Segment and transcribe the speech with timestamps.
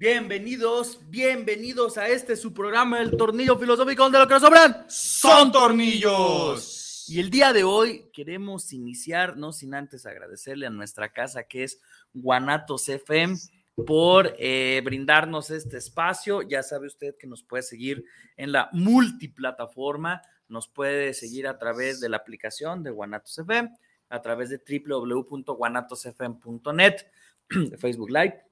[0.00, 5.50] Bienvenidos, bienvenidos a este su programa El Tornillo Filosófico donde lo que nos sobran son
[5.50, 7.04] tornillos.
[7.08, 11.64] Y el día de hoy queremos iniciar, no sin antes agradecerle a nuestra casa que
[11.64, 11.80] es
[12.14, 13.36] Guanatos FM
[13.86, 16.42] por eh, brindarnos este espacio.
[16.42, 18.04] Ya sabe usted que nos puede seguir
[18.36, 23.70] en la multiplataforma, nos puede seguir a través de la aplicación de Guanatos FM,
[24.08, 26.96] a través de www.guanatosfm.net,
[27.50, 28.42] de Facebook Live,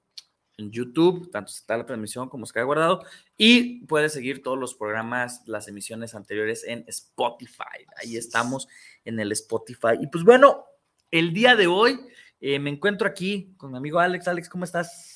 [0.58, 3.04] en YouTube, tanto está la transmisión como se queda guardado,
[3.36, 7.84] y puede seguir todos los programas, las emisiones anteriores en Spotify.
[8.02, 8.68] Ahí estamos
[9.04, 9.98] en el Spotify.
[10.00, 10.64] Y pues bueno,
[11.10, 12.00] el día de hoy
[12.40, 14.28] eh, me encuentro aquí con mi amigo Alex.
[14.28, 15.15] Alex, ¿cómo estás?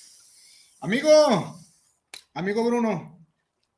[0.82, 1.60] Amigo,
[2.32, 3.22] amigo Bruno,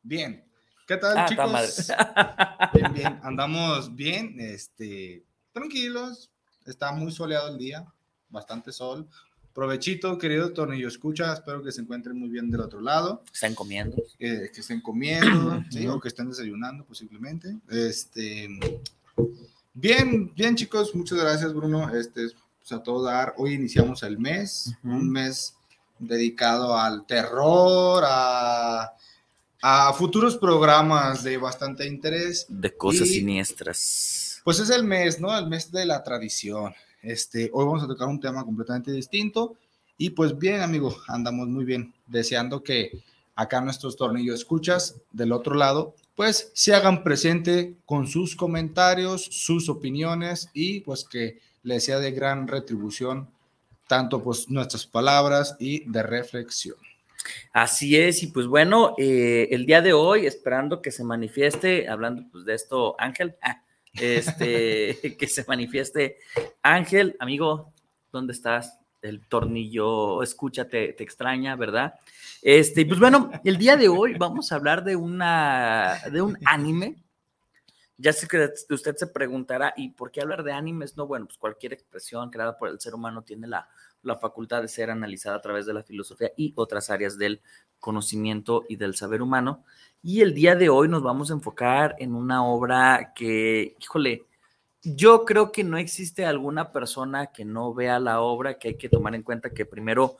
[0.04, 0.44] bien.
[0.86, 1.88] ¿Qué tal, ah, chicos?
[2.74, 6.30] Bien, bien, andamos bien, este, tranquilos.
[6.64, 7.84] Está muy soleado el día,
[8.28, 9.08] bastante sol.
[9.52, 13.24] Provechito, querido Tornillo Escucha, espero que se encuentren muy bien del otro lado.
[13.32, 13.96] Estén comiendo.
[14.16, 15.60] que estén comiendo,
[15.92, 17.56] o que estén desayunando posiblemente.
[17.68, 18.48] Este,
[19.74, 21.92] bien, bien chicos, muchas gracias Bruno.
[21.94, 22.28] Este,
[22.60, 25.56] pues, a todo dar, hoy iniciamos el mes, un mes
[26.02, 28.92] dedicado al terror, a,
[29.96, 32.46] futuros programas de bastante interés.
[32.48, 34.40] De cosas siniestras.
[34.42, 35.36] Pues es el mes, ¿no?
[35.38, 36.74] El mes de la tradición.
[37.00, 39.56] Este, hoy vamos a tocar un tema completamente distinto.
[39.96, 41.94] Y pues bien, amigo, andamos muy bien.
[42.06, 43.04] Deseando que
[43.36, 49.68] acá nuestros tornillos escuchas del otro lado, pues se hagan presente con sus comentarios, sus
[49.68, 53.28] opiniones y pues que les sea de gran retribución
[53.92, 56.78] tanto pues nuestras palabras y de reflexión.
[57.52, 62.22] Así es, y pues bueno, eh, el día de hoy, esperando que se manifieste, hablando
[62.32, 66.16] pues de esto, Ángel, ah, este, que se manifieste
[66.62, 67.74] Ángel, amigo,
[68.10, 68.78] ¿dónde estás?
[69.02, 71.92] El tornillo, escúchate, te extraña, ¿verdad?
[72.40, 76.96] Este, pues bueno, el día de hoy vamos a hablar de una, de un anime.
[78.02, 80.96] Ya sé que usted se preguntará, ¿y por qué hablar de animes?
[80.96, 83.68] No, bueno, pues cualquier expresión creada por el ser humano tiene la
[84.02, 87.40] la facultad de ser analizada a través de la filosofía y otras áreas del
[87.78, 89.64] conocimiento y del saber humano.
[90.02, 94.26] Y el día de hoy nos vamos a enfocar en una obra que, híjole,
[94.82, 98.88] yo creo que no existe alguna persona que no vea la obra, que hay que
[98.88, 100.16] tomar en cuenta que primero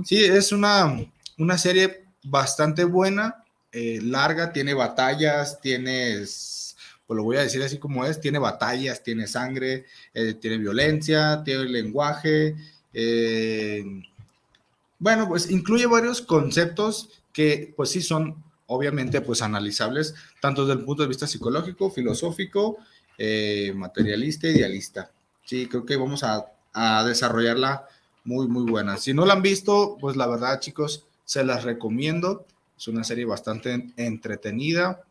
[0.05, 0.95] Sí, es una,
[1.39, 6.77] una serie bastante buena, eh, larga, tiene batallas, tienes,
[7.07, 11.41] pues lo voy a decir así como es, tiene batallas, tiene sangre, eh, tiene violencia,
[11.43, 12.55] tiene lenguaje.
[12.93, 13.83] Eh,
[14.99, 20.85] bueno, pues incluye varios conceptos que pues sí son obviamente pues analizables tanto desde el
[20.85, 22.77] punto de vista psicológico, filosófico,
[23.75, 25.11] materialista, idealista.
[25.43, 27.87] Sí, creo que vamos a, a desarrollarla
[28.23, 28.97] muy, muy buena.
[28.97, 32.45] Si no la han visto, pues la verdad, chicos, se las recomiendo.
[32.77, 35.01] Es una serie bastante entretenida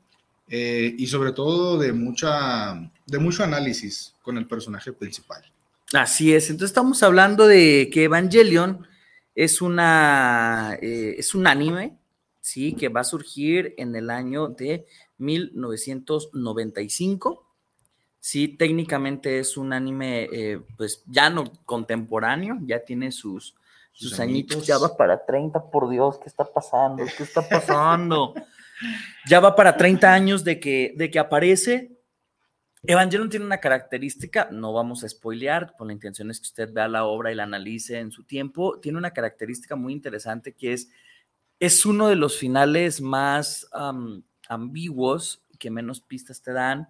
[0.49, 5.43] eh, y sobre todo de, mucha, de mucho análisis con el personaje principal.
[5.93, 8.87] Así es, entonces estamos hablando de que Evangelion
[9.35, 11.99] es, una, eh, es un anime,
[12.41, 12.75] ¿sí?
[12.75, 14.87] Que va a surgir en el año de
[15.19, 17.47] 1995.
[18.21, 23.55] Sí, técnicamente es un anime, eh, pues ya no contemporáneo, ya tiene sus,
[23.93, 24.67] sus, añitos.
[24.67, 27.05] Ya va para 30, por Dios, ¿qué está pasando?
[27.17, 28.35] ¿Qué está pasando?
[29.29, 31.94] ya va para 30 años de que, de que aparece.
[32.87, 36.87] Evangelion tiene una característica, no vamos a spoilear, con la intención es que usted vea
[36.87, 38.79] la obra y la analice en su tiempo.
[38.79, 40.91] Tiene una característica muy interesante que es,
[41.59, 43.67] es uno de los finales más
[44.49, 46.89] ambiguos que menos pistas te dan.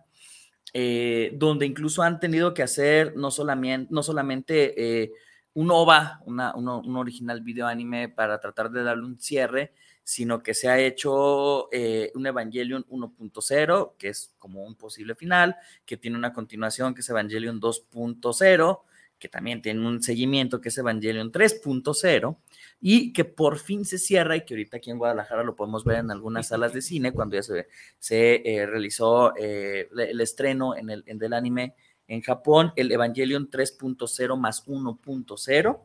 [0.77, 5.13] Eh, donde incluso han tenido que hacer no solamente, no solamente eh,
[5.53, 9.73] un OVA, un original video anime para tratar de darle un cierre,
[10.05, 15.57] sino que se ha hecho eh, un Evangelion 1.0, que es como un posible final,
[15.87, 18.81] que tiene una continuación que es Evangelion 2.0,
[19.19, 22.37] que también tiene un seguimiento que es Evangelion 3.0,
[22.81, 25.99] y que por fin se cierra y que ahorita aquí en Guadalajara lo podemos ver
[25.99, 27.69] en algunas salas de cine cuando ya se,
[27.99, 31.75] se eh, realizó eh, el, estreno en el del anime
[32.09, 35.81] en Japón, el Evangelion 3.0 más 1.0,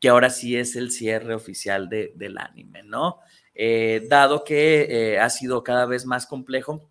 [0.00, 3.20] que ahora sí es el cierre oficial de, del anime, ¿no?
[3.54, 6.90] Eh, dado que eh, ha sido cada vez más complejo,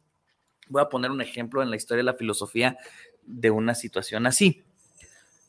[0.70, 2.78] voy a poner un ejemplo en la historia de la filosofía
[3.22, 4.64] de una situación así.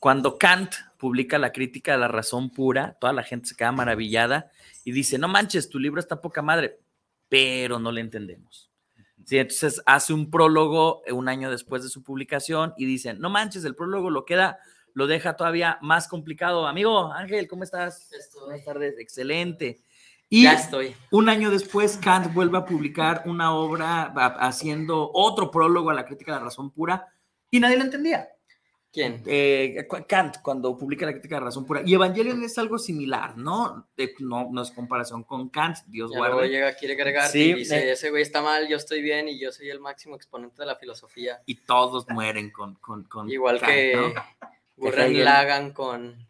[0.00, 4.50] Cuando Kant publica la crítica de la razón pura, toda la gente se queda maravillada
[4.84, 6.78] y dice, no manches, tu libro está poca madre,
[7.28, 8.70] pero no le entendemos.
[9.24, 13.30] Sí, entonces hace un prólogo eh, un año después de su publicación y dicen, no
[13.30, 14.58] manches, el prólogo lo queda,
[14.92, 16.66] lo deja todavía más complicado.
[16.66, 18.10] Amigo Ángel, ¿cómo estás?
[18.44, 19.80] Buenas tardes, excelente.
[20.34, 20.96] Y ya estoy.
[21.12, 26.32] un año después, Kant vuelve a publicar una obra haciendo otro prólogo a la crítica
[26.32, 27.06] de la razón pura
[27.50, 28.28] y nadie lo entendía.
[28.92, 29.22] ¿Quién?
[29.26, 31.82] Eh, Kant, cuando publica la crítica de razón pura.
[31.86, 33.88] Y Evangelion es algo similar, ¿no?
[34.18, 36.48] no, no es comparación con Kant, Dios ya guarde.
[36.48, 39.70] llega, quiere agregar y dice, ese güey está mal, yo estoy bien y yo soy
[39.70, 41.42] el máximo exponente de la filosofía.
[41.46, 44.14] Y todos mueren con, con, con Igual que ¿no?
[44.76, 46.26] Gurren Lagan con,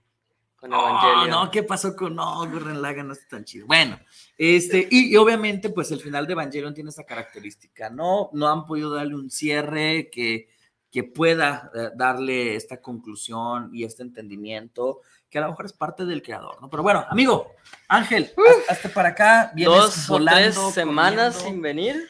[0.71, 1.31] con oh, Evangelion.
[1.31, 2.51] no, ¿qué pasó con no?
[2.51, 3.67] Gurren Lagan no está tan chido.
[3.67, 3.99] Bueno,
[4.37, 8.31] este, y, y, obviamente, pues el final de Evangelion tiene esa característica, ¿no?
[8.33, 10.49] No han podido darle un cierre que
[10.95, 16.05] que pueda eh, darle esta conclusión y este entendimiento, que a lo mejor es parte
[16.05, 16.71] del creador, ¿no?
[16.71, 17.51] Pero bueno, amigo,
[17.89, 18.33] Ángel,
[18.69, 21.51] hasta para acá, vienes dos volando, o tres semanas corriendo.
[21.51, 22.09] sin venir.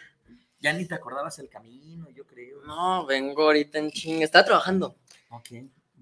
[0.60, 2.60] Ya ni te acordabas el camino, yo creo.
[2.66, 4.96] No, vengo ahorita en ching, estaba trabajando.
[5.30, 5.48] Ok.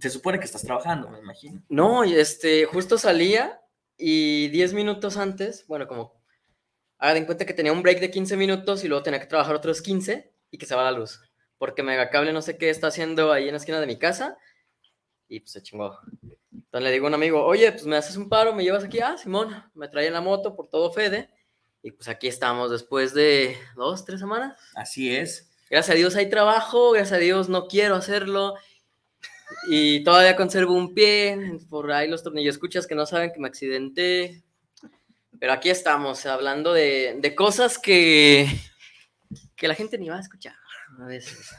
[0.02, 1.62] Se supone que estás trabajando, me imagino.
[1.68, 3.60] No, este, justo salía
[3.96, 6.20] y 10 minutos antes, bueno, como
[6.98, 9.54] hagan en cuenta que tenía un break de 15 minutos y luego tenía que trabajar
[9.54, 11.20] otros 15 y que se va la luz
[11.62, 14.36] porque Megacable no sé qué está haciendo ahí en la esquina de mi casa
[15.28, 15.96] y pues se chingó.
[16.50, 18.98] Entonces le digo a un amigo, oye, pues me haces un paro, me llevas aquí,
[18.98, 21.30] ah, Simón, me trae en la moto por todo Fede
[21.80, 24.60] y pues aquí estamos después de dos, tres semanas.
[24.74, 25.52] Así es.
[25.70, 28.56] Gracias a Dios hay trabajo, gracias a Dios no quiero hacerlo
[29.68, 33.48] y todavía conservo un pie, por ahí los tornillos escuchas que no saben que me
[33.48, 34.42] accidenté,
[35.38, 38.46] pero aquí estamos hablando de, de cosas que,
[39.56, 40.54] que la gente ni va a escuchar
[41.00, 41.50] a veces.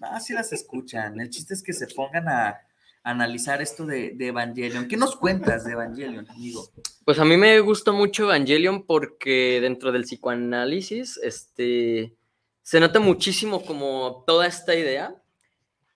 [0.00, 1.20] Ah, sí las escuchan.
[1.20, 2.60] El chiste es que se pongan a,
[3.04, 4.86] analizar esto de, de, Evangelion.
[4.86, 6.68] ¿Qué nos cuentas de Evangelion, amigo?
[7.04, 12.14] Pues a mí me gusta mucho Evangelion porque dentro del psicoanálisis, este,
[12.62, 15.21] se nota muchísimo como toda esta idea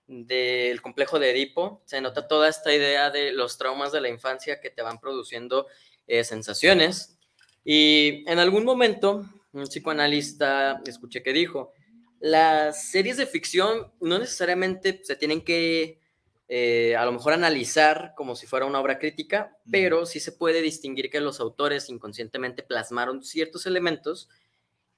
[0.07, 4.61] del complejo de Edipo, se nota toda esta idea de los traumas de la infancia
[4.61, 5.67] que te van produciendo
[6.07, 7.19] eh, sensaciones.
[7.65, 11.73] Y en algún momento, un psicoanalista escuché que dijo,
[12.21, 16.01] las series de ficción no necesariamente se tienen que
[16.49, 20.63] eh, a lo mejor analizar como si fuera una obra crítica, pero sí se puede
[20.63, 24.29] distinguir que los autores inconscientemente plasmaron ciertos elementos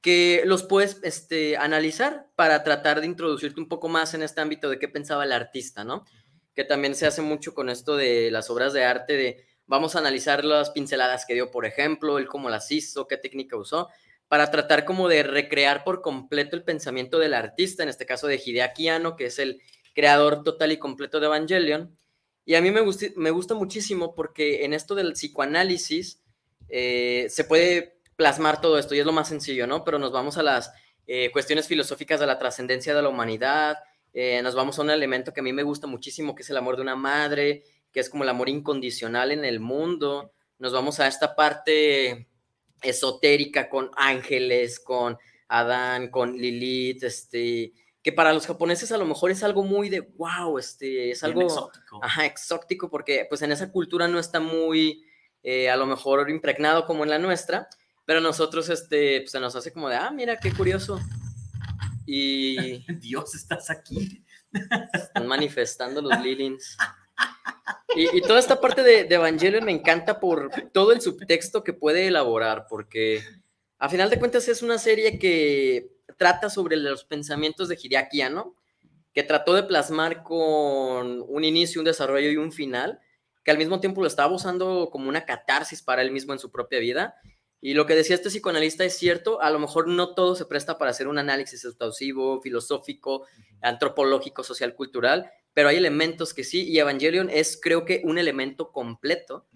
[0.00, 4.70] que los puedes este, analizar para tratar de introducirte un poco más en este ámbito
[4.70, 6.04] de qué pensaba el artista, ¿no?
[6.54, 9.98] Que también se hace mucho con esto de las obras de arte, de vamos a
[9.98, 13.88] analizar las pinceladas que dio, por ejemplo, él cómo las hizo, qué técnica usó,
[14.28, 18.40] para tratar como de recrear por completo el pensamiento del artista, en este caso de
[18.44, 19.60] Hideaki Anno, que es el
[19.94, 21.98] creador total y completo de Evangelion.
[22.44, 26.22] Y a mí me gusta, me gusta muchísimo porque en esto del psicoanálisis
[26.68, 29.84] eh, se puede plasmar todo esto y es lo más sencillo, ¿no?
[29.84, 30.72] Pero nos vamos a las
[31.06, 33.78] eh, cuestiones filosóficas de la trascendencia de la humanidad,
[34.12, 36.56] eh, nos vamos a un elemento que a mí me gusta muchísimo, que es el
[36.56, 40.98] amor de una madre, que es como el amor incondicional en el mundo, nos vamos
[40.98, 42.28] a esta parte
[42.82, 47.72] esotérica con ángeles, con Adán, con Lilith, este,
[48.02, 51.42] que para los japoneses a lo mejor es algo muy de wow, este, es algo
[51.42, 52.00] exótico.
[52.02, 55.04] Ajá, exótico, porque pues en esa cultura no está muy,
[55.44, 57.68] eh, a lo mejor impregnado como en la nuestra,
[58.08, 60.98] pero nosotros, este, pues se nos hace como de, ah, mira, qué curioso.
[62.06, 64.24] Y Dios, estás aquí.
[64.94, 66.78] están manifestando los Lilins.
[67.94, 71.74] Y, y toda esta parte de, de Evangelion me encanta por todo el subtexto que
[71.74, 73.22] puede elaborar, porque
[73.78, 78.56] a final de cuentas es una serie que trata sobre los pensamientos de Hideaki Anno,
[79.12, 83.00] que trató de plasmar con un inicio, un desarrollo y un final,
[83.44, 86.50] que al mismo tiempo lo estaba usando como una catarsis para él mismo en su
[86.50, 87.14] propia vida.
[87.60, 90.78] Y lo que decía este psicoanalista es cierto, a lo mejor no todo se presta
[90.78, 93.26] para hacer un análisis exhaustivo, filosófico,
[93.60, 98.70] antropológico, social, cultural, pero hay elementos que sí, y Evangelion es creo que un elemento
[98.70, 99.46] completo,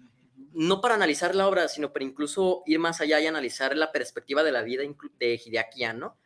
[0.51, 4.43] no para analizar la obra, sino para incluso ir más allá y analizar la perspectiva
[4.43, 4.83] de la vida
[5.19, 6.17] de Hideaki Anno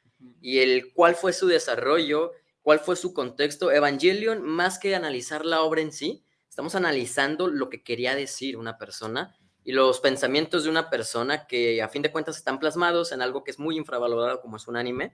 [0.42, 2.32] y el cuál fue su desarrollo,
[2.62, 3.72] cuál fue su contexto.
[3.72, 8.78] Evangelion, más que analizar la obra en sí, estamos analizando lo que quería decir una
[8.78, 13.22] persona y los pensamientos de una persona que a fin de cuentas están plasmados en
[13.22, 15.14] algo que es muy infravalorado como es un anime,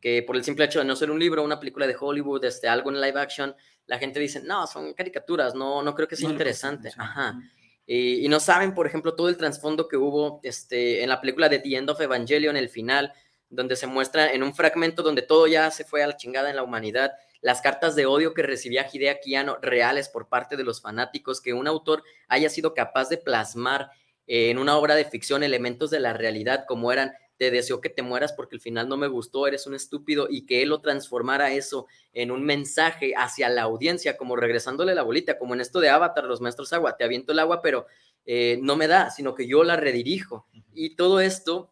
[0.00, 2.68] que por el simple hecho de no ser un libro, una película de Hollywood, este,
[2.68, 3.54] algo en live action,
[3.86, 6.90] la gente dice, no, son caricaturas, no, no creo que sea No interesante.
[6.96, 7.40] Ajá.
[7.86, 11.48] Y, y no saben, por ejemplo, todo el trasfondo que hubo este, en la película
[11.48, 13.12] de The End of Evangelion, el final,
[13.50, 16.56] donde se muestra en un fragmento donde todo ya se fue a la chingada en
[16.56, 17.12] la humanidad,
[17.42, 21.52] las cartas de odio que recibía Hideaki Anno reales por parte de los fanáticos, que
[21.52, 23.90] un autor haya sido capaz de plasmar
[24.26, 27.88] eh, en una obra de ficción elementos de la realidad como eran te deseo que
[27.88, 30.80] te mueras porque al final no me gustó, eres un estúpido, y que él lo
[30.80, 35.80] transformara eso en un mensaje hacia la audiencia, como regresándole la bolita, como en esto
[35.80, 37.86] de Avatar, los maestros agua, te aviento el agua, pero
[38.26, 40.46] eh, no me da, sino que yo la redirijo.
[40.72, 41.71] Y todo esto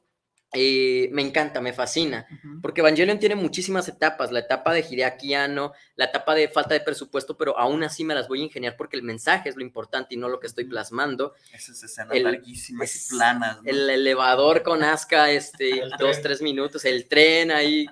[0.52, 2.26] eh, me encanta, me fascina,
[2.60, 6.80] porque Evangelion tiene muchísimas etapas, la etapa de Hideaki Anno, la etapa de falta de
[6.80, 10.14] presupuesto, pero aún así me las voy a ingeniar porque el mensaje es lo importante
[10.14, 11.34] y no lo que estoy plasmando.
[11.52, 13.62] Esas escenas El- larguísimas es- y planas.
[13.62, 13.70] ¿no?
[13.70, 16.22] El elevador con Asuka, este, El dos, tren.
[16.22, 17.86] tres minutos, el tren ahí,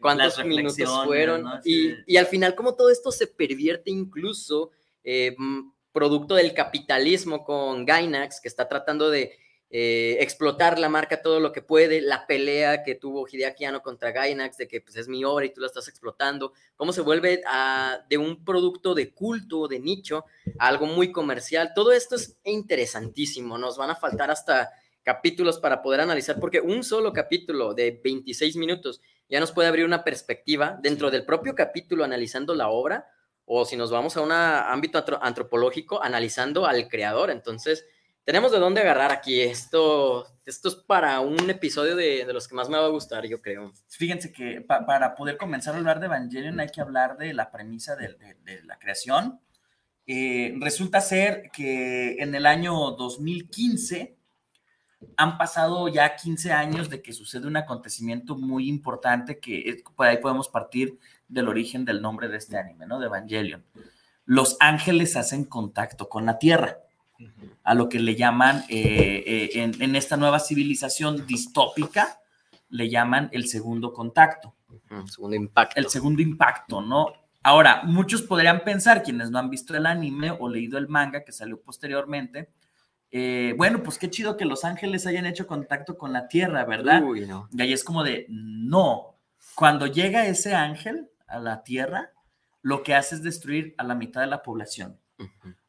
[0.00, 1.42] cuántos minutos fueron.
[1.44, 1.60] ¿no?
[1.64, 1.94] Y, Sí.
[2.06, 4.70] y al final, como todo esto se pervierte incluso
[5.04, 5.36] eh,
[5.92, 9.38] producto del capitalismo con Gainax, que está tratando de
[9.70, 14.12] eh, explotar la marca todo lo que puede, la pelea que tuvo Hideaki Anno contra
[14.12, 17.42] Gainax, de que pues, es mi obra y tú la estás explotando, cómo se vuelve
[17.46, 20.24] a- de un producto de culto, de nicho,
[20.58, 21.72] a algo muy comercial.
[21.74, 24.70] Todo esto es interesantísimo, nos van a faltar hasta
[25.02, 29.84] capítulos para poder analizar, porque un solo capítulo de 26 minutos ya nos puede abrir
[29.84, 33.08] una perspectiva dentro del propio capítulo analizando la obra,
[33.44, 37.30] o si nos vamos a un ámbito antro- antropológico, analizando al creador.
[37.30, 37.84] Entonces,
[38.26, 39.40] tenemos de dónde agarrar aquí.
[39.40, 43.24] Esto, esto es para un episodio de, de los que más me va a gustar,
[43.26, 43.72] yo creo.
[43.88, 47.50] Fíjense que pa- para poder comenzar a hablar de Evangelion hay que hablar de la
[47.50, 49.40] premisa de, de- de la creación.
[50.08, 54.16] Eh, resulta ser que en el año 2015
[55.16, 60.06] han pasado ya 15 años de que sucede un acontecimiento muy importante que es- por
[60.08, 62.98] ahí podemos partir del origen del nombre de este anime, ¿no?
[62.98, 63.64] De Evangelion.
[64.24, 66.80] Los ángeles hacen contacto con la Tierra
[67.62, 72.20] a lo que le llaman eh, eh, en, en esta nueva civilización distópica,
[72.68, 74.56] le llaman el segundo contacto,
[74.90, 75.80] Mm, segundo impacto.
[75.80, 77.12] el segundo impacto, ¿no?
[77.42, 81.32] Ahora, muchos podrían pensar, quienes no han visto el anime o leído el manga que
[81.32, 82.50] salió posteriormente,
[83.10, 87.02] eh, bueno, pues qué chido que los ángeles hayan hecho contacto con la Tierra, ¿verdad?
[87.04, 87.48] Uy, no.
[87.52, 89.16] Y ahí es como de, no,
[89.54, 92.10] cuando llega ese ángel a la Tierra,
[92.62, 94.98] lo que hace es destruir a la mitad de la población.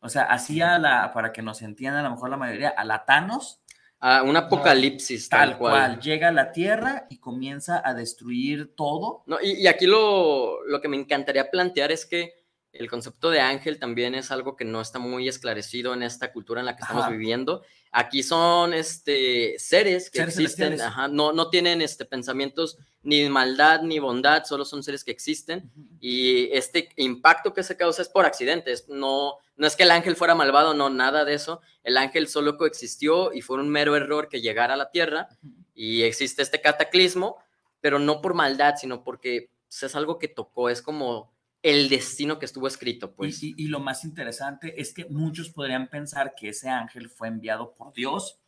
[0.08, 3.06] O sea, hacía la, para que nos entiendan a lo mejor la mayoría, a la
[3.06, 3.62] Thanos,
[4.00, 5.72] Ah, un apocalipsis tal, tal cual.
[5.74, 6.00] cual.
[6.02, 9.24] llega a la Tierra y comienza a destruir todo.
[9.26, 12.36] No, y, y aquí lo, lo que me encantaría plantear es que
[12.74, 16.60] el concepto de ángel también es algo que no está muy esclarecido en esta cultura
[16.60, 17.12] en la que estamos Ajá.
[17.12, 17.64] viviendo.
[17.92, 23.82] Aquí son este, seres que Seres existen, ajá, no, no tienen este, pensamientos ni maldad
[23.84, 28.26] ni bondad, solo son seres que existen y este impacto que se causa es por
[28.26, 28.90] accidentes.
[28.90, 31.62] No, no es que el ángel fuera malvado, no, nada de eso.
[31.84, 35.30] El ángel solo coexistió y fue un mero error que llegara a la tierra
[35.74, 37.38] y existe este cataclismo,
[37.80, 41.32] pero no por maldad, sino porque pues, es algo que tocó, es como
[41.72, 43.42] el destino que estuvo escrito, pues.
[43.44, 47.28] Y, y- y lo más interesante es que muchos podrían pensar que ese ángel fue
[47.28, 48.40] enviado por Dios,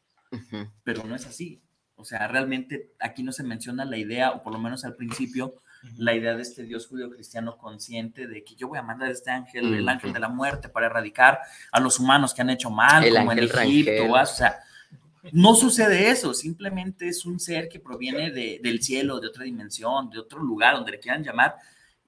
[0.84, 1.62] pero no es así.
[1.96, 5.56] O sea, realmente aquí no se menciona la idea, o por lo menos al principio,
[5.98, 9.32] la idea de este Dios judío cristiano consciente de que yo voy a mandar este
[9.32, 11.40] ángel, el ángel de la muerte, para erradicar
[11.72, 13.40] a los humanos que han hecho mal, El como en
[13.86, 14.04] Egipto.
[14.34, 14.60] O sea,
[15.34, 20.10] no sucede eso, simplemente es un ser que proviene de- del cielo, de otra dimensión,
[20.10, 21.56] de otro lugar, donde le quieran llamar,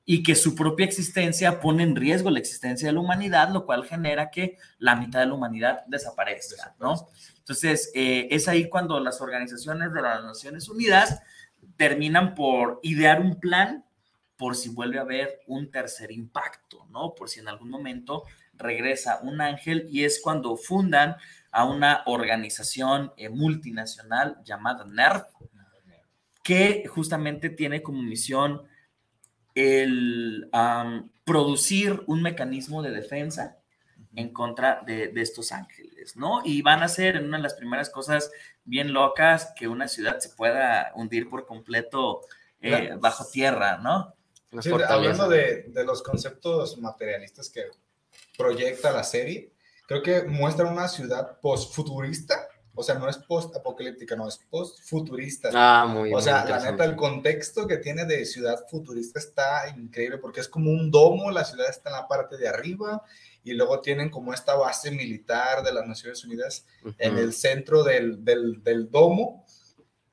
[0.06, 3.86] y que su propia existencia pone en riesgo la existencia de la humanidad, lo cual
[3.86, 7.08] genera que la mitad de la humanidad desaparezca, ¿no?
[7.38, 11.22] Entonces, eh, es ahí cuando las organizaciones de las Naciones Unidas
[11.78, 13.86] terminan por idear un plan
[14.38, 17.14] por si vuelve a haber un tercer impacto, ¿no?
[17.14, 21.16] Por si en algún momento regresa un ángel y es cuando fundan
[21.52, 25.26] a una organización eh, multinacional llamada NERF,
[26.44, 28.64] que justamente tiene como misión
[29.56, 30.50] el
[31.26, 33.58] producir un mecanismo de defensa
[34.16, 36.42] en contra de, de estos ángeles, ¿no?
[36.44, 38.32] Y van a ser en una de las primeras cosas
[38.66, 42.22] bien locas que una ciudad se pueda hundir por completo
[42.62, 43.00] eh, Claro.
[43.00, 44.14] bajo tierra, ¿no?
[44.62, 47.68] Sí, hablando de, de los conceptos materialistas que
[48.38, 49.54] proyecta la serie,
[49.88, 55.50] creo que muestra una ciudad post-futurista, o sea, no es post-apocalíptica, no, es post-futurista.
[55.54, 60.18] Ah, muy O sea, la neta, el contexto que tiene de ciudad futurista está increíble
[60.18, 63.04] porque es como un domo, la ciudad está en la parte de arriba
[63.44, 66.66] y luego tienen como esta base militar de las Naciones Unidas
[66.98, 67.22] en Ujú.
[67.22, 69.46] el centro del, del, del domo.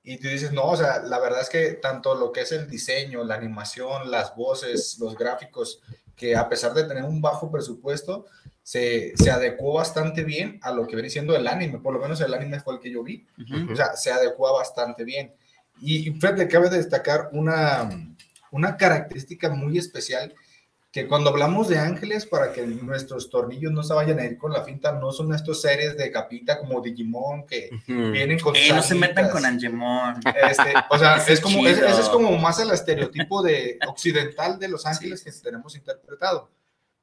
[0.03, 2.69] Y tú dices, no, o sea, la verdad es que tanto lo que es el
[2.69, 5.80] diseño, la animación, las voces, los gráficos,
[6.17, 8.25] que a pesar de tener un bajo presupuesto,
[8.69, 11.78] se, se adecuó bastante bien a lo que viene siendo el anime.
[11.78, 13.26] Por lo menos el anime fue el que yo vi.
[13.39, 13.73] Ujú.
[13.73, 15.33] O sea, se adecua bastante bien.
[15.81, 17.89] Y fíjate, cabe destacar una,
[18.50, 20.35] una característica muy especial,
[20.93, 24.52] que cuando hablamos de ángeles, para que nuestros tornillos no se vayan a ir con
[24.52, 28.83] la finta, no son estos seres de capita como Digimon que vienen con Eh, no
[28.83, 30.21] se metan con Angemon.
[30.26, 34.69] Este, o sea, Ese es como, ese es como más el estereotipo de occidental de
[34.69, 36.50] los ángeles que tenemos interpretado.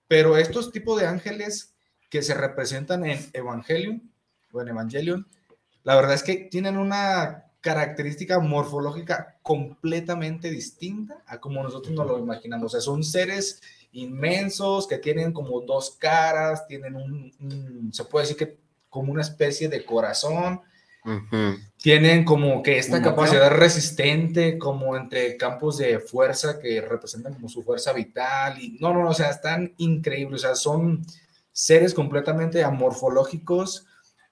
[0.08, 1.74] Pero estos tipos de ángeles
[2.10, 4.12] que se representan en Evangelion
[4.52, 5.28] o en Evangelion,
[5.84, 12.20] la verdad es que tienen una característica morfológica completamente distinta a como nosotros nos lo
[12.20, 12.66] imaginamos.
[12.66, 18.26] O sea, son seres inmensos que tienen como dos caras, tienen un, un- se puede
[18.28, 18.58] decir que
[18.90, 20.62] como una especie de corazón,
[21.78, 27.48] Tienen como que esta ¿Un capacidad resistente, como entre campos de fuerza que representan como
[27.48, 28.60] su fuerza vital.
[28.62, 30.44] Y no, no, no, o sea, están increíbles.
[30.44, 31.06] O sea, son
[31.52, 33.86] seres completamente amorfológicos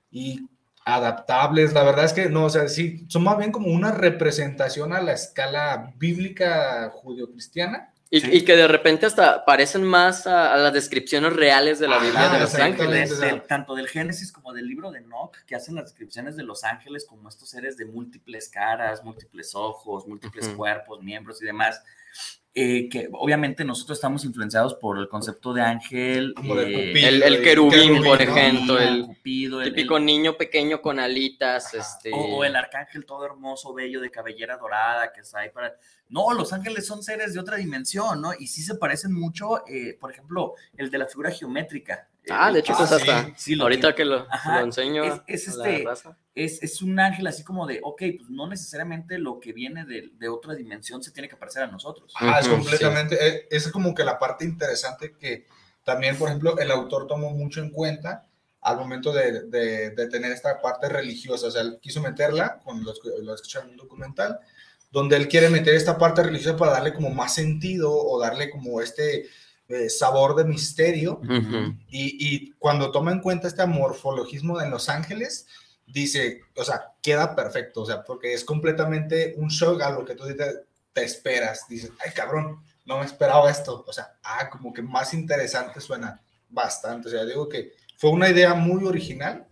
[0.09, 0.47] y
[0.85, 1.73] adaptables.
[1.73, 5.01] La verdad es que no, o sea, sí, son más bien como una representación a
[5.01, 7.92] la escala bíblica judio-cristiana.
[8.15, 8.29] Y, Sí.
[8.31, 12.05] y que de repente hasta parecen más a, a las descripciones reales de la Ajá,
[12.05, 13.19] Biblia de los ángeles.
[13.47, 17.05] Tanto del Génesis como del libro de Enoch, que hacen las descripciones de los ángeles
[17.07, 21.81] como estos seres de múltiples caras, múltiples ojos, múltiples cuerpos, miembros y demás.
[22.55, 26.33] Eh, que obviamente nosotros estamos influenciados por el concepto de ángel.
[26.35, 30.99] Como eh, Cupido el- querubín, por ejemplo, el Cupido, el- Típico el- niño pequeño con
[30.99, 32.11] alitas, este...
[32.13, 35.75] o, o el arcángel todo hermoso, bello, de cabellera dorada, que está ahí para...
[36.09, 38.33] No, los ángeles son seres de otra dimensión, ¿no?
[38.37, 42.07] Y sí se parecen mucho, eh, por ejemplo, el de la figura geométrica.
[42.29, 42.95] Ah, El- de hecho, Ah, pues sí.
[43.09, 43.95] hasta Sí, lo ahorita tiene.
[43.95, 46.17] que lo, Ajá, lo enseño es- es este- raza.
[46.35, 50.09] es, es un ángel así como de, ok, pues no necesariamente lo que viene de,
[50.17, 52.13] de otra dimensión se tiene que parecer a nosotros.
[52.15, 55.45] Ah, es Ujú, completamente, eh, es como que la parte interesante que
[55.83, 58.25] también, por ejemplo, el autor tomó mucho en cuenta
[58.61, 62.81] al momento de, de- de tener esta parte religiosa, o sea, él quiso meterla, con
[62.85, 64.39] los que lo escucharon en un documental,
[64.89, 68.79] donde él quiere meter esta parte religiosa para darle como más sentido o darle como
[68.79, 69.25] este
[69.69, 71.21] eh, sabor de misterio.
[71.89, 75.47] Y, y cuando toma en cuenta este morfologismo en Los Ángeles,
[75.87, 80.15] dice, o sea, queda perfecto, o sea, porque es completamente un shock a lo que
[80.15, 80.35] tú te,
[80.93, 81.67] te esperas.
[81.67, 83.83] Dices, ay, cabrón, no me esperaba esto.
[83.87, 87.07] O sea, ah, como que más interesante suena bastante.
[87.07, 89.45] O sea, digo que fue una idea muy original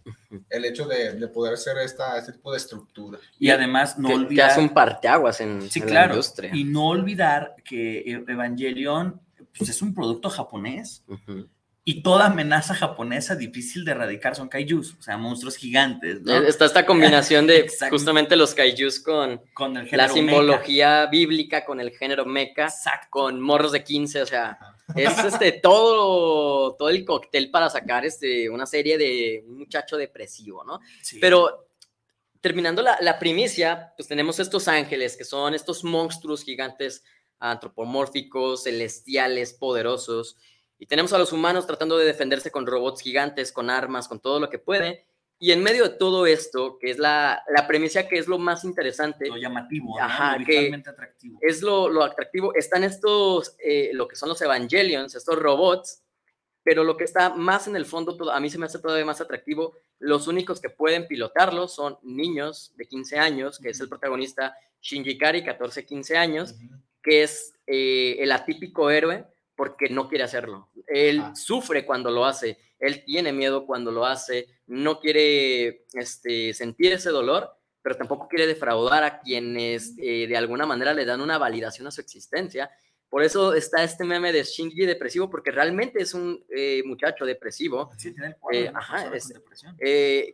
[0.50, 3.20] el hecho de, de poder hacer esta, este tipo de estructura.
[3.40, 4.52] Y además no que, que olvidar...
[4.52, 6.08] hace un parteaguas en, Sí, en claro.
[6.08, 6.52] la industria.
[6.54, 9.22] Y no olvidar que Evangelion
[9.58, 11.04] pues es un producto japonés.
[11.84, 16.22] Y toda amenaza japonesa difícil de erradicar son kaijus, o sea, monstruos gigantes.
[16.22, 16.36] ¿no?
[16.36, 21.90] Está esta combinación de justamente los kaijus con, con el la simbología bíblica, con el
[21.90, 22.68] género mecha,
[23.10, 24.60] con morros de 15, o sea,
[24.96, 30.64] es este, todo, todo el cóctel para sacar este, una serie de un muchacho depresivo,
[30.64, 30.82] ¿no?
[31.20, 31.68] Pero
[32.42, 37.04] terminando la, la primicia, pues tenemos estos ángeles, que son estos monstruos gigantes
[37.42, 40.38] antropomórficos, celestiales, poderosos,
[40.82, 44.40] y tenemos a los humanos tratando de defenderse con robots gigantes, con armas, con todo
[44.40, 45.06] lo que puede.
[45.38, 48.64] Y en medio de todo esto, que es la, la premisa que es lo más
[48.64, 49.28] interesante.
[49.28, 51.38] Lo llamativo, ajá, lo que atractivo.
[51.40, 52.56] Es lo, lo, atractivo.
[52.56, 56.04] Están estos, eh, lo que son los Evangelions, estos robots,
[56.64, 59.06] pero lo que está más en el fondo, todo, a mí se me hace todavía
[59.06, 63.90] más atractivo, los únicos que pueden pilotarlos son niños de 15 años, que es el
[63.90, 66.56] protagonista Shinji Kari, 14, 15 años,
[67.02, 70.70] que es eh, el atípico héroe porque no quiere hacerlo.
[70.88, 71.36] Él ah.
[71.36, 77.12] sufre cuando lo hace, él tiene miedo cuando lo hace, no quiere este, sentir ese
[77.12, 81.88] dolor, pero tampoco quiere defraudar a quienes eh, de alguna manera le dan una validación
[81.88, 82.72] a su existencia.
[83.10, 87.92] Por eso está este meme de Shinji depresivo, porque realmente es un eh, muchacho depresivo.
[87.98, 89.12] Sí, tiene eh, ajá,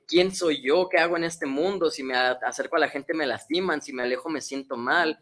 [0.08, 0.88] ¿Quién soy yo?
[0.88, 1.90] ¿Qué hago en este mundo?
[1.90, 5.20] Si me acerco a la gente me lastiman, si me alejo me siento mal.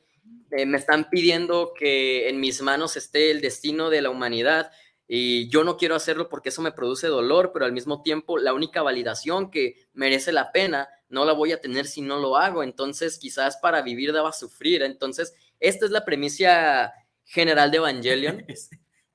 [0.52, 4.72] Eh, me están pidiendo que en mis manos esté el destino de la humanidad
[5.08, 8.54] y yo no quiero hacerlo porque eso me produce dolor, pero al mismo tiempo la
[8.54, 12.64] única validación que merece la pena no la voy a tener si no lo hago,
[12.64, 18.46] entonces quizás para vivir deba sufrir, entonces esta es la premisa general de Evangelion.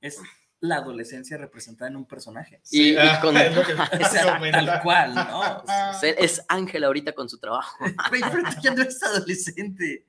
[0.03, 0.17] Es,
[0.61, 2.63] la adolescencia representada en un personaje.
[2.71, 3.53] Y, con, es
[4.53, 5.63] tal cual, ¿no?
[6.03, 7.77] Es Ángel ahorita con su trabajo.
[8.11, 10.07] pero ya no es adolescente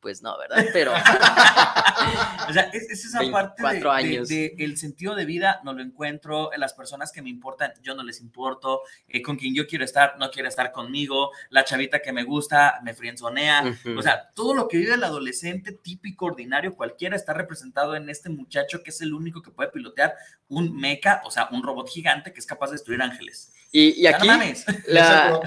[0.00, 0.64] pues no, ¿verdad?
[0.72, 0.92] Pero.
[2.48, 4.28] o sea, es, esa parte de, años.
[4.28, 8.02] De, el sentido de vida, no lo encuentro, las personas que me importan, yo no
[8.02, 12.12] les importo, eh, con quien yo quiero estar, no quiere estar conmigo, la chavita que
[12.12, 13.78] me gusta, me frienzonea.
[13.96, 18.30] O sea, todo lo que vive el adolescente típico, ordinario, cualquiera, está representado en este
[18.30, 20.14] muchacho que es el único que puede pilotear
[20.48, 23.52] un mecha, o sea, un robot gigante que es capaz de destruir ángeles.
[23.72, 24.26] Y, aquí.
[24.86, 25.40] La...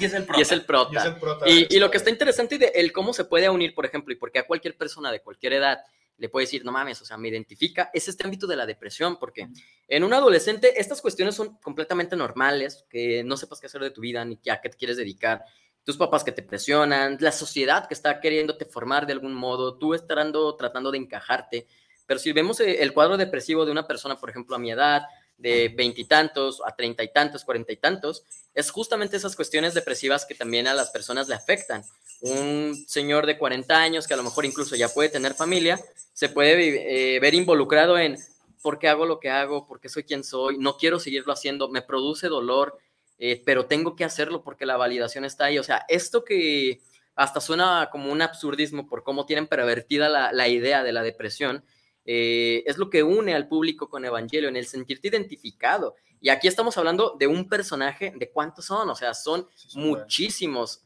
[0.00, 0.38] y es el prota.
[0.38, 1.14] Y es el prota.
[1.46, 4.38] Y, lo que está interesante es el cómo se puede unir, por ejemplo, y porque
[4.38, 5.80] a cualquier persona de cualquier edad
[6.16, 9.18] le puede decir, no mames, o sea, me identifica, es este ámbito de la depresión,
[9.20, 9.48] porque
[9.86, 14.00] en un adolescente estas cuestiones son completamente normales, que no sepas qué hacer de tu
[14.00, 15.44] vida ni a qué te quieres dedicar,
[15.84, 19.94] tus papás que te presionan, la sociedad que está queriéndote formar de algún modo, tú
[19.94, 21.66] estarando tratando de encajarte.
[22.04, 25.02] Pero si vemos eh, el cuadro depresivo de una persona, por ejemplo, a mi edad,
[25.38, 28.24] de veintitantos a treinta y tantos, cuarenta y tantos,
[28.54, 31.84] es justamente esas cuestiones depresivas que también a las personas le afectan.
[32.20, 35.80] Un señor de 40 años que a lo mejor incluso ya puede tener familia,
[36.12, 38.18] se puede eh, ver involucrado en
[38.60, 41.68] por qué hago lo que hago, por qué soy quien soy, no quiero seguirlo haciendo,
[41.68, 42.76] me produce dolor,
[43.20, 45.58] eh, pero tengo que hacerlo porque la validación está ahí.
[45.58, 46.80] O sea, esto que
[47.14, 51.64] hasta suena como un absurdismo por cómo tienen pervertida la, la idea de la depresión,
[52.10, 55.94] eh, es lo que une al público con Evangelio, en el sentirte identificado.
[56.22, 58.88] Y aquí estamos hablando de un personaje, ¿de cuántos son?
[58.88, 60.82] O sea, son muchísimos.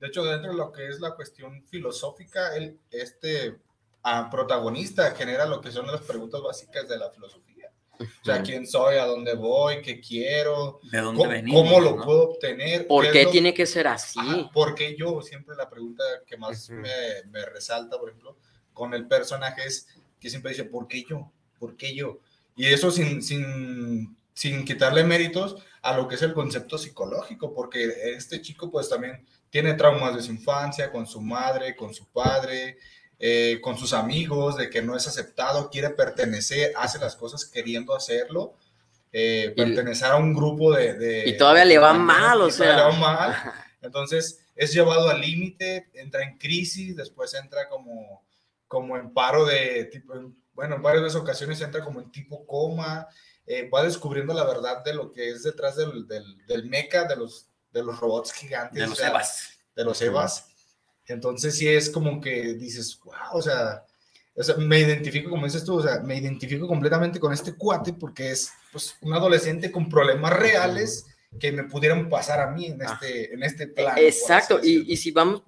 [0.00, 3.58] De hecho, dentro de lo que es la cuestión filosófica, el, este
[4.04, 7.70] ah, protagonista genera lo que son las preguntas básicas de la filosofía.
[8.00, 12.02] O sea, quién soy, a dónde voy, qué quiero, ¿De dónde cómo, venimos, cómo lo
[12.02, 12.86] puedo obtener.
[12.86, 14.48] ¿Por qué, tiene que ser así?
[14.54, 18.38] porque yo, siempre la pregunta que más me, me, resalta, por ejemplo,
[18.72, 19.88] con el personaje es
[20.24, 21.30] que siempre dice, ¿por qué yo?
[21.58, 22.18] ¿Por qué yo?
[22.56, 28.14] Y eso sin, sin, sin quitarle méritos a lo que es el concepto psicológico, porque
[28.16, 32.78] este chico pues también tiene traumas de su infancia, con su madre, con su padre,
[33.18, 37.94] eh, con sus amigos, de que no es aceptado, quiere pertenecer, hace las cosas queriendo
[37.94, 38.54] hacerlo,
[39.12, 42.76] eh, pertenecer a un grupo de, Y todavía le va mal, o sea.
[42.76, 43.36] Le va mal.
[43.82, 48.24] Entonces es llevado al límite, entra en crisis, después entra como
[48.74, 50.12] como en paro de tipo,
[50.52, 53.06] bueno, en varias ocasiones entra como en tipo coma,
[53.46, 57.14] eh, va descubriendo la verdad de lo que es detrás del, del, del mecha, de
[57.14, 58.80] los, de los robots gigantes.
[58.80, 59.58] De los Evas.
[59.76, 60.48] De los Evas.
[61.06, 63.84] Entonces sí es como que dices, wow, o sea,
[64.34, 67.92] o sea, me identifico, como dices tú, o sea, me identifico completamente con este cuate
[67.92, 71.06] porque es pues, un adolescente con problemas reales
[71.38, 72.98] que me pudieran pasar a mí en ah.
[73.00, 73.96] este, en este plan.
[73.98, 75.42] Exacto, y, y, si vamos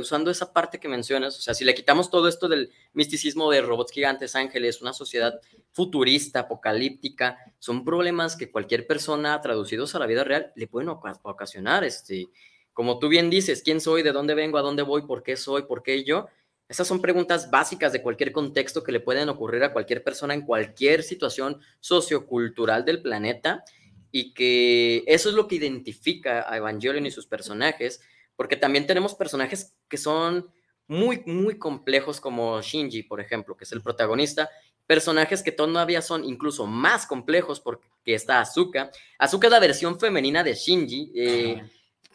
[0.00, 3.60] usando esa parte que mencionas, o sea, si le quitamos todo esto del misticismo de
[3.60, 5.40] robots gigantes, ángeles, una sociedad
[5.72, 11.84] futurista, apocalíptica, son problemas que cualquier persona traducidos a la vida real le pueden ocasionar,
[11.84, 12.28] este,
[12.72, 15.62] como tú bien dices, quién soy, de dónde vengo, a dónde voy, por qué soy,
[15.62, 16.28] por qué yo,
[16.68, 20.42] Esas son preguntas básicas de cualquier contexto que le pueden ocurrir a cualquier persona en
[20.42, 23.64] cualquier situación sociocultural del planeta
[24.10, 28.00] y que eso es lo que identifica a Evangelion y sus personajes,
[28.36, 30.50] porque también tenemos personajes que son
[30.86, 34.48] muy, muy complejos como Shinji, por ejemplo, que es el protagonista,
[34.86, 38.90] personajes que todavía son incluso más complejos porque está Asuka.
[39.18, 41.12] Asuka es la versión femenina de Shinji.
[41.14, 41.62] Eh,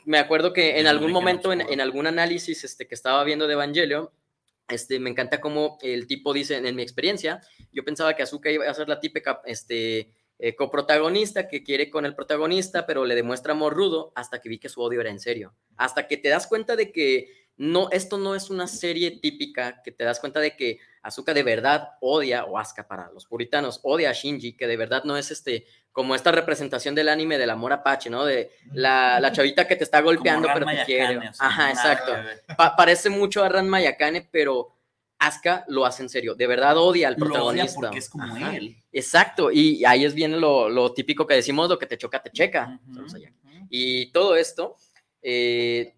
[0.05, 4.09] me acuerdo que en algún momento, en, algún análisis este, que estaba viendo de Evangelion,
[4.67, 8.67] este, me encanta cómo el tipo dice, en mi experiencia, yo pensaba que Asuka iba
[8.67, 10.11] a ser la típica este,
[10.45, 14.59] eh, coprotagonista que quiere con el protagonista, pero le demuestra amor rudo hasta que vi
[14.59, 15.55] que su odio era en serio.
[15.77, 19.93] Hasta que te das cuenta de que no, esto no es una serie típica, que
[19.93, 24.09] te das cuenta de que Asuka de verdad odia, o Asuka para los puritanos, odia
[24.09, 27.71] a Shinji, que de verdad no es este, como esta representación del anime del amor
[27.71, 28.25] apache, ¿no?
[28.25, 31.21] De la, la chavita que te está golpeando, pero te quiere.
[31.39, 32.13] Ajá, exacto.
[32.75, 34.72] parece mucho a Ran Mayakane, pero
[35.27, 36.35] Asuka lo hace en serio.
[36.35, 37.79] De verdad odia al protagonista.
[37.79, 38.77] porque es como él.
[38.91, 39.51] Exacto.
[39.51, 42.79] Y ahí es bien lo, lo, típico que decimos, lo que te choca, te checa.
[43.69, 44.75] Y todo esto
[45.21, 45.95] eh,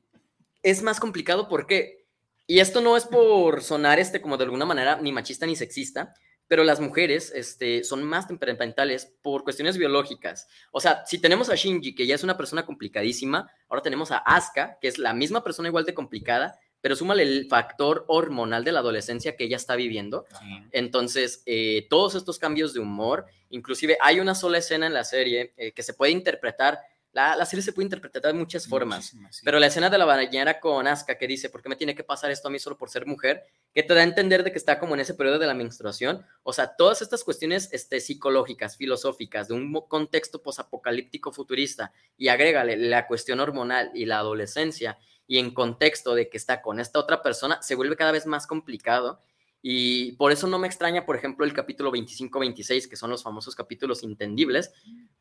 [0.63, 2.05] es más complicado porque,
[2.47, 6.13] y esto no es por sonar este como de alguna manera ni machista ni sexista,
[6.47, 10.47] pero las mujeres este, son más temperamentales por cuestiones biológicas.
[10.71, 14.17] O sea, si tenemos a Shinji, que ya es una persona complicadísima, ahora tenemos a
[14.17, 18.71] Asuka, que es la misma persona igual de complicada, pero súmale el factor hormonal de
[18.71, 20.25] la adolescencia que ella está viviendo.
[20.71, 25.53] Entonces, eh, todos estos cambios de humor, inclusive hay una sola escena en la serie
[25.57, 26.79] eh, que se puede interpretar
[27.15, 30.85] la, serie se puede interpretar de muchas formas, pero la escena de la bañera con
[30.85, 33.05] Asuka que dice, ¿por qué me tiene que pasar esto a mí solo por ser
[33.05, 33.45] mujer?
[33.73, 36.25] Que te da a entender de que está como en ese periodo de la menstruación.
[36.43, 42.75] O sea, todas estas cuestiones este, psicológicas, filosóficas, de un contexto posapocalíptico futurista, y agrégale
[42.75, 47.21] la cuestión hormonal y la adolescencia, y en contexto de que está con esta otra
[47.21, 49.21] persona, se vuelve cada vez más complicado
[49.67, 53.55] y por eso no me extraña, por ejemplo, el capítulo 25-26, que son los famosos
[53.55, 54.71] capítulos entendibles,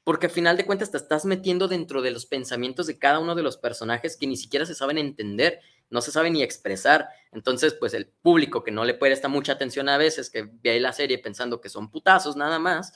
[0.05, 3.35] porque al final de cuentas te estás metiendo dentro de los pensamientos de cada uno
[3.35, 7.09] de los personajes que ni siquiera se saben entender, no se saben ni expresar.
[7.33, 10.79] Entonces, pues el público que no le presta mucha atención a veces, que ve ahí
[10.79, 12.93] la serie pensando que son putazos nada más,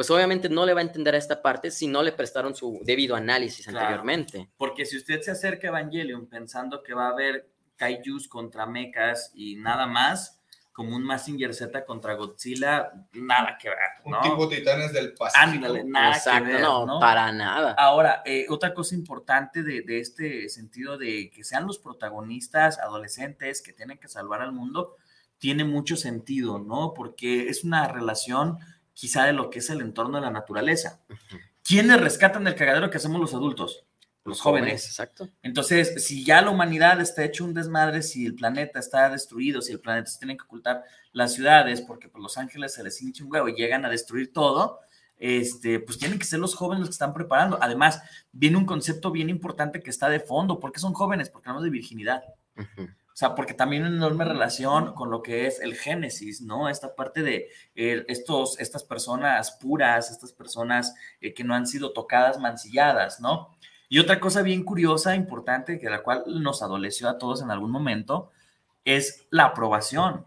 [0.00, 2.80] pues obviamente no le va a entender a esta parte si no le prestaron su
[2.84, 4.48] debido análisis anteriormente.
[4.56, 9.30] Porque si usted se acerca a Evangelion pensando que va a haber kaijus contra mechas
[9.34, 10.40] y nada más,
[10.72, 13.76] como un Massinger Z contra Godzilla, nada que ver.
[14.06, 14.16] ¿no?
[14.16, 15.68] Un tipo Titanes del Pacífico.
[15.84, 17.74] nada que ver, no, para nada.
[17.74, 23.60] Ahora, eh, otra cosa importante de, de, este sentido de que sean los protagonistas adolescentes
[23.60, 24.96] que tienen que salvar al mundo,
[25.36, 26.94] tiene mucho sentido, ¿no?
[26.94, 28.56] Porque es una relación
[28.94, 31.00] quizá de lo que es el entorno de la naturaleza.
[31.62, 33.84] ¿Quiénes rescatan el cagadero que hacemos los adultos?
[34.24, 34.86] los jóvenes.
[34.86, 35.28] Exacto.
[35.42, 39.72] Entonces, si ya la humanidad está hecho un desmadre, si el planeta está destruido, si
[39.72, 43.24] el planeta se tiene que ocultar las ciudades, porque pues, los ángeles se les hincha
[43.24, 44.80] un huevo y llegan a destruir todo,
[45.16, 47.58] este, pues tienen que ser los jóvenes los que están preparando.
[47.60, 50.60] Además, viene un concepto bien importante que está de fondo.
[50.60, 51.28] ¿Por qué son jóvenes?
[51.30, 52.22] Porque hablamos de virginidad.
[52.56, 52.62] O
[53.20, 56.70] sea, porque también hay una enorme relación con lo que es el génesis, ¿no?
[56.70, 61.92] Esta parte de eh, estos, estas personas puras, estas personas eh, que no han sido
[61.92, 63.54] tocadas, mancilladas, ¿no?
[63.90, 67.70] Y otra cosa bien curiosa, importante, que la cual nos adoleció a todos en algún
[67.70, 68.30] momento,
[68.86, 70.24] es la aprobación.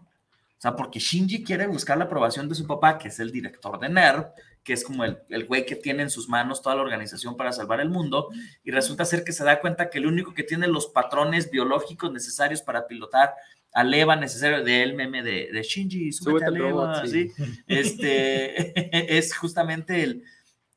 [0.56, 3.80] O sea, porque Shinji quiere buscar la aprobación de su papá, que es el director
[3.80, 4.28] de NERV,
[4.64, 7.52] que es como el, el güey que tiene en sus manos toda la organización para
[7.52, 8.30] salvar el mundo,
[8.64, 12.10] y resulta ser que se da cuenta que el único que tiene los patrones biológicos
[12.10, 13.34] necesarios para pilotar
[13.74, 17.30] al EVA necesario del meme de, de Shinji, súbete, al EVA, ¿sí?
[17.66, 20.24] este, es justamente el,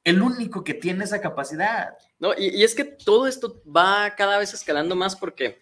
[0.03, 1.89] el único que tiene esa capacidad.
[2.17, 5.59] No, y, es que todo esto va cada vez escalando más porque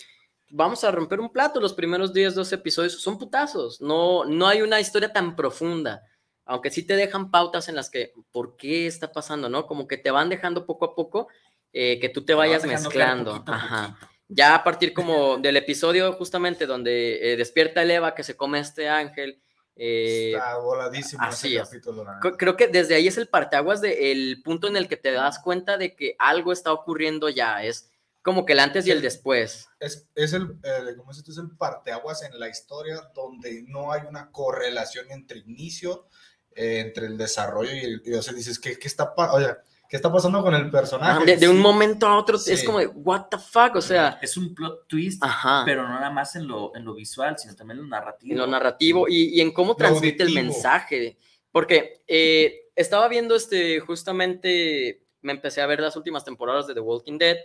[0.49, 4.61] vamos a romper un plato los primeros 10, 12 episodios, son putazos, no, no hay
[4.61, 6.03] una historia tan profunda,
[6.45, 9.49] aunque sí te dejan pautas en las que, ¿por qué está pasando?
[9.49, 9.67] ¿No?
[9.67, 11.27] Como que te van dejando poco a poco
[11.73, 13.43] eh, que tú te, vayas mezclando.
[13.47, 13.97] Ajá.
[14.27, 18.59] Ya a partir como del episodio justamente donde eh, despierta el Eva que se come
[18.59, 19.41] este ángel
[19.75, 22.05] eh, Está voladísimo así capítulo.
[22.37, 25.77] Creo que desde ahí es el parteaguas del punto en el que te das cuenta
[25.77, 27.61] de que algo está ocurriendo ya.
[27.63, 29.67] Es como que el antes y el después.
[29.79, 31.31] Es, es el, eh, ¿cómo es esto?
[31.31, 36.07] Es el parteaguas en la historia donde no hay una correlación entre inicio,
[36.55, 39.57] eh, entre el desarrollo y, el, y o sea, dices, ¿qué, qué está pasando?
[39.87, 41.37] ¿qué está pasando con el personaje?
[41.37, 44.17] de, un momento a otro es como de, what the fuck, o sea.
[44.21, 45.23] Es un plot twist,
[45.65, 48.31] pero no nada más en lo, en lo visual, sino también en lo narrativo.
[48.31, 51.17] En lo narrativo y, y en cómo transmite el mensaje.
[51.51, 56.81] Porque eh, estaba viendo este, justamente, me empecé a ver las últimas temporadas de The
[56.81, 57.37] Walking Dead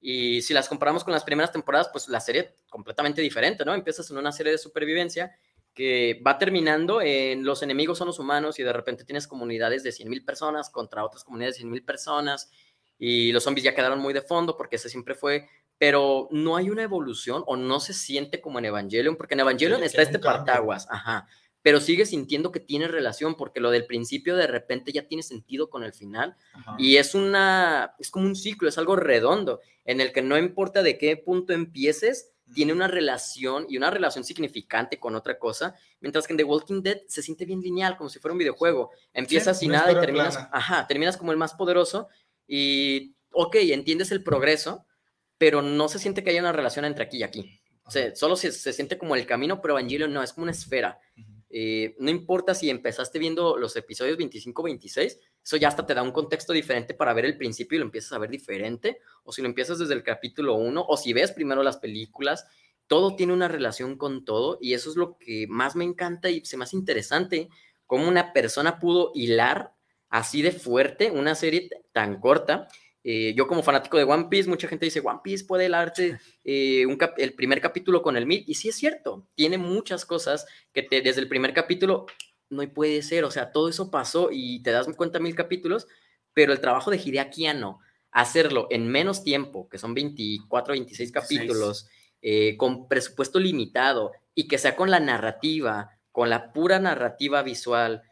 [0.00, 3.74] Y si las comparamos con las primeras temporadas, pues la serie completamente diferente, ¿no?
[3.74, 5.36] Empiezas en una serie de supervivencia
[5.76, 9.90] que va terminando en los enemigos son los humanos y de repente tienes comunidades de
[9.90, 12.50] 100.000 personas contra otras comunidades de 100.000 personas
[12.98, 16.70] y los zombies ya quedaron muy de fondo porque ese siempre fue, pero no hay
[16.70, 20.88] una evolución o no se siente como en Evangelion, porque en Evangelion está este partaguas,
[20.90, 21.28] ajá,
[21.60, 25.68] pero sigue sintiendo que tiene relación porque lo del principio de repente ya tiene sentido
[25.68, 26.36] con el final
[26.78, 30.82] y es una, es como un ciclo, es algo redondo en el que no importa
[30.82, 36.26] de qué punto empieces, tiene una relación y una relación significante con otra cosa, mientras
[36.26, 38.90] que en The Walking Dead se siente bien lineal, como si fuera un videojuego.
[39.12, 42.08] Empiezas sin nada y terminas, ajá, terminas como el más poderoso
[42.46, 44.86] y, ok, entiendes el progreso,
[45.38, 47.60] pero no se siente que haya una relación entre aquí y aquí.
[47.84, 50.52] O sea, solo se, se siente como el camino, pero Evangelion no, es como una
[50.52, 51.00] esfera.
[51.48, 56.12] Eh, no importa si empezaste viendo los episodios 25-26, eso ya hasta te da un
[56.12, 59.48] contexto diferente para ver el principio y lo empiezas a ver diferente, o si lo
[59.48, 62.46] empiezas desde el capítulo 1, o si ves primero las películas,
[62.86, 66.44] todo tiene una relación con todo y eso es lo que más me encanta y
[66.44, 67.48] se me hace interesante,
[67.86, 69.72] cómo una persona pudo hilar
[70.08, 72.68] así de fuerte una serie tan corta
[73.08, 76.84] eh, yo como fanático de One Piece, mucha gente dice, One Piece puede helarte eh,
[76.86, 80.82] un el primer capítulo con el mid, y sí es cierto, tiene muchas cosas que
[80.82, 82.06] te, desde el primer capítulo
[82.50, 85.86] no puede ser, o sea, todo eso pasó y te das cuenta mil capítulos,
[86.32, 87.78] pero el trabajo de Hideaki Anno,
[88.10, 91.86] hacerlo en menos tiempo, que son 24, 26 capítulos,
[92.22, 98.02] eh, con presupuesto limitado, y que sea con la narrativa, con la pura narrativa visual,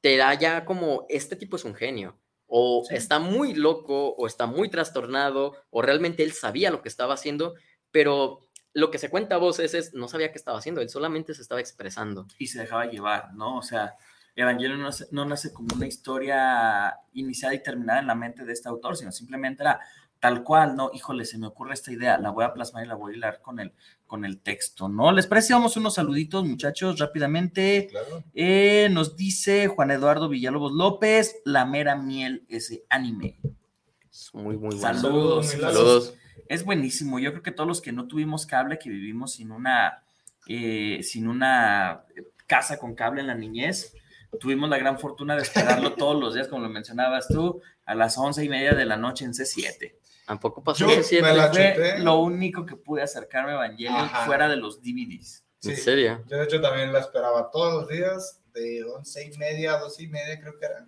[0.00, 4.46] te da ya como, este tipo es un genio o está muy loco, o está
[4.46, 7.54] muy trastornado, o realmente él sabía lo que estaba haciendo,
[7.90, 8.40] pero
[8.72, 11.42] lo que se cuenta a voces es, no sabía qué estaba haciendo, él solamente se
[11.42, 12.26] estaba expresando.
[12.38, 13.58] Y se dejaba llevar, ¿no?
[13.58, 13.94] O sea,
[14.34, 18.68] Evangelio no, no nace como una historia iniciada y terminada en la mente de este
[18.68, 19.80] autor, sino simplemente era
[20.20, 20.90] tal cual, ¿no?
[20.92, 23.40] Híjole, se me ocurre esta idea, la voy a plasmar y la voy a hilar
[23.40, 23.72] con el,
[24.06, 25.12] con el texto, ¿no?
[25.12, 27.90] Les parece, vamos unos saluditos, muchachos, rápidamente.
[28.34, 33.38] Eh, nos dice Juan Eduardo Villalobos López, La Mera Miel, ese anime.
[34.32, 34.80] Muy, muy bueno.
[34.80, 36.14] Saludos, saludos.
[36.48, 37.18] Es buenísimo.
[37.18, 40.02] Yo creo que todos los que no tuvimos cable, que vivimos sin una,
[40.48, 42.04] eh, sin una
[42.46, 43.94] casa con cable en la niñez,
[44.40, 48.18] tuvimos la gran fortuna de esperarlo todos los días, como lo mencionabas tú, a las
[48.18, 49.94] once y media de la noche en C7.
[50.28, 51.98] Tampoco pasó Yo me la chuté.
[52.00, 55.42] lo único que pude acercarme a Evangelion fuera de los DVDs.
[55.64, 56.22] ¿En serio?
[56.28, 60.08] Yo de hecho también la esperaba todos los días, de once y media, doce y
[60.08, 60.86] media creo que era.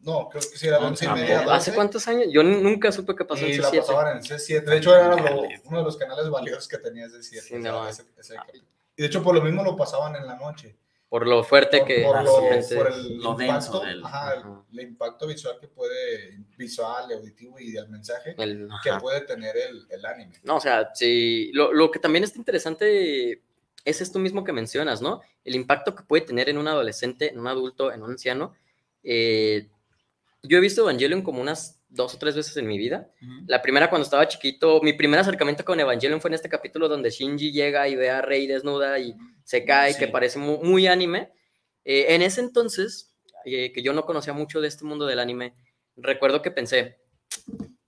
[0.00, 1.40] No, creo que sí era de once y media.
[1.50, 2.26] ¿Hace cuántos años?
[2.30, 3.78] Yo nunca supe que pasó y en la C7.
[3.80, 4.64] pasaban en C7.
[4.64, 7.40] De hecho, era lo- uno de los canales valiosos que tenía C7.
[7.40, 7.88] Sí, o sea, no.
[7.88, 8.64] ese- ese capítulo.
[8.94, 10.76] y de hecho, por lo mismo lo pasaban en la noche.
[11.12, 12.02] Por lo fuerte Por, que...
[12.04, 12.46] por lo- por
[12.90, 14.64] el lo impacto, denso del- ajá, el- Ajá.
[14.72, 18.98] el, impacto visual que puede, visual, auditivo y del mensaje el- que ajá.
[18.98, 20.40] puede tener el, el anime.
[20.42, 23.42] No, o sea, sí, lo, lo que también está interesante
[23.84, 25.20] es esto mismo que mencionas, ¿no?
[25.44, 28.54] El impacto que puede tener en un adolescente, en un adulto, en un anciano.
[29.04, 29.68] Eh,
[30.42, 33.10] yo he visto Evangelion como unas dos o tres veces en mi vida.
[33.46, 37.10] La primera cuando estaba chiquito, mi primer acercamiento con Evangelion fue en este capítulo donde
[37.10, 39.98] Shinji llega y ve a Rey desnuda y se cae, Sí.
[39.98, 41.32] que parece mu- muy, anime.
[41.84, 45.54] Eh, en ese entonces, eh, que yo no conocía mucho de este mundo del anime,
[45.96, 46.96] recuerdo que pensé,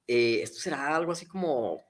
[0.06, 1.80] eh, esto será algo así como,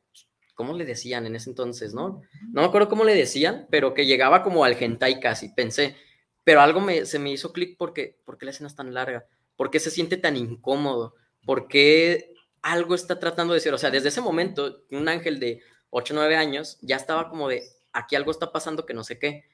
[0.54, 2.22] ¿cómo le decían en ese entonces, no?
[2.52, 5.96] No me acuerdo cómo le decían, pero que llegaba como al hentai casi, pensé,
[6.44, 9.26] pero algo me, se me hizo clic porque, ¿por qué la escena es tan larga?
[9.56, 11.14] ¿Por qué se siente tan incómodo?
[11.44, 13.72] ¿Por qué algo está tratando de decir?
[13.74, 17.48] O sea, desde ese momento, un ángel de 8 o 9 años ya estaba como
[17.48, 19.44] de, aquí algo está pasando que no sé qué.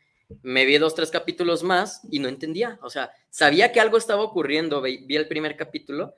[0.43, 2.79] Me vi dos, tres capítulos más y no entendía.
[2.83, 6.15] O sea, sabía que algo estaba ocurriendo, vi, el primer capítulo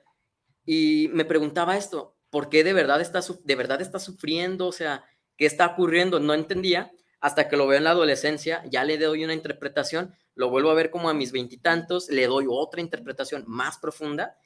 [0.65, 4.67] y me preguntaba esto, ¿por qué de verdad está, de verdad está sufriendo?
[4.67, 5.03] O sea,
[5.35, 6.19] ¿qué está ocurriendo?
[6.19, 10.49] No entendía hasta que lo veo en la adolescencia, ya le doy una interpretación, lo
[10.49, 14.37] vuelvo a ver como a mis veintitantos, le doy otra interpretación más profunda.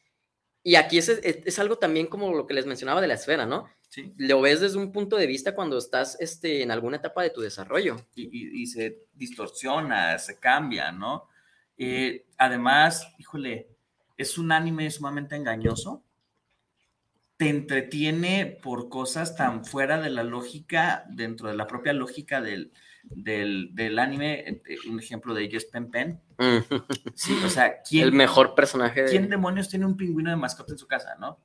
[0.68, 3.46] Y aquí es, es, es algo también como lo que les mencionaba de la esfera,
[3.46, 3.70] ¿no?
[3.88, 4.12] Sí.
[4.18, 7.40] Lo ves desde un punto de vista cuando estás este, en alguna etapa de tu
[7.40, 7.96] desarrollo.
[8.16, 11.30] y, y- y se distorsiona, se cambia, ¿no?
[11.78, 13.70] Eh, además, híjole,
[14.18, 16.04] es un anime sumamente engañoso.
[17.38, 22.74] Te entretiene por cosas tan fuera de la lógica, dentro de la propia lógica del,
[23.10, 24.40] del, del anime.
[24.48, 26.22] Eh, Un ejemplo de ello es Pen Pen.
[27.16, 29.10] Sí, o sea, ¿quién, el mejor personaje de...
[29.10, 31.40] ¿quién demonios tiene un pingüino de mascota en su casa, no?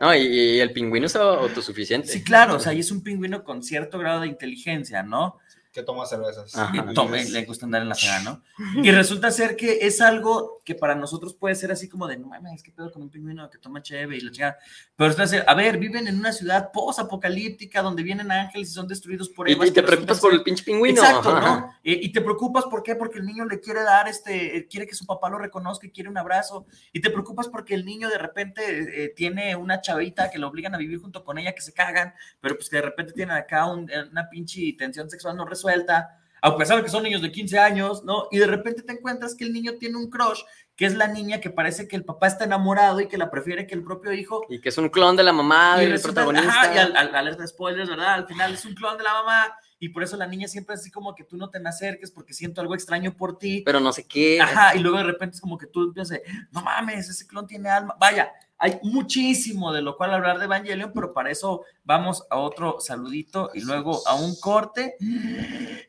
[0.00, 2.06] No, y, y el pingüino es autosuficiente.
[2.06, 5.39] Sí, claro, o sea, y es un pingüino con cierto grado de inteligencia, ¿no?
[5.72, 6.56] Que toma cervezas.
[6.56, 6.86] Ajá.
[6.90, 8.42] y tome, le gusta andar en la ciudad, ¿no?
[8.82, 12.26] Y resulta ser que es algo que para nosotros puede ser así como de, no
[12.28, 14.58] mames, ¿qué pedo con un pingüino que toma cheve y la chingada?
[14.96, 18.86] Pero resulta ser, a ver, viven en una ciudad post-apocalíptica donde vienen ángeles y son
[18.88, 21.00] destruidos por Y, Evas, y te preocupas por el pinche pingüino.
[21.02, 21.60] Exacto, ajá.
[21.60, 21.72] ¿no?
[21.84, 22.94] Eh, y te preocupas, ¿por qué?
[22.96, 26.08] Porque el niño le quiere dar este, quiere que su papá lo reconozca y quiere
[26.10, 26.66] un abrazo.
[26.92, 30.74] Y te preocupas porque el niño de repente eh, tiene una chavita que lo obligan
[30.74, 33.66] a vivir junto con ella, que se cagan, pero pues que de repente tienen acá
[33.66, 35.59] un- eh, una pinche tensión sexual no resuelta,
[36.42, 38.26] a pesar de que son niños de 15 años, ¿no?
[38.30, 40.40] Y de repente te encuentras que el niño tiene un crush,
[40.74, 43.66] que es la niña que parece que el papá está enamorado y que la prefiere
[43.66, 44.40] que el propio hijo.
[44.48, 46.62] Y que es un clon de la mamá Y resulta- protagonista.
[46.62, 48.14] ajá, y al, al- alerta de spoilers, ¿verdad?
[48.14, 50.80] Al final es un clon de la mamá y por eso la niña siempre es
[50.80, 53.62] así como que tú no te me acerques porque siento algo extraño por ti.
[53.66, 54.40] Pero no sé qué.
[54.40, 57.68] Ajá, y luego de repente es como que tú de, no mames, ese clon tiene
[57.68, 57.94] alma.
[58.00, 58.32] Vaya,
[58.62, 63.50] hay muchísimo de lo cual hablar de Evangelion, pero para eso vamos a otro saludito
[63.54, 64.96] y luego a un corte,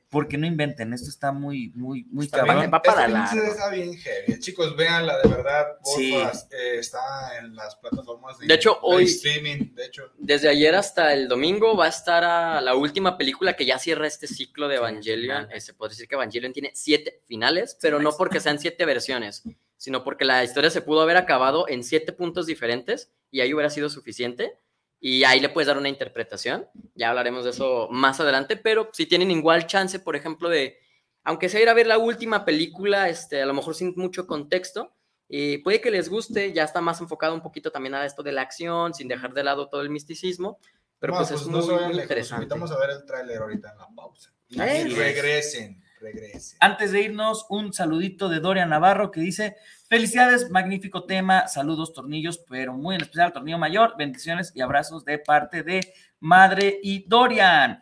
[0.09, 2.72] porque no inventen, esto está muy, muy, muy Está bien, cabrón.
[2.74, 3.51] va para pinche largo.
[3.51, 4.39] está bien heavy.
[4.39, 5.65] Chicos, véanla de verdad.
[5.84, 6.13] Sí.
[6.15, 6.99] eh, está
[7.39, 9.74] en las plataformas de, De hecho, hoy- streaming.
[9.76, 13.65] De hecho, Desde ayer hasta el domingo va a estar a la última película que
[13.65, 15.49] ya cierra este ciclo de Evangelion.
[15.51, 19.43] Eh, se puede decir que Evangelion tiene siete finales, pero no porque sean siete versiones,
[19.82, 23.71] sino porque la historia se pudo haber acabado en siete puntos diferentes y ahí hubiera
[23.71, 24.53] sido suficiente.
[24.99, 26.67] Y ahí le puedes dar una interpretación.
[26.93, 30.77] Ya hablaremos de eso más adelante, pero si tienen igual chance, por ejemplo, de,
[31.23, 34.93] aunque sea ir a ver la última película, este, a lo mejor sin mucho contexto,
[35.27, 38.34] y puede que les guste, ya está más enfocado un poquito también a esto de
[38.34, 40.59] la acción, sin dejar de lado todo el misticismo,
[40.99, 42.01] pero no, pues, pues es no muy, muy lejos.
[42.03, 42.43] interesante.
[42.43, 44.32] Invitamos a ver el tráiler ahorita en la pausa.
[44.49, 46.58] Y Eh, regresen, regresen.
[46.60, 49.56] Antes de irnos, un saludito de Dorian Navarro que dice:
[49.88, 55.06] Felicidades, magnífico tema, saludos, tornillos, pero muy en especial al tornillo mayor, bendiciones y abrazos
[55.06, 57.82] de parte de Madre y Dorian.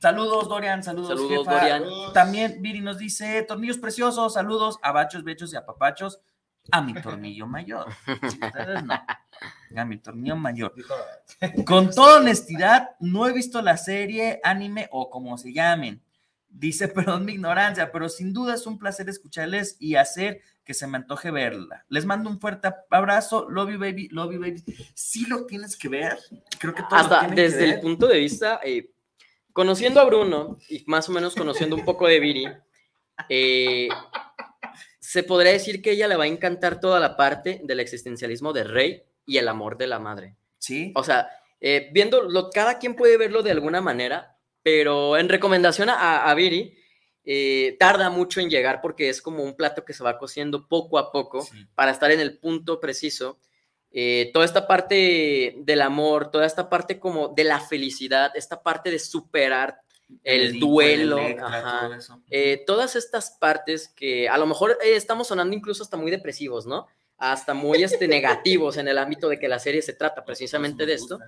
[0.00, 1.60] Saludos, Dorian, saludos, Saludos, jefa.
[1.60, 1.82] Dorian.
[2.12, 6.20] También Viri nos dice: Tornillos preciosos, saludos a bachos, bechos y a papachos.
[6.72, 7.86] A mi tornillo mayor.
[8.22, 8.94] Ustedes no.
[9.76, 10.74] A mi tornillo mayor.
[11.66, 16.02] Con toda honestidad, no he visto la serie, anime o como se llamen.
[16.56, 20.86] Dice, perdón mi ignorancia, pero sin duda es un placer escucharles y hacer que se
[20.86, 21.84] me antoje verla.
[21.88, 23.48] Les mando un fuerte abrazo.
[23.50, 24.08] Love you, baby.
[24.08, 24.64] Love you, baby.
[24.94, 26.18] Sí lo tienes que ver.
[26.58, 27.80] Creo que todos lo Hasta que desde el ver.
[27.80, 28.90] punto de vista, eh,
[29.52, 32.46] conociendo a Bruno y más o menos conociendo un poco de Viri,
[33.28, 33.88] eh,
[34.98, 38.64] se podría decir que ella le va a encantar toda la parte del existencialismo de
[38.64, 40.36] Rey y el amor de la madre.
[40.58, 40.92] Sí.
[40.94, 41.28] O sea,
[41.60, 44.33] eh, viéndolo, cada quien puede verlo de alguna manera,
[44.64, 46.76] pero en recomendación a, a Viri,
[47.24, 50.98] eh, tarda mucho en llegar porque es como un plato que se va cociendo poco
[50.98, 51.64] a poco Sí.
[51.76, 53.38] para estar en el punto preciso.
[53.92, 58.90] Eh, toda esta parte del amor, toda esta parte como de la felicidad, esta parte
[58.90, 59.78] de superar
[60.22, 62.00] el Edipo, duelo, Electra, ajá.
[62.28, 66.66] Eh, todas estas partes que a lo mejor eh, estamos sonando incluso hasta muy depresivos,
[66.66, 66.86] ¿no?
[67.16, 70.94] Hasta muy este, negativos en el ámbito de que la serie se trata precisamente de
[70.94, 71.20] esto,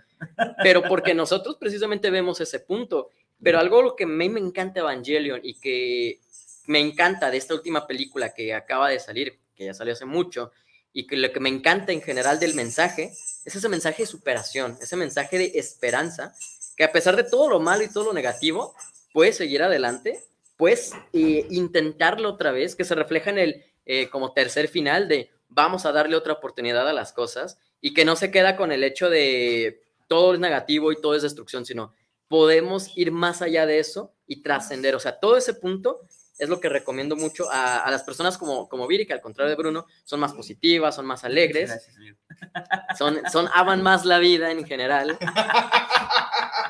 [0.63, 3.11] pero porque nosotros precisamente vemos ese punto.
[3.43, 6.21] Pero algo lo que a mí me encanta Evangelion y que
[6.67, 10.53] me encanta de esta última película que acaba de salir, que ya salió hace mucho,
[10.93, 13.13] y que lo que me encanta en general del mensaje
[13.45, 16.35] es ese mensaje de superación, ese mensaje de esperanza,
[16.77, 18.75] que a pesar de todo lo malo y todo lo negativo,
[19.13, 20.23] puedes seguir adelante,
[20.57, 25.31] puedes eh, intentarlo otra vez, que se refleja en el eh, como tercer final de
[25.49, 28.83] vamos a darle otra oportunidad a las cosas y que no se queda con el
[28.83, 31.95] hecho de todo es negativo y todo es destrucción, sino
[32.29, 34.95] podemos ir más allá de eso y trascender.
[34.95, 36.01] O sea, todo ese punto
[36.39, 39.51] es lo que recomiendo mucho a, a las personas como, como Viri, que al contrario
[39.51, 41.97] de Bruno, son más positivas, son más alegres, Gracias,
[42.99, 45.17] son, son aman más la vida en general.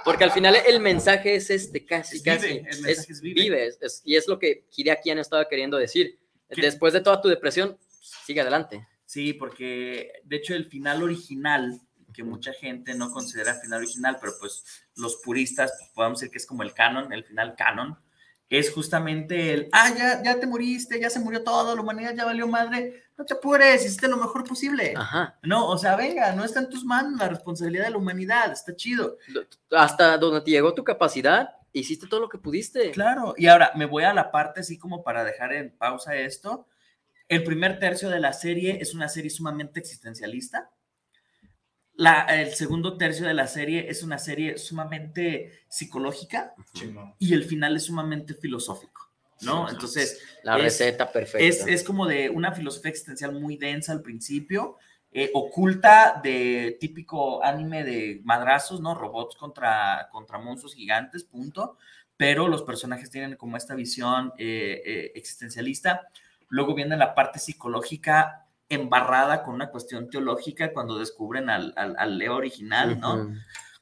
[0.05, 2.49] Porque al final el mensaje es este, casi, Es vive, casi.
[2.59, 3.43] el mensaje es, es vive.
[3.43, 6.19] vive, es- y es lo que Hideaki han estado queriendo decir.
[6.49, 6.61] ¿Qué?
[6.63, 7.77] Después de toda tu depresión,
[8.25, 8.87] sigue adelante.
[9.05, 11.81] Sí, porque de hecho el final original,
[12.17, 14.65] que mucha gente no considera el final original, pero pues
[14.97, 17.99] los puristas pues, podemos decir que es como el canon, el final canon,
[18.49, 22.25] es justamente el, ah, ya, ya te moriste, ya se murió todo, la humanidad ya
[22.25, 24.95] valió madre, no te apures, hiciste lo mejor posible.
[24.97, 25.39] Ajá.
[25.43, 28.75] No, o sea, venga, no está en tus manos la responsabilidad de la humanidad, está
[28.75, 29.19] chido.
[29.71, 32.93] Hasta donde te llegó tu capacidad, hiciste todo lo que pudiste.
[32.93, 36.67] Claro, y ahora me voy a la parte así como para dejar en pausa esto.
[37.29, 40.71] El primer tercio de la serie es una serie sumamente existencialista.
[41.97, 46.55] La, el segundo tercio de la serie es una serie sumamente psicológica
[47.19, 49.11] y el final es sumamente filosófico,
[49.43, 49.67] ¿no?
[49.67, 51.45] Sí, Entonces, La Es- receta perfecta.
[51.47, 54.77] es, es como de una filosofía existencial muy densa al principio.
[55.13, 58.95] eh, oculta de típico anime de madrazos, ¿no?
[58.95, 61.79] Robots contra, contra monstruos gigantes, punto.
[62.19, 66.09] Pero los personajes tienen como esta visión eh, eh, existencialista.
[66.51, 72.19] Luego viene la parte psicológica embarrada con una cuestión teológica cuando descubren al, al, al
[72.19, 73.33] Leo original, ¿no?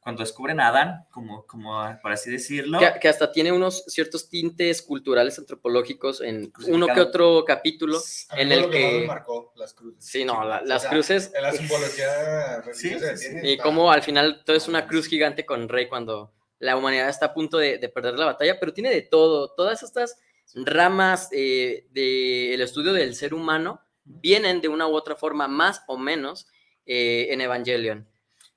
[0.01, 2.79] Cuando descubren a Adán, como, como por así decirlo.
[2.79, 7.97] Que, que hasta tiene unos ciertos tintes culturales antropológicos en uno que otro capítulo
[8.29, 9.07] A mí en el que más me que...
[9.07, 10.05] marcó, las cruces.
[10.05, 11.33] Sí, no, la- las O sea, cruces...
[11.35, 13.29] En la simbología religiosa sí, que sí.
[13.31, 13.49] tiene.
[13.49, 17.09] Y está- como al final todo es una cruz gigante con Rey cuando la humanidad
[17.09, 19.55] está a punto de, de perder la batalla, pero tiene de todo.
[19.55, 20.19] Todas estas
[20.55, 25.99] ramas eh, del estudio del ser humano vienen de una u otra forma, más o
[25.99, 26.47] menos,
[26.87, 28.07] eh, en Evangelion.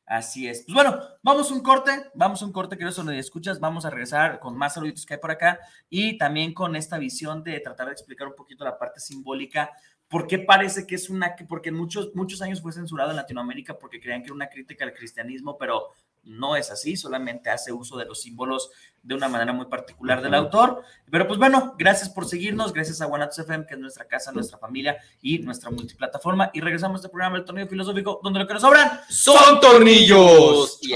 [0.06, 0.64] Así es.
[0.64, 4.58] Pues bueno, vamos un corte, vamos un corte, queridos donde escuchas, vamos a regresar con
[4.58, 8.28] más saluditos que hay por acá y también con esta visión de tratar de explicar
[8.28, 9.70] un poquito la parte simbólica,
[10.08, 14.00] por qué parece que es una, porque muchos, muchos años fue censurado en Latinoamérica porque
[14.00, 15.90] creían que era una crítica al cristianismo, pero
[16.24, 18.70] no es así, solamente hace uso de los símbolos
[19.04, 20.84] de una manera muy particular del autor.
[21.10, 24.58] Pero pues bueno, gracias por seguirnos, gracias a Guanatos FM, que es nuestra casa, nuestra
[24.58, 26.52] familia y nuestra multiplataforma.
[26.54, 30.80] Y regresamos a este programa, El Tornillo Filosófico, donde lo que nos sobran ¡Son tornillos!
[30.82, 30.96] Y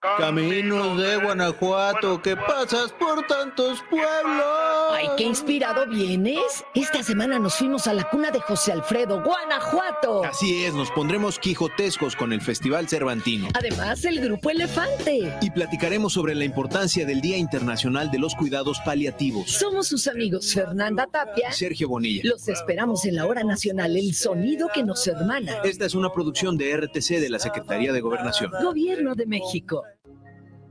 [0.00, 4.46] Caminos de Guanajuato, que pasas por tantos pueblos.
[4.92, 6.64] ¡Ay, qué inspirado vienes!
[6.72, 10.22] Esta semana nos fuimos a la cuna de José Alfredo, Guanajuato.
[10.22, 13.48] Así es, nos pondremos quijotescos con el Festival Cervantino.
[13.54, 15.36] Además, el grupo Elefante.
[15.40, 19.50] Y platicaremos sobre la importancia del Día Internacional de los Cuidados Paliativos.
[19.50, 21.50] Somos sus amigos Fernanda Tapia.
[21.50, 22.22] Sergio Bonilla.
[22.22, 25.56] Los esperamos en la hora nacional, el sonido que nos hermana.
[25.64, 28.52] Esta es una producción de RTC de la Secretaría de Gobernación.
[28.62, 29.87] Gobierno de México.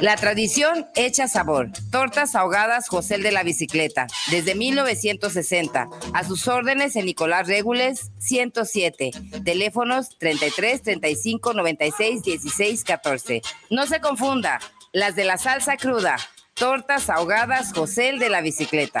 [0.00, 1.70] La tradición hecha sabor.
[1.90, 5.88] Tortas ahogadas José de la Bicicleta, desde 1960.
[6.12, 9.10] A sus órdenes en Nicolás Regules 107.
[9.44, 13.42] Teléfonos 33 35 96 16 14.
[13.70, 14.60] No se confunda,
[14.92, 16.16] las de la salsa cruda.
[16.54, 19.00] Tortas ahogadas José de la Bicicleta.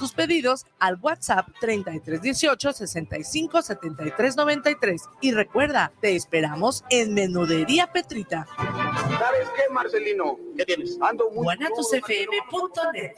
[0.00, 5.02] tus pedidos al WhatsApp 3318 65 73 93.
[5.20, 8.46] Y recuerda, te esperamos en Menudería Petrita.
[8.56, 10.38] ¿Sabes qué, Marcelino?
[10.56, 10.98] ¿Qué tienes?
[11.00, 11.44] Ando muy...
[11.44, 13.12] guanatusfm.net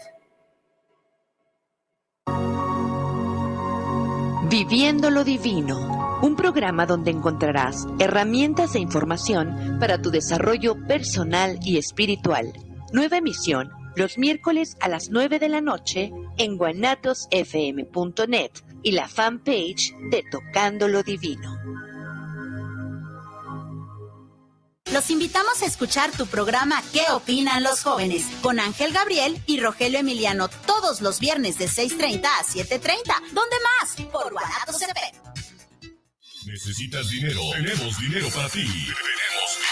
[4.51, 11.79] Viviendo lo Divino, un programa donde encontrarás herramientas e información para tu desarrollo personal y
[11.79, 12.53] espiritual.
[12.93, 18.51] Nueva emisión los miércoles a las 9 de la noche en guanatosfm.net
[18.83, 21.59] y la fanpage de Tocando lo Divino.
[24.93, 28.27] Los invitamos a escuchar tu programa ¿Qué opinan los jóvenes?
[28.43, 32.83] con Ángel Gabriel y Rogelio Emiliano todos los viernes de 6.30 a 7.30.
[33.33, 33.97] ¿Dónde más?
[34.13, 35.23] Por Guanatos FM.
[36.47, 37.41] ¿Necesitas dinero?
[37.53, 38.61] Tenemos dinero para ti.
[38.65, 38.99] Tenemos dinero
[39.57, 39.72] para ti.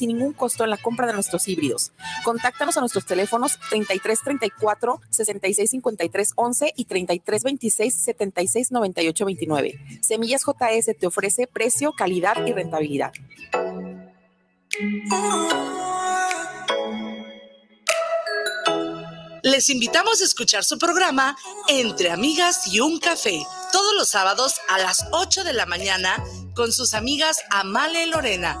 [0.00, 1.92] sin ningún costo en la compra de nuestros híbridos.
[2.24, 10.00] Contáctanos a nuestros teléfonos 33 34 66 53 11 y 33 26 76 98 29.
[10.00, 13.12] Semillas JS te ofrece precio, calidad y rentabilidad.
[19.42, 21.36] Les invitamos a escuchar su programa
[21.68, 26.22] Entre Amigas y un Café, todos los sábados a las 8 de la mañana
[26.54, 28.60] con sus amigas Amale y Lorena,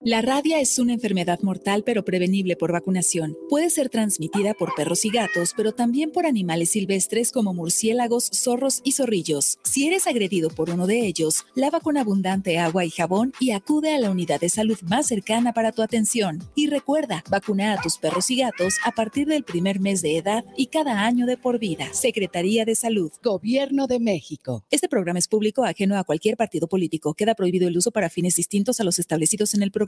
[0.00, 3.36] La rabia es una enfermedad mortal pero prevenible por vacunación.
[3.48, 8.80] Puede ser transmitida por perros y gatos, pero también por animales silvestres como murciélagos, zorros
[8.84, 9.58] y zorrillos.
[9.64, 13.92] Si eres agredido por uno de ellos, lava con abundante agua y jabón y acude
[13.92, 16.44] a la unidad de salud más cercana para tu atención.
[16.54, 20.44] Y recuerda, vacuna a tus perros y gatos a partir del primer mes de edad
[20.56, 21.92] y cada año de por vida.
[21.92, 23.10] Secretaría de Salud.
[23.20, 24.64] Gobierno de México.
[24.70, 27.14] Este programa es público ajeno a cualquier partido político.
[27.14, 29.87] Queda prohibido el uso para fines distintos a los establecidos en el programa.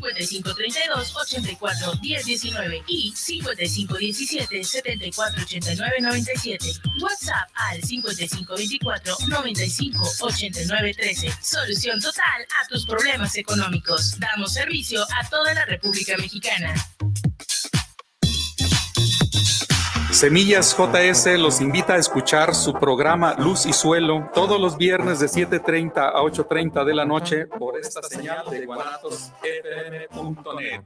[0.00, 6.72] 5532 84 1019 y 5517 74 89 97.
[7.00, 11.32] WhatsApp al 5524 95 89 13.
[11.42, 14.18] Solución total a tus problemas económicos.
[14.18, 16.74] Damos servicio a toda la República Mexicana.
[20.12, 25.26] Semillas JS los invita a escuchar su programa Luz y Suelo todos los viernes de
[25.26, 30.82] 7.30 a 8.30 de la noche por esta señal de guanatosfm.net.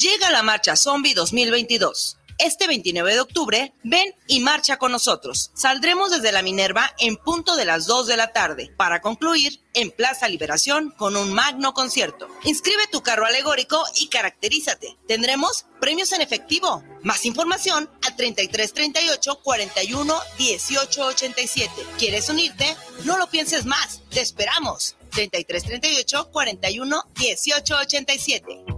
[0.00, 2.17] Llega la Marcha Zombie 2022.
[2.38, 5.50] Este 29 de octubre, ven y marcha con nosotros.
[5.54, 9.90] Saldremos desde la Minerva en punto de las 2 de la tarde para concluir en
[9.90, 12.28] Plaza Liberación con un magno concierto.
[12.44, 14.96] Inscribe tu carro alegórico y caracterízate.
[15.08, 16.84] Tendremos premios en efectivo.
[17.02, 21.72] Más información al 33 38 41 18 87.
[21.98, 22.76] ¿Quieres unirte?
[23.04, 24.00] No lo pienses más.
[24.10, 24.94] Te esperamos.
[25.10, 28.77] 33 38 41 18 87.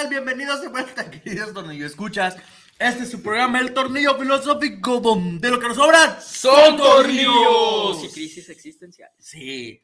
[0.00, 0.08] tal?
[0.08, 2.36] Bienvenidos de vuelta, queridos tornillo escuchas.
[2.78, 8.04] Este es su programa, El Tornillo Filosófico, donde lo que nos sobran son tornillos.
[8.04, 9.10] Y crisis existencial.
[9.18, 9.82] Sí.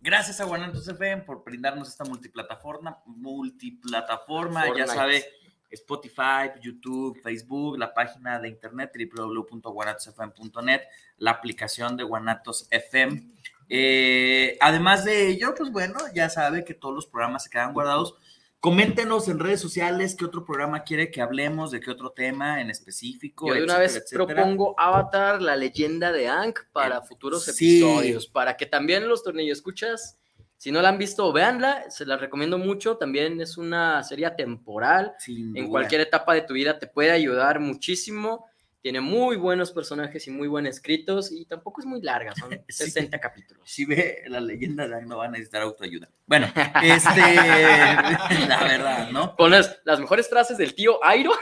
[0.00, 5.24] Gracias a Guanatos FM por brindarnos esta multiplataforma, multiplataforma, ya sabe,
[5.70, 10.80] Spotify, YouTube, Facebook, la página de internet www.guanatosfm.net,
[11.18, 13.22] la aplicación de Guanatos FM.
[13.68, 18.16] Eh, además de ello, pues bueno, ya sabe que todos los programas se quedan guardados.
[18.60, 22.68] Coméntenos en redes sociales qué otro programa quiere que hablemos, de qué otro tema en
[22.68, 23.48] específico.
[23.48, 24.26] Yo de una etcétera, vez etcétera.
[24.26, 27.80] propongo Avatar, la leyenda de Aang, para futuros sí.
[27.80, 30.18] episodios, para que también los tornillos escuchas,
[30.58, 35.14] si no la han visto, véanla, se la recomiendo mucho, también es una serie temporal,
[35.26, 38.49] en cualquier etapa de tu vida te puede ayudar muchísimo,
[38.82, 43.18] tiene muy buenos personajes y muy buen escritos, y tampoco es muy larga, son 60
[43.20, 43.62] capítulos.
[43.70, 46.08] Si ve la leyenda de no va a necesitar autoayuda.
[46.26, 46.46] Bueno,
[46.82, 47.34] este,
[48.48, 49.36] la verdad, ¿no?
[49.36, 51.32] Con las, las mejores frases del tío Airo.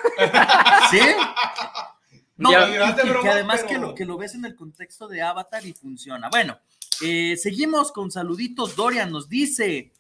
[0.90, 1.00] ¿Sí?
[2.36, 5.22] No, Ya- y- y que además que, lo, que lo ves en el contexto de
[5.22, 6.28] Avatar y funciona.
[6.30, 6.58] Bueno,
[7.02, 8.76] eh, seguimos con saluditos.
[8.76, 9.92] Dorian nos dice,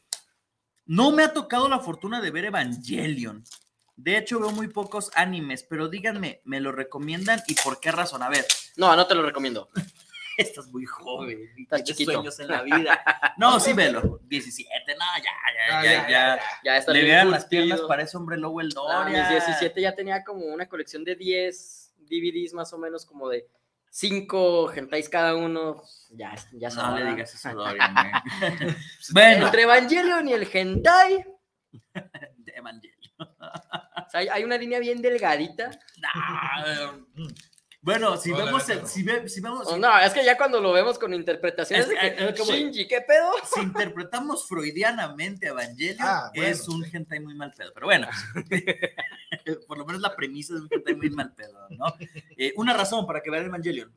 [0.86, 3.42] no me ha tocado la fortuna de ver Evangelion.
[4.00, 8.22] De hecho, veo muy pocos animes, pero díganme, ¿me lo recomiendan y por qué razón?
[8.22, 8.46] A ver.
[8.76, 9.68] No, no te lo recomiendo.
[10.38, 12.12] Estás muy joven Estás chiquito.
[12.12, 13.02] sueños en la vida.
[13.38, 14.20] No, sí, velo.
[14.24, 16.40] 17, no, ya, ya, Ah, ya, ya, ya.
[16.64, 19.30] Ya está Le vean las piernas, parece hombre lobo el Ah, Dorian.
[19.34, 23.46] mis 17 ya tenía como una colección de 10 DVDs más o menos como de
[23.90, 25.82] 5 gentais cada uno.
[26.10, 27.94] Ya, ya No le digas eso a Dorian,
[29.12, 29.46] bueno.
[29.46, 31.24] Entre Evangelion y el hentai.
[32.48, 33.12] De Evangelion.
[33.18, 35.70] o sea, hay, una línea bien delgadita.
[37.80, 40.60] Bueno, si Hola, vemos, el, si, ve- si vemos, Oh, no, es que ya cuando
[40.60, 43.30] lo vemos con interpretaciones Es- de que, es que, güey, Shinji, ¿qué pedo?
[43.54, 46.50] si interpretamos freudianamente Evangelion, Ah, bueno.
[46.50, 47.70] es un hentai muy mal pedo.
[47.72, 48.08] Pero bueno,
[49.68, 51.94] por lo menos la premisa de un hentai muy mal pedo, ¿no?
[52.36, 53.94] Eh, una razón para que vean Evangelion.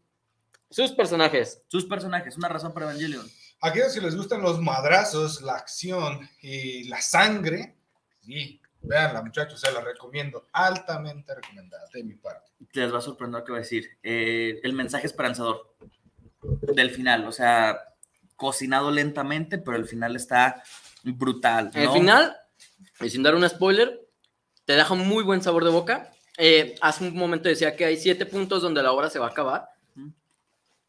[0.69, 1.63] Sus personajes.
[1.67, 3.27] Sus personajes, una razón para Evangelion.
[3.61, 7.77] Aquellos que les gustan los madrazos, la acción y la sangre,
[8.21, 10.47] sí, véanla, muchachos, se la recomiendo.
[10.51, 12.51] Altamente recomendada de mi parte.
[12.71, 13.97] Te les va a sorprender lo que voy a decir.
[14.03, 15.75] Eh, el mensaje esperanzador
[16.41, 17.79] del final, o sea,
[18.35, 20.63] cocinado lentamente, pero el final está
[21.03, 21.71] brutal.
[21.73, 21.93] El ¿no?
[21.93, 22.37] final,
[22.99, 24.07] y sin dar un spoiler,
[24.65, 26.11] te deja un muy buen sabor de boca.
[26.37, 29.29] Eh, hace un momento decía que hay siete puntos donde la obra se va a
[29.29, 29.67] acabar.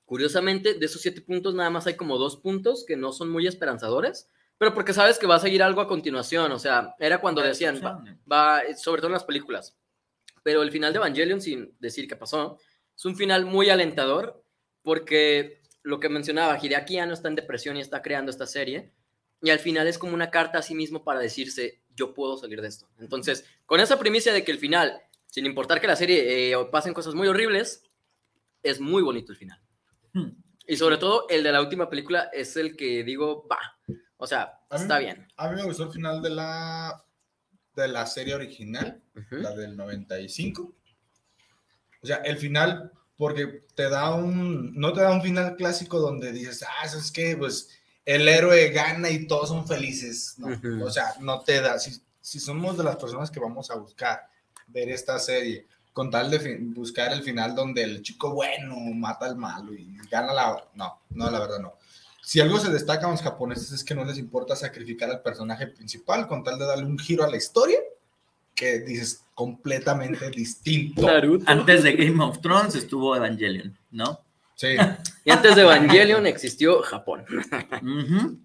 [0.07, 3.47] Curiosamente, de esos siete puntos, nada más hay como dos puntos que no son muy
[3.47, 4.29] esperanzadores,
[4.63, 6.53] pero porque sabes que va a seguir algo a continuación.
[6.53, 8.01] O sea, era cuando decían, va,
[8.31, 9.77] va- sobre todo en las películas.
[10.45, 12.61] Pero el final de Evangelion, sin decir qué pasó,
[12.97, 14.45] es un final muy alentador,
[14.83, 18.93] porque lo que mencionaba, Hideaki Anno está en depresión y está creando esta serie,
[19.41, 22.61] y al final es como una carta a sí mismo para decirse, yo puedo salir
[22.63, 22.87] de esto.
[23.01, 26.95] Entonces, con esa primicia de que el final, sin importar que la serie eh, pasen
[26.95, 27.83] cosas muy horribles,
[28.63, 29.61] es muy bonito el final.
[30.69, 33.59] Y sobre todo, el de la última película es el que digo, va,
[34.23, 35.27] o sea, A mí- está bien.
[35.37, 37.05] A mí me gustó el final de la,
[37.75, 40.73] de la serie original, la del 95.
[42.03, 46.31] O sea, el final, porque te da un, no te da un final clásico donde
[46.33, 47.69] dices, ah, es que pues
[48.05, 50.35] el héroe gana y todos son felices.
[50.39, 50.85] No.
[50.85, 54.21] O sea, no te da, si, si somos de las personas que vamos a buscar
[54.69, 59.37] ver esta serie, con tal de buscar el final donde el chico bueno mata al
[59.37, 60.65] malo y gana la...
[60.75, 61.75] No, no, la verdad no.
[62.25, 65.67] Si algo se destaca a los japoneses es que no les importa sacrificar al personaje
[65.67, 67.79] principal con tal de darle un giro a la historia
[68.55, 71.03] que dices completamente distinto.
[71.47, 74.21] Antes de Game of Thrones estuvo Evangelion, ¿no?
[74.55, 74.77] Sí.
[75.25, 77.25] Y antes de Evangelion existió Japón.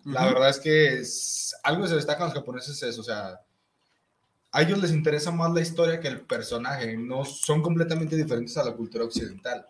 [0.06, 3.40] La verdad es que es- algo que se destaca a los japoneses es, o sea,
[4.52, 8.64] a ellos les interesa más la historia que el personaje, no son completamente diferentes a
[8.64, 9.66] la cultura occidental.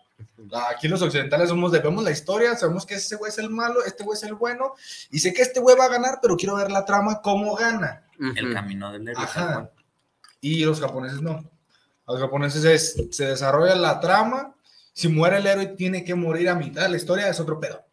[0.70, 3.84] Aquí los occidentales somos de vemos la historia, sabemos que ese güey es el malo,
[3.84, 4.74] este güey es el bueno,
[5.10, 8.04] y sé que este güey va a ganar, pero quiero ver la trama, cómo gana.
[8.34, 9.22] El camino del héroe.
[9.22, 9.70] Ajá.
[10.40, 11.48] Y los japoneses no.
[12.06, 14.54] Los japoneses es, se desarrolla la trama,
[14.92, 17.84] si muere el héroe tiene que morir a mitad de la historia, es otro pedo.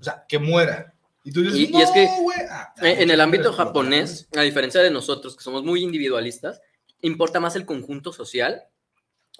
[0.00, 0.94] O sea, que muera.
[1.24, 2.38] Y tú dices, Y, y es que "No, güey".
[2.48, 6.62] Ah, en el ámbito japonés, a diferencia de nosotros, que somos muy individualistas,
[7.02, 8.62] importa más el conjunto social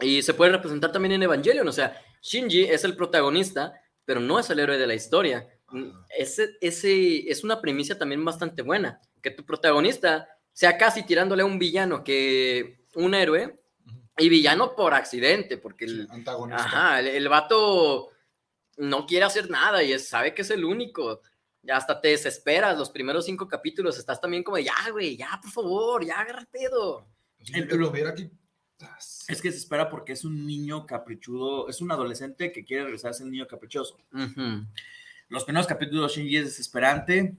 [0.01, 1.67] y se puede representar también en Evangelion.
[1.67, 3.73] O sea, Shinji es el protagonista,
[4.05, 5.49] pero no es el héroe de la historia.
[6.17, 11.47] Ese, ese es una primicia también bastante buena, que tu protagonista sea casi tirándole a
[11.47, 13.61] un villano que un héroe
[14.17, 16.65] y villano por accidente, porque el, antagonista.
[16.65, 18.11] Ajá, el, el vato
[18.79, 21.21] no quiere hacer nada y es- sabe que es el único.
[21.63, 23.99] Ya hasta te desesperas los primeros cinco capítulos.
[23.99, 27.07] Estás también como, ya, güey, ya, por favor, ya agarra el pedo.
[27.77, 28.31] lo viera aquí.
[29.29, 33.11] Es que se espera porque es un niño caprichudo, es un adolescente que quiere regresar
[33.11, 33.99] a ser un niño caprichoso.
[35.29, 37.37] Los primeros capítulos Shinji es desesperante,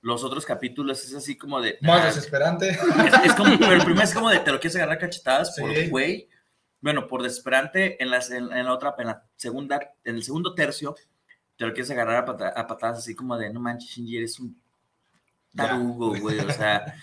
[0.00, 1.78] los otros capítulos es así como de...
[1.82, 2.70] Más ah, desesperante.
[2.70, 5.58] Es, es como, pero el primero es como de te lo quieres agarrar a cachetadas
[5.58, 5.88] por Sí.
[5.88, 6.28] güey.
[6.80, 10.54] Bueno, por desesperante, en, las, en, en la otra, en la segunda, en el segundo
[10.54, 10.94] tercio,
[11.56, 14.38] te lo quieres agarrar a, pata- a patadas así como de no manches, Shinji, eres
[14.38, 14.60] un
[15.56, 16.38] tarugo, güey.
[16.38, 16.94] O sea,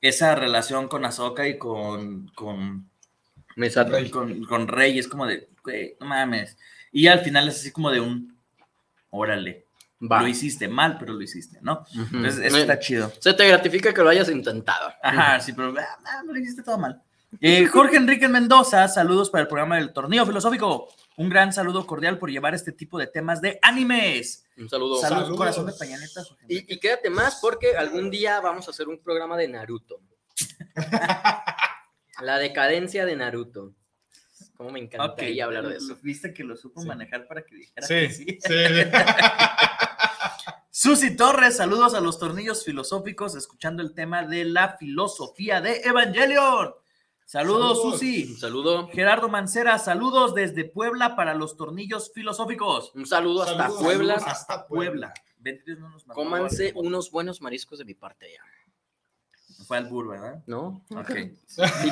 [0.00, 2.89] esa relación con Ahsoka y con, con,
[3.56, 4.10] Rey.
[4.10, 6.56] con, con Rey es como de, güey, no mames.
[6.92, 8.36] Y al final es así como de un,
[9.10, 9.66] órale,
[10.00, 10.22] Va.
[10.22, 11.84] lo hiciste mal, pero lo hiciste, ¿no?
[11.94, 12.16] Ujú.
[12.16, 13.12] Entonces, eso está chido.
[13.18, 14.92] Se te gratifica que lo hayas intentado.
[15.02, 17.02] Ajá, sí, pero ah, ah, no lo hiciste todo mal.
[17.40, 20.88] Eh, Jorge Enrique Mendoza, saludos para el programa del Torneo Filosófico.
[21.16, 24.46] Un gran saludo cordial por llevar este tipo de temas de animes.
[24.56, 25.00] Un saludo.
[25.00, 26.24] Saludos, corazón de pañaneta.
[26.24, 26.44] Jorge.
[26.48, 30.00] Y, y quédate más porque algún día vamos a hacer un programa de Naruto.
[32.22, 33.74] La decadencia de Naruto.
[34.56, 35.96] Cómo me encantaría hablar de eso.
[36.02, 38.38] Viste que lo supo manejar para que dijera Sí, que sí.
[38.40, 38.52] sí.
[40.70, 46.74] Susi Torres, saludos a los tornillos filosóficos, escuchando el tema de la filosofía de Evangelion.
[47.24, 47.92] Saludos, Saludos.
[48.00, 48.24] Susi.
[48.32, 48.88] Un saludo.
[48.88, 52.92] Gerardo Mancera, saludos desde Puebla para los tornillos filosóficos.
[52.94, 54.14] Un saludo hasta Saludos, Puebla.
[54.18, 55.14] saludos hasta Puebla.
[55.38, 58.42] Beatriz no nos mandó Cómanse unos buenos mariscos de mi parte ya.
[59.66, 60.42] Fue al bur, ¿verdad?
[60.46, 60.84] ¿No?
[60.94, 61.10] Ok.
[61.46, 61.90] Sí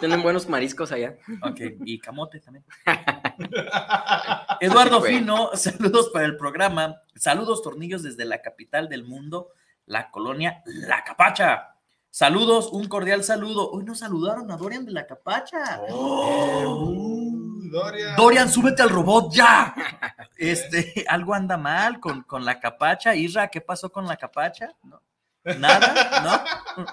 [0.00, 1.16] tienen, buenos mariscos allá.
[1.42, 2.64] Ok, y camote también.
[4.60, 5.02] Eduardo.
[5.02, 7.02] Fino, saludos para el programa.
[7.16, 9.48] Saludos, tornillos, desde la capital del mundo,
[9.86, 11.74] la colonia La Capacha.
[12.10, 13.70] Saludos, un cordial saludo.
[13.70, 15.80] Hoy nos saludaron a Dorian de La Capacha.
[17.70, 18.16] Dorian.
[18.16, 19.74] Dorian, súbete al robot ya.
[20.36, 23.14] Este, algo anda mal con, con la capacha.
[23.14, 24.74] Isra, ¿qué pasó con la capacha?
[24.84, 25.02] No.
[25.44, 26.44] Nada,
[26.76, 26.84] ¿no?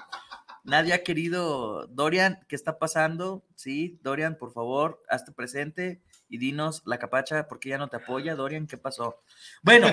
[0.64, 1.86] Nadie ha querido.
[1.88, 3.44] Dorian, ¿qué está pasando?
[3.54, 7.96] Sí, Dorian, por favor, hazte presente y dinos la capacha, ¿por qué ya no te
[7.96, 8.34] apoya?
[8.34, 9.22] Dorian, ¿qué pasó?
[9.62, 9.86] Bueno,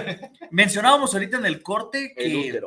[0.50, 2.60] mencionábamos ahorita en el corte que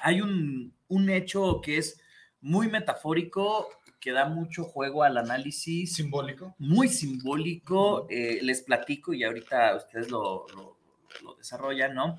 [0.00, 2.00] hay un, un hecho que es
[2.40, 3.68] muy metafórico,
[4.00, 5.94] que da mucho juego al análisis.
[5.94, 6.56] Simbólico.
[6.58, 8.08] Muy simbólico.
[8.10, 10.76] eh, les platico y ahorita ustedes lo, lo-
[11.22, 12.18] lo desarrollan, ¿no?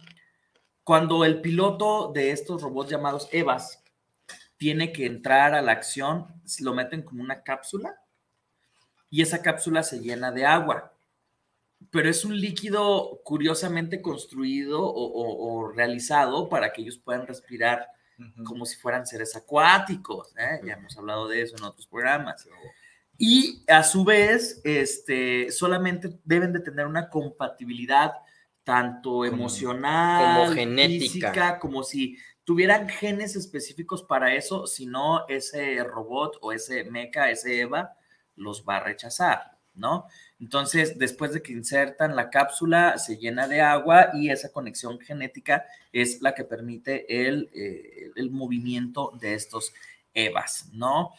[0.83, 3.81] Cuando el piloto de estos robots llamados EVAs
[4.57, 6.27] tiene que entrar a la acción,
[6.59, 8.01] lo meten como una cápsula
[9.09, 10.93] y esa cápsula se llena de agua.
[11.91, 17.87] Pero es un líquido curiosamente construido o, o- o realizado para que ellos puedan respirar
[18.45, 20.33] como si fueran seres acuáticos.
[20.37, 20.61] ¿eh?
[20.65, 22.47] Ya hemos hablado de eso en otros programas.
[23.17, 28.13] Y a su vez, este, solamente deben de tener una compatibilidad
[28.63, 30.99] tanto emocional, como genética.
[30.99, 37.29] física, como si tuvieran genes específicos para eso, si no, ese robot o ese mecha,
[37.29, 37.95] ese EVA,
[38.35, 40.07] los va a rechazar, ¿no?
[40.39, 45.65] Entonces, después de que insertan la cápsula, se llena de agua y esa conexión genética
[45.91, 49.73] es la que permite el, eh, el movimiento de estos
[50.13, 51.11] EVAs, ¿no?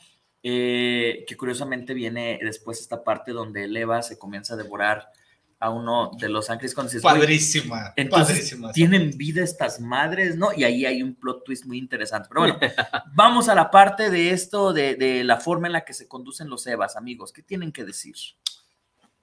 [0.43, 5.11] Eh, que curiosamente viene después esta parte donde el EVA se comienza a devorar
[5.59, 8.73] a uno de los ángeles cuando dices, "Güey, Padrísima, entonces, padrísima.
[8.73, 10.49] tienen vida estas madres, ¿no?
[10.55, 12.29] Y ahí hay un plot twist muy interesante.
[12.29, 12.59] Pero bueno,
[13.15, 16.49] vamos a la parte de esto, de, de la forma en la que se conducen
[16.49, 17.33] los EVAs, amigos.
[17.33, 18.15] ¿Qué tienen que decir?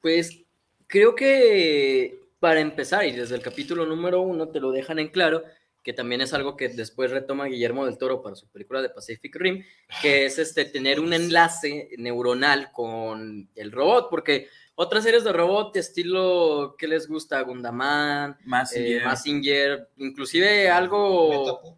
[0.01, 0.43] Pues
[0.88, 5.43] creo que para empezar, y desde el capítulo número uno te lo dejan en claro,
[5.84, 9.36] que también es algo que después retoma Guillermo del Toro para su película de Pacific
[9.36, 9.63] Rim,
[10.01, 14.47] que es este, tener un enlace neuronal con el robot, porque
[14.82, 17.39] otras series de robot estilo, ¿qué les gusta?
[17.41, 19.01] Gundaman, Mazinger.
[19.01, 21.75] eh, Mazinger, inclusive algo...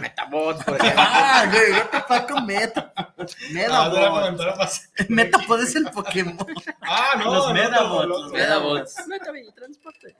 [0.00, 1.02] Metabot, por ejemplo.
[1.04, 2.92] Ah, güey, what the fuck con Meta.
[2.96, 4.70] Ah,
[5.08, 6.38] Metapod es el Pokémon.
[6.80, 9.54] Ah, no, Los no, Medabots, no, no, los.
[9.54, 10.16] Transporte.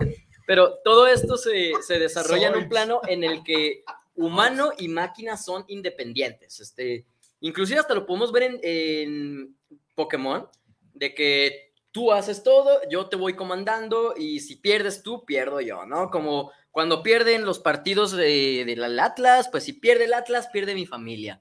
[0.46, 3.82] Pero todo esto se, se desarrolla en un plano en el que
[4.14, 6.60] humano y máquina son independientes.
[6.60, 7.06] Este,
[7.40, 9.56] inclusive hasta lo podemos ver en, en
[9.94, 10.46] Pokémon,
[10.92, 15.86] de que tú haces todo, yo te voy comandando y si pierdes tú, pierdo yo,
[15.86, 16.10] ¿no?
[16.10, 20.86] Como cuando pierden los partidos de- del Atlas, pues si pierde el Atlas, pierde mi
[20.86, 21.40] familia.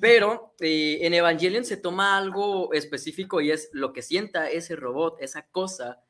[0.00, 5.16] Pero eh, en Evangelion se toma algo específico y es lo que sienta ese robot,
[5.20, 6.02] esa cosa,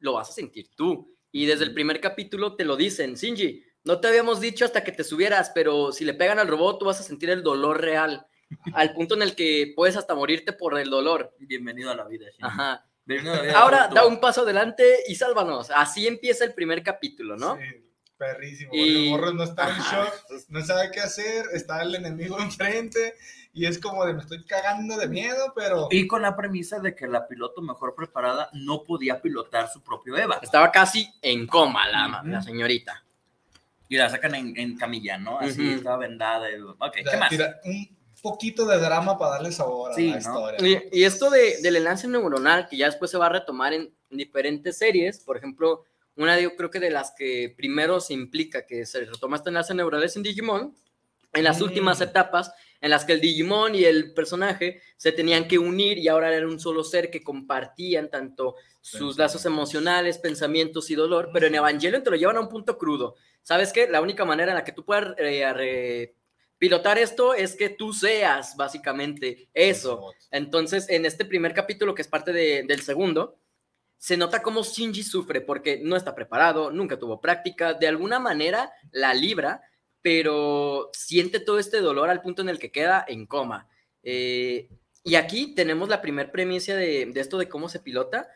[0.00, 1.14] lo vas a sentir tú.
[1.30, 4.92] Y desde el primer capítulo te lo dicen, Shinji, no te habíamos dicho hasta que
[4.92, 8.26] te subieras, pero si le pegan al robot, tú vas a sentir el dolor real,
[8.74, 11.34] al punto en el que puedes hasta morirte por el dolor.
[11.38, 12.42] Bienvenido a la vida, Shinji.
[12.42, 12.84] Ajá.
[13.56, 15.70] Ahora da un paso adelante y sálvanos.
[15.74, 17.58] Así empieza el primer capítulo, ¿no?
[18.16, 18.70] Perrísimo.
[18.74, 23.14] Y- El morro no está en shock, no sabe qué hacer, está el enemigo enfrente
[23.52, 26.94] y es como de me estoy cagando de miedo, pero Y con la premisa de
[26.94, 30.40] que la piloto mejor preparada no podía pilotar su propio EVA.
[30.42, 33.04] Estaba casi en coma la, la señorita.
[33.88, 35.38] Y la sacan en, en camilla, ¿no?
[35.38, 36.50] Así estaba vendada.
[36.50, 37.30] y- Ok, ¿qué más?
[37.30, 40.18] tira un poquito de drama para darle sabor a Sí, la ¿no?
[40.18, 40.88] historia.
[40.92, 43.92] Y, y esto de, del enlace neuronal, que ya después se va a retomar en
[44.10, 45.84] diferentes series, por ejemplo,
[46.16, 49.50] una de, yo creo que de las que primero se implica que se retoma este
[49.50, 50.74] enlace neuronal es en Digimon,
[51.32, 51.64] en las Mm.
[51.64, 52.50] últimas etapas,
[52.80, 56.48] en las que el Digimon y el personaje se tenían que unir y ahora eran
[56.48, 62.02] un solo ser que compartían tanto sus lazos emocionales, pensamientos y dolor, pero en Evangelion
[62.02, 63.14] te lo llevan a un punto crudo.
[63.42, 63.86] ¿Sabes qué?
[63.88, 66.14] La única manera en la que tú puedas eh, re-
[66.58, 70.12] pilotar esto es que tú seas básicamente eso.
[70.30, 73.38] Entonces, en este primer capítulo, que es parte de- del segundo,
[73.96, 78.72] se nota cómo Shinji sufre porque no está preparado, nunca tuvo práctica, de alguna manera
[78.92, 79.62] la libra,
[80.02, 83.68] pero siente todo este dolor al punto en el que queda en coma.
[84.02, 84.68] Eh,
[85.02, 88.28] y aquí tenemos la primer premisa de, de esto de cómo se pilota.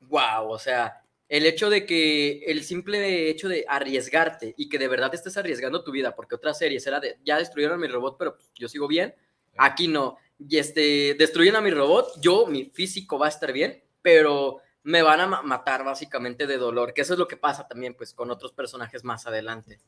[0.00, 4.88] Wow, o sea, el hecho de que el simple hecho de arriesgarte y que de
[4.88, 8.36] verdad estés arriesgando tu vida, porque otras series era de ya destruyeron mi robot, pero
[8.36, 9.14] pues, yo sigo bien.
[9.58, 10.18] Aquí no.
[10.38, 15.02] Y este, destruyen a mi robot, yo, mi físico va a estar bien, pero me
[15.02, 18.12] van a ma- matar básicamente de dolor, que eso es lo que pasa también pues
[18.12, 19.80] con otros personajes más adelante.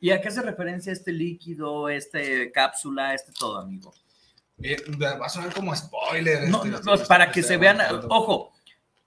[0.00, 3.92] ¿Y a qué hace referencia este líquido, este cápsula, este todo, amigo?
[4.62, 6.48] Eh, va a sonar como spoiler.
[6.48, 7.78] No, este, no, no, para este, que se vean,
[8.08, 8.52] ojo,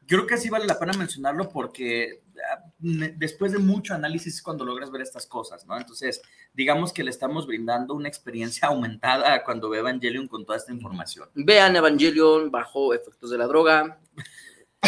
[0.07, 4.65] creo que sí vale la pena mencionarlo porque ah, después de mucho análisis es cuando
[4.65, 5.77] logras ver estas cosas, ¿no?
[5.77, 6.21] Entonces,
[6.53, 11.29] digamos que le estamos brindando una experiencia aumentada cuando ve Evangelion con toda esta información.
[11.35, 13.99] Vean Evangelion bajo efectos de la droga.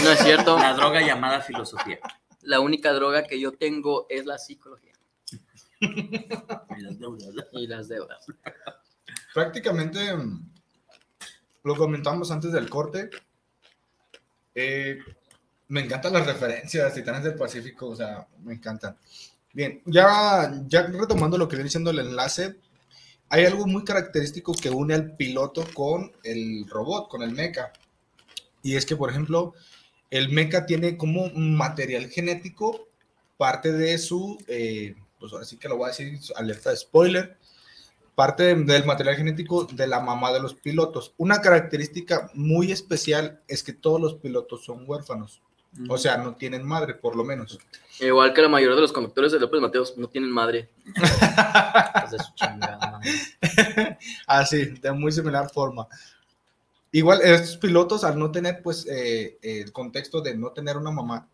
[0.03, 0.57] No es cierto.
[0.59, 1.99] La droga llamada filosofía.
[2.41, 4.93] La única droga que yo tengo es la psicología.
[5.79, 7.29] Y las deudas.
[7.53, 8.25] Y las deudas.
[9.33, 10.51] prácticamente mm,
[11.63, 13.09] lo comentamos antes del corte.
[14.55, 14.97] Eh,
[15.67, 18.97] me encantan las referencias, Titanes del Pacífico, o sea, me encantan.
[19.53, 22.55] Bien, ya, ya retomando lo que viene siendo el enlace,
[23.29, 27.71] hay algo muy característico que une al piloto con el robot, con el mecha.
[28.63, 29.53] Y es que, por ejemplo,
[30.09, 32.87] el mecha tiene como material genético
[33.37, 37.37] parte de su, eh, pues ahora sí que lo voy a decir, alerta de spoiler,
[38.15, 41.13] parte del material genético de la mamá de los pilotos.
[41.17, 45.41] Una característica muy especial es que todos los pilotos son huérfanos.
[45.89, 47.59] O sea, no tienen madre, por lo menos.
[47.99, 50.69] Igual que la mayoría de los conductores de López Mateos no tienen madre.
[50.85, 53.01] de su chingada.
[54.25, 55.87] Así, de muy similar forma.
[56.93, 61.27] Igual, estos pilotos, al no tener, pues, eh, el contexto de no tener una mamá,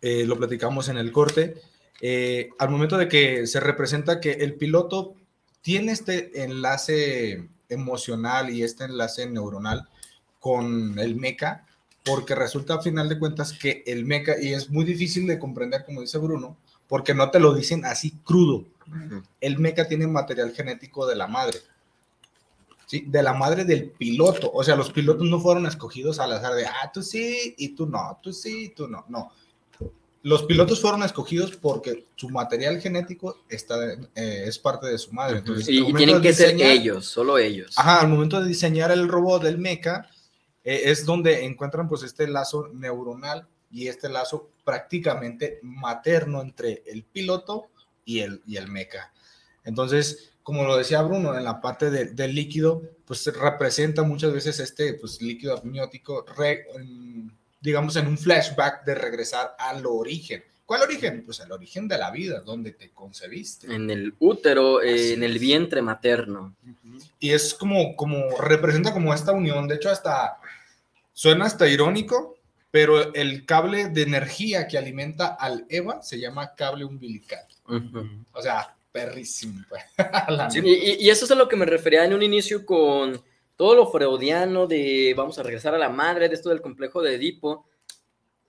[0.00, 1.60] eh, lo platicamos en el corte,
[2.00, 5.14] eh, al momento de que se representa que el piloto
[5.60, 9.88] tiene este enlace emocional y este enlace neuronal
[10.38, 11.66] con el meca,
[12.04, 15.84] porque resulta a final de cuentas que el meca, y es muy difícil de comprender,
[15.84, 18.64] como dice Bruno, porque no te lo dicen así crudo.
[19.40, 21.58] El meca tiene material genético de la madre.
[22.86, 23.04] ¿sí?
[23.06, 24.50] De la madre del piloto.
[24.52, 27.86] O sea, los pilotos no fueron escogidos al azar de, ah, tú sí, y tú
[27.86, 29.04] no, tú sí, tú no.
[29.08, 29.30] No.
[30.22, 35.38] Los pilotos fueron escogidos porque su material genético está, eh, es parte de su madre.
[35.38, 37.72] Entonces, Y, tienen que ser ellos, solo ellos.
[37.78, 40.08] Ajá, al momento de diseñar el robot del mecha,
[40.64, 47.04] eh, es donde encuentran pues este lazo neuronal y este lazo prácticamente materno entre el
[47.04, 47.66] piloto
[48.04, 49.12] y el, y el mecha.
[49.64, 54.32] Entonces, como lo decía Bruno, en la parte de- del líquido, pues se representa muchas
[54.32, 56.64] veces este pues, líquido amniótico, re-
[57.60, 60.42] digamos, en un flashback de regresar al origen.
[60.66, 61.22] ¿Cuál origen?
[61.24, 63.74] Pues el origen de la vida, donde te concebiste.
[63.74, 66.54] En el útero, eh, en el vientre materno.
[67.18, 69.66] y es como, como representa como esta unión.
[69.66, 70.36] De hecho, hasta
[71.12, 72.36] suena hasta irónico,
[72.70, 77.46] pero el cable de energía que alimenta al Eva se llama cable umbilical.
[78.32, 79.64] O sea, perrísimo.
[79.70, 79.82] pues.
[80.52, 83.18] Sí, y- y eso es a lo que me refería en un inicio con
[83.58, 87.16] todo lo freudiano de vamos a regresar a la madre, de esto del complejo de
[87.16, 87.66] Edipo.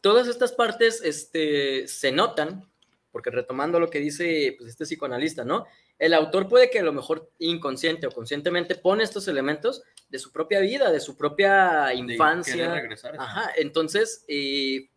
[0.02, 2.70] Todas estas partes este, se notan,
[3.12, 5.66] porque retomando lo que dice pues, este psicoanalista, ¿no?
[5.98, 10.32] El autor puede que a lo mejor inconsciente o conscientemente pone estos elementos de su
[10.32, 12.76] propia vida, de su propia infancia.
[12.76, 13.52] regresar, ajá.
[13.58, 14.90] Entonces, eh,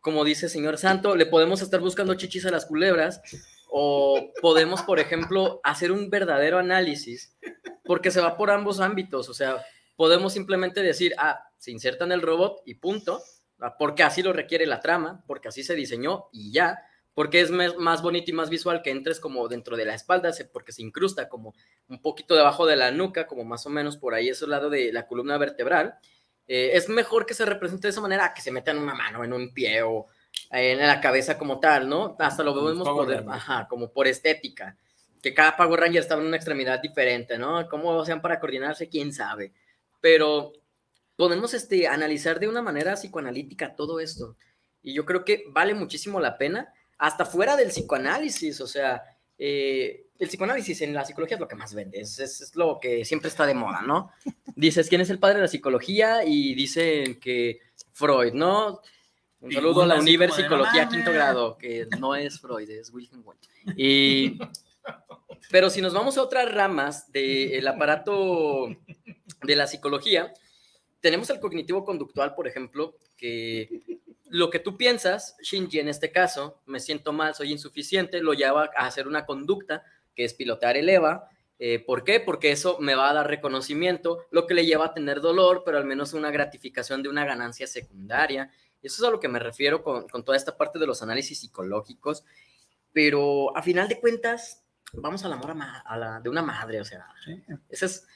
[0.00, 3.22] como dice señor Santo, le podemos estar buscando chichis a las culebras
[3.70, 7.36] o podemos, por ejemplo, hacer un verdadero análisis
[7.84, 9.64] porque se va por ambos ámbitos, o sea,
[9.96, 13.20] podemos simplemente decir, ah, se inserta en el robot y punto,
[13.60, 16.78] ah, porque así lo requiere la trama, porque así se diseñó y ya,
[17.14, 20.70] porque es más bonito y más visual que entres como dentro de la espalda, porque
[20.70, 21.52] se incrusta como
[21.88, 24.92] un poquito debajo de la nuca, como más o menos por ahí, ese lado de
[24.92, 25.98] la columna vertebral.
[26.46, 29.24] Eh, es mejor que se represente de esa manera que se meta en una mano,
[29.24, 30.06] en un pie o
[30.50, 32.16] en la cabeza como tal, ¿no?
[32.18, 34.76] Hasta lo vemos por, ajá, como por estética.
[35.22, 37.68] Que cada Power Ranger estaba en una extremidad diferente, ¿no?
[37.68, 38.88] ¿Cómo sean para coordinarse?
[38.88, 39.52] ¿Quién sabe?
[40.00, 40.52] Pero
[41.16, 44.36] podemos este, analizar de una manera psicoanalítica todo esto.
[44.82, 49.02] Y yo creo que vale muchísimo la pena, hasta fuera del psicoanálisis, o sea,
[49.36, 52.78] eh, el psicoanálisis en la psicología es lo que más vende, es, es- es lo
[52.80, 54.10] que siempre está de moda, ¿no?
[54.56, 56.24] Dices, ¿quién es el padre de la psicología?
[56.24, 57.60] Y dicen que
[57.92, 58.80] Freud, ¿no?
[59.40, 61.14] Un saludo a la así Univer como de, Psicología "No quinto mames".
[61.14, 63.46] grado, que no es Freud, es Wilhelm Wundt.
[63.76, 64.38] Y,
[65.50, 68.68] pero si nos vamos a otras ramas del aparato
[69.42, 70.32] de la psicología,
[71.00, 76.60] tenemos el cognitivo conductual, por ejemplo, que lo que tú piensas, Shinji en este caso,
[76.66, 79.84] me siento mal, soy insuficiente, lo lleva a hacer una conducta
[80.14, 81.28] que es pilotear el EVA.
[81.60, 82.20] Eh, ¿Por qué?
[82.20, 85.78] Porque eso me va a dar reconocimiento, lo que le lleva a tener dolor, pero
[85.78, 88.50] al menos una gratificación de una ganancia secundaria.
[88.82, 91.40] Eso es a lo que me refiero con, con toda esta parte de los análisis
[91.40, 92.24] psicológicos.
[92.92, 96.84] Pero a final de cuentas, vamos al amor a a la- de una madre, o
[96.84, 97.06] sea,
[97.68, 98.06] ese es,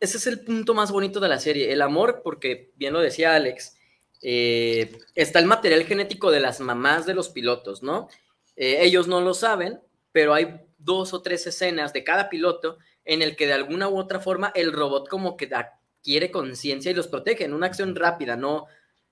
[0.00, 3.34] ese es el punto más bonito de la serie, el amor, porque bien lo decía
[3.34, 3.76] Alex,
[4.22, 8.08] eh, está el material genético de las mamás de los pilotos, ¿no?
[8.56, 9.80] Eh, ellos no lo saben,
[10.12, 13.96] pero hay dos o tres escenas de cada piloto en el que de alguna u
[13.98, 18.36] otra forma el robot como que adquiere conciencia y los protege en una acción rápida,
[18.36, 18.66] no,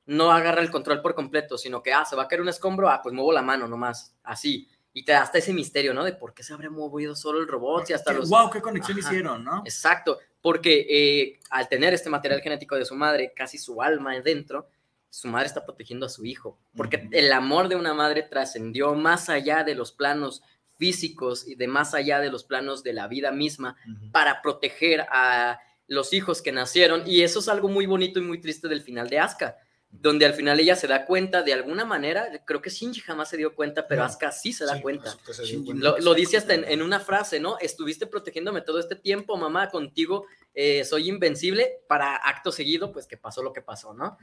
[0.09, 2.89] no agarra el control por completo, sino que, ah, se va a caer un escombro,
[2.89, 4.67] ah, pues muevo la mano nomás, así.
[4.95, 6.03] Y te da hasta ese misterio, ¿no?
[6.03, 8.31] De por qué se habría movido solo el robot y hasta los...
[8.31, 9.07] Wow, qué conexión Ajá.
[9.07, 9.63] hicieron, ¿no?
[9.67, 14.67] Exacto, porque eh, al tener este material genético de su madre, casi su alma dentro,
[15.11, 19.29] su madre está protegiendo a su hijo, porque el amor de una madre trascendió más
[19.29, 20.43] allá de los planos
[20.79, 23.77] físicos y de más allá de los planos de la vida misma
[24.11, 27.03] para proteger a los hijos que nacieron.
[27.07, 29.57] Y eso es algo muy bonito y muy triste del final de Asuka,
[29.91, 33.37] donde al final ella se da cuenta de alguna manera, creo que Shinji jamás se
[33.37, 34.07] dio cuenta, pero No.
[34.07, 35.17] Asuka sí se da Sí, cuenta.
[35.33, 35.57] Se.
[35.75, 37.59] Lo, lo dice hasta en, en una frase, ¿no?
[37.59, 43.17] Estuviste protegiéndome todo este tiempo, mamá, contigo eh, soy invencible, para acto seguido, pues que
[43.17, 44.19] pasó lo que pasó, ¿no?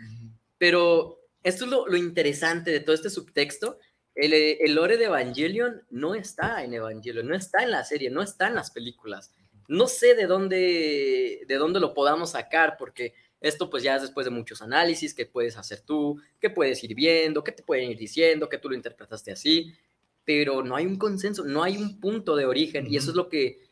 [0.57, 3.79] Pero esto es lo, lo interesante de todo este subtexto.
[4.13, 8.21] El, el lore de Evangelion no está en Evangelion, no está en la serie, no
[8.21, 9.33] está en las películas.
[9.67, 14.25] No sé de dónde, de dónde lo podamos sacar, porque esto pues ya es después
[14.25, 17.97] de muchos análisis que puedes hacer tú, que puedes ir viendo, que te pueden ir
[17.97, 19.73] diciendo, que tú lo interpretaste así,
[20.23, 23.29] pero no hay un consenso, no hay un punto de origen, y eso es lo
[23.29, 23.65] que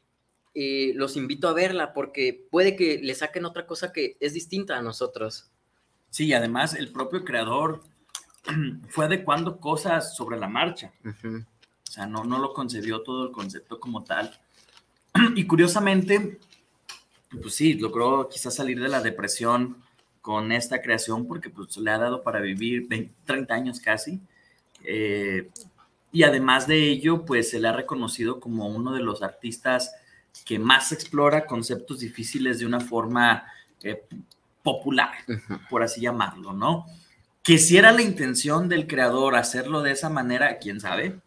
[0.53, 4.77] eh, los invito a verla, porque puede que le saquen otra cosa que es distinta
[4.77, 5.49] a nosotros.
[6.11, 7.81] Sí, y además el propio creador
[8.90, 10.94] fue adecuando cosas sobre la marcha.
[11.03, 14.40] O sea, no, no lo concebió todo el concepto como tal.
[15.35, 16.40] Y curiosamente,
[17.41, 19.77] pues sí, logró quizás salir de la depresión
[20.22, 24.22] con esta creación porque pues le ha dado para vivir 20, 30 años casi.
[24.84, 25.49] Eh,
[26.11, 29.93] y además de ello, pues se le ha reconocido como uno de los artistas
[30.45, 33.45] que más explora conceptos difíciles de una forma
[33.81, 34.03] eh,
[34.61, 35.11] popular,
[35.69, 36.85] por así llamarlo, ¿no?
[37.41, 41.19] Que si era la intención del creador hacerlo de esa manera, quién sabe,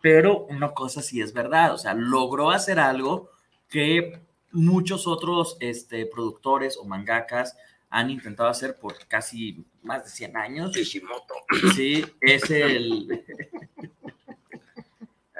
[0.00, 3.30] pero una cosa sí es verdad, o sea, logró hacer algo
[3.68, 4.20] que
[4.54, 7.56] muchos otros este, productores o mangakas
[7.90, 10.72] han intentado hacer por casi más de 100 años.
[10.74, 11.34] Kishimoto.
[11.74, 13.24] Sí, es el...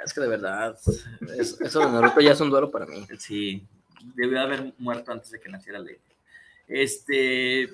[0.05, 0.77] Es que de verdad,
[1.39, 3.07] es- eso de Naruto ya es un duelo para mí.
[3.17, 3.65] Sí,
[4.13, 5.97] debió haber muerto antes de que naciera Ley.
[6.67, 7.69] Este,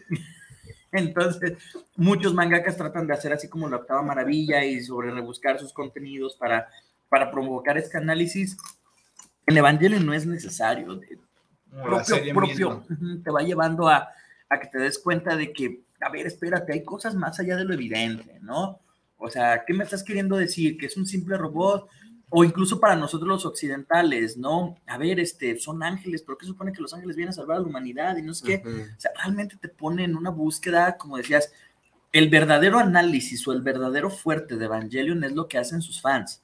[0.93, 1.57] entonces,
[1.97, 6.35] muchos mangakas tratan de hacer así como la octava maravilla y sobre rebuscar sus contenidos
[6.37, 6.69] para,
[7.09, 8.55] para provocar este análisis.
[9.45, 10.95] En Evangelion no es necesario.
[10.95, 11.19] de-
[12.69, 12.83] Misma.
[12.89, 14.09] ujú, te va llevando a,
[14.49, 17.65] a que te des cuenta de que, a ver, espérate, hay cosas más allá de
[17.65, 18.79] lo evidente, ¿no?
[19.17, 20.77] O sea, ¿qué me estás queriendo decir?
[20.77, 21.87] ¿Que es un simple robot?
[22.29, 24.77] O incluso para nosotros los occidentales, ¿no?
[24.87, 27.59] A ver, este, son ángeles, pero ¿qué supone que los ángeles vienen a salvar a
[27.59, 28.17] la humanidad?
[28.17, 28.63] Y no sé qué.
[28.97, 31.51] O sea, realmente te pone en una búsqueda, como decías,
[32.13, 36.41] el verdadero análisis o el verdadero fuerte de Evangelion es lo que hacen sus fans.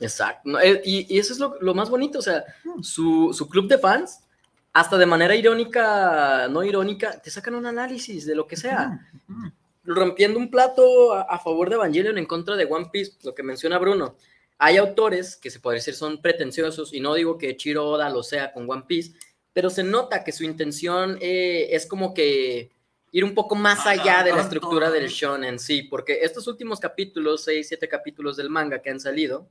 [0.00, 0.60] Exacto.
[0.60, 2.44] Eh, y, y eso es lo, lo más bonito, o sea,
[2.82, 4.23] su, su club de fans,
[4.74, 9.08] hasta de manera irónica, no irónica, te sacan un análisis de lo que sea.
[9.84, 13.42] Rompiendo un plato a, a favor de Evangelion en contra de One Piece, lo que
[13.42, 14.16] menciona Bruno.
[14.58, 18.22] Hay autores que se puede decir son pretenciosos, y no digo que Chiro Oda lo
[18.22, 19.12] sea con One Piece,
[19.52, 22.72] pero se nota que su intención eh, es como que
[23.12, 27.44] ir un poco más allá de la estructura del shonen, sí, porque estos últimos capítulos,
[27.44, 29.46] seis, siete capítulos del manga que han salido,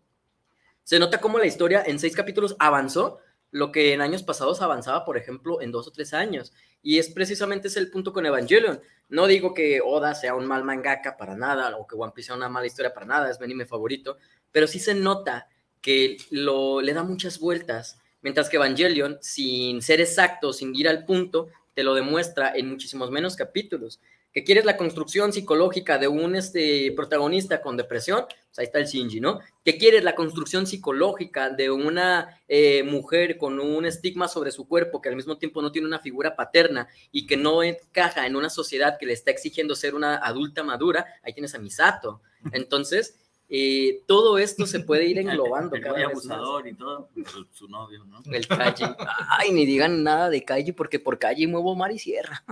[0.83, 3.19] se nota cómo la historia en seis capítulos avanzó,
[3.53, 6.53] lo que en años pasados avanzaba, por ejemplo, en dos o tres años.
[6.81, 8.81] Y es precisamente ese el punto con Evangelion.
[9.09, 12.35] No digo que Oda sea un mal mangaka para nada, o que One Piece sea
[12.35, 14.17] una mala historia para nada, es mi anime favorito,
[14.51, 15.47] pero sí se nota
[15.81, 21.05] que lo, le da muchas vueltas, mientras que Evangelion, sin ser exacto, sin ir al
[21.05, 23.99] punto, te lo demuestra en muchísimos menos capítulos.
[24.33, 28.85] Que quieres la construcción psicológica de un este, protagonista con depresión, pues ahí está el
[28.85, 29.39] Shinji, ¿no?
[29.63, 35.01] Que quieres la construcción psicológica de una eh, mujer con un estigma sobre su cuerpo
[35.01, 38.49] que al mismo tiempo no tiene una figura paterna y que no encaja en una
[38.49, 42.21] sociedad que le está exigiendo ser una adulta madura, ahí tienes a Misato.
[42.51, 43.19] Entonces,
[43.49, 46.37] eh, todo esto se puede ir englobando El cada güey vez más.
[46.37, 48.21] abusador y todo, pero su novio, ¿no?
[48.31, 48.83] El Kaji.
[49.29, 52.43] Ay, ni digan nada de Kaji porque por Kaji muevo mar y sierra.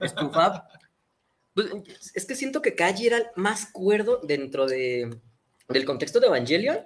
[0.00, 0.64] ¿Es tu fab?
[1.54, 1.68] Pues,
[2.14, 5.10] es que siento que Kaji era el más cuerdo dentro de,
[5.68, 6.78] del contexto de Evangelion.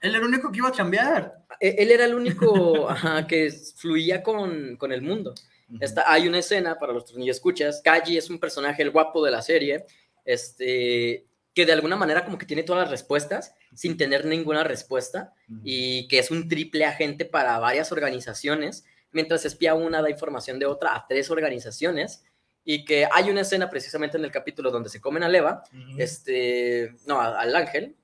[0.00, 1.44] Él era el único que iba a cambiar.
[1.60, 5.34] Él, él era el único ajá, que fluía con, con el mundo.
[5.80, 9.24] Está, hay una escena, para los que ni escuchas, Kaji es un personaje, el guapo
[9.24, 9.86] de la serie,
[10.24, 15.32] este, que de alguna manera como que tiene todas las respuestas sin tener ninguna respuesta
[15.62, 18.84] y que es un triple agente para varias organizaciones,
[19.14, 22.24] mientras espía una da información de otra a tres organizaciones
[22.64, 25.62] y que hay una escena precisamente en el capítulo donde se comen a Leva,
[25.96, 27.96] este, no, al ángel,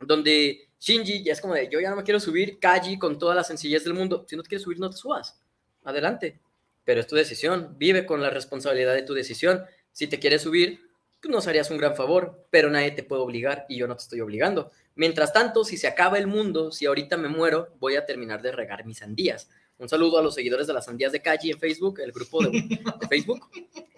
[0.00, 3.34] donde Shinji ya es como de, yo ya no me quiero subir, Kaji con toda
[3.34, 5.40] la sencillez del mundo, si no te quieres subir no te subas,
[5.84, 6.40] adelante,
[6.84, 10.86] pero es tu decisión, vive con la responsabilidad de tu decisión, si te quieres subir,
[11.20, 14.02] pues nos harías un gran favor, pero nadie te puede obligar y yo no te
[14.02, 14.70] estoy obligando.
[14.94, 18.52] Mientras tanto, si se acaba el mundo, si ahorita me muero, voy a terminar de
[18.52, 19.48] regar mis sandías.
[19.78, 22.50] Un saludo a los seguidores de las sandías de Kaji en Facebook, el grupo de,
[23.00, 23.48] de Facebook,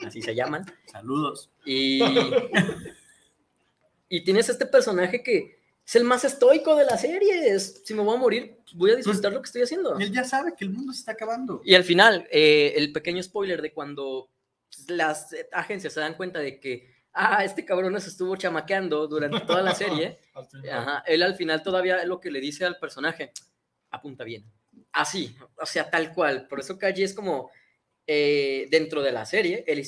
[0.05, 0.65] así se llaman.
[0.87, 1.51] Saludos.
[1.65, 2.01] Y,
[4.09, 7.55] y tienes este personaje que es el más estoico de la serie.
[7.55, 9.99] Es, si me voy a morir, pues, voy a disfrutar lo que estoy haciendo.
[9.99, 11.63] Él ya sabe que el mundo se está acabando.
[11.65, 14.29] Y al final, eh, el pequeño spoiler de cuando
[14.89, 19.63] las agencias se dan cuenta de que, ah, este cabrón nos estuvo chamaqueando durante toda
[19.63, 23.33] la serie, Al ajá, él al final todavía lo que le dice al personaje,
[23.91, 24.45] apunta bien.
[24.93, 26.47] Así, o sea, tal cual.
[26.48, 27.51] Por eso Kaji es como,
[28.06, 29.85] eh, dentro de la serie, el,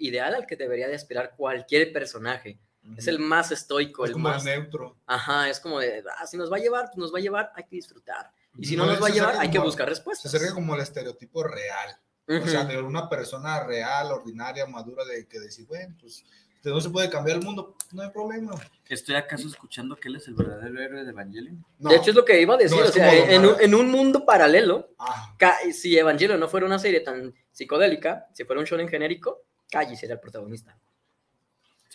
[0.00, 2.58] ideal al que debería de aspirar cualquier personaje.
[2.96, 4.44] Es el más estoico, Es el como más...
[4.44, 4.96] neutro.
[5.06, 7.52] Ajá, es como de, ah, si nos va a llevar, pues nos va a llevar,
[7.54, 8.32] hay que disfrutar.
[8.56, 10.34] Y si no No, nos va a se llevar, hay que buscar Se respuestas.
[10.34, 11.98] acerca como el estereotipo real.
[12.26, 16.24] O sea, de una persona real, ordinaria, madura, de que decir, bueno, pues
[16.64, 18.52] no se puede cambiar el mundo, no hay problema.
[18.88, 21.64] ¿Estoy acaso escuchando que él es el verdadero héroe de Evangelion?
[21.78, 21.90] No.
[21.90, 22.78] De hecho, es lo que iba a decir.
[22.78, 25.34] No, o sea, en, un, en mundo paralelo, Ah,
[25.72, 30.14] si Evangelion no fuera una serie tan psicodélica, si fuera un shonen genérico, Kaji sería
[30.14, 30.76] el protagonista.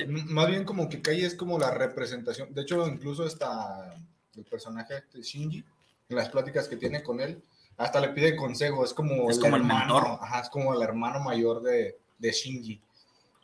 [0.07, 2.53] Más bien como que Kai es como la representación.
[2.53, 3.95] De hecho, incluso hasta
[4.35, 5.63] el personaje de Shinji,
[6.09, 7.41] en las pláticas que tiene con él,
[7.77, 8.83] hasta le pide consejo.
[8.83, 10.19] Es como, Es como el hermano, mentor.
[10.21, 12.81] Ajá, es como el hermano mayor de, de Shinji,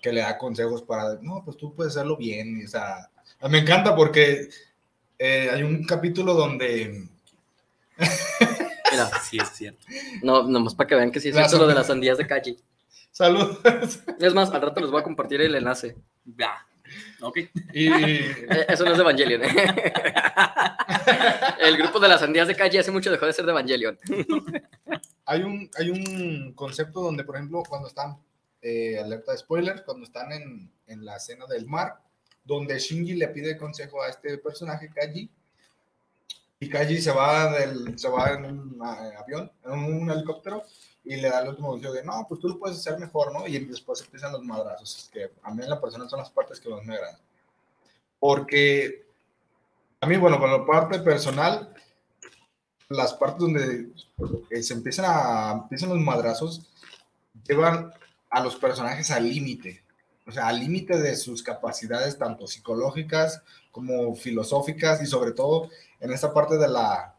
[0.01, 2.59] que le da consejos para, no, pues tú puedes hacerlo bien.
[2.61, 3.09] y, o sea,
[3.49, 4.49] me encanta porque
[5.17, 7.07] eh, hay un capítulo donde...
[8.91, 9.85] Mira, Sí, es cierto.
[10.23, 12.57] no, nomás para que vean que sí es cierto lo de las sandías de Kaji.
[13.11, 13.59] Saludos.
[14.19, 15.95] Es más, al rato les voy a compartir el enlace.
[16.37, 16.65] Ya.
[17.21, 17.37] Ok.
[17.73, 19.43] Y Eh, Eso no es de Evangelion.
[19.43, 19.49] ¿eh?
[21.59, 23.97] El grupo de las sandías de Kaji hace mucho dejó de ser de Evangelion.
[25.25, 28.17] hay un, hay un concepto donde, por ejemplo, cuando están,
[28.61, 32.01] eh, alerta de spoiler, cuando están en, en la escena del mar,
[32.43, 35.29] donde Shinji le pide consejo a este personaje, Kaji,
[36.61, 40.63] y Kaji se va, del, se va en un avión, en un helicóptero,
[41.03, 43.47] y le da el último consejo de, no, pues tú lo puedes hacer mejor, ¿no?
[43.47, 46.69] Y después empiezan los madrazos, que a mí en la persona son las partes que
[46.69, 47.19] más me agradan.
[48.19, 49.05] Porque
[50.01, 51.73] a mí, bueno, con la parte personal,
[52.89, 53.89] las partes donde
[54.49, 56.67] eh, se empiezan a empiezan los madrazos
[57.47, 57.93] llevan
[58.29, 59.83] a los personajes al límite,
[60.25, 63.41] o sea, al límite de sus capacidades tanto psicológicas
[63.71, 65.69] como filosóficas y sobre todo
[65.99, 67.15] en esta parte de la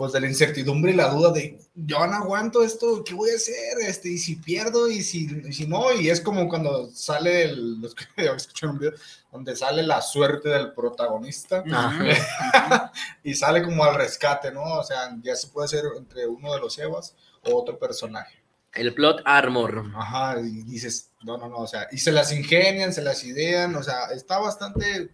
[0.00, 3.34] pues de la incertidumbre y la duda de yo no aguanto esto, ¿qué voy a
[3.34, 3.86] hacer?
[3.86, 7.78] Este, y si pierdo y si, y si no, y es como cuando sale el,
[7.82, 8.94] los que escucharon un video,
[9.30, 12.90] donde sale la suerte del protagonista Ajá.
[13.22, 14.62] y sale como al rescate, ¿no?
[14.62, 18.39] O sea, ya se puede ser entre uno de los Evas o otro personaje.
[18.72, 19.90] El plot armor.
[19.96, 23.74] Ajá, y dices, no, no, no, o sea, y se las ingenian, se las idean,
[23.74, 25.10] o sea, está bastante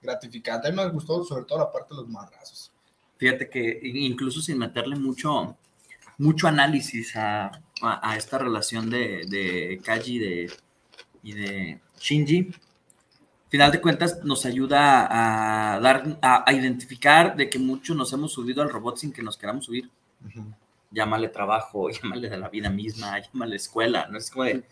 [0.00, 0.68] gratificante.
[0.68, 2.70] A mí me gustó sobre todo la parte de los madrazos.
[3.18, 5.56] Fíjate que incluso sin meterle mucho,
[6.18, 7.46] mucho análisis a,
[7.82, 10.52] a- a esta relación de, de Kaji de,
[11.22, 12.52] y de Shinji,
[13.48, 18.32] final de cuentas nos ayuda a dar, a, a identificar de que muchos nos hemos
[18.32, 19.90] subido al robot sin que nos queramos subir.
[20.92, 24.18] Llámale trabajo, llámale de la vida misma, llámale escuela, ¿no?
[24.18, 24.62] Es como de,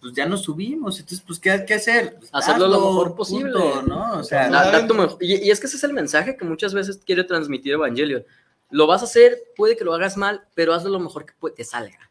[0.00, 2.16] pues ya nos subimos, entonces, pues, ¿qué, qué hacer?
[2.18, 3.52] Pues, Hacerlo lo hazlo, mejor posible.
[3.52, 4.18] punto, ¿no?
[4.18, 6.44] O sea, Da- da tu mejor- y, y es que ese es el mensaje que
[6.44, 8.24] muchas veces quiere transmitir Evangelion.
[8.70, 11.64] Lo vas a hacer, puede que lo hagas mal, pero hazlo lo mejor que te
[11.64, 12.10] salga.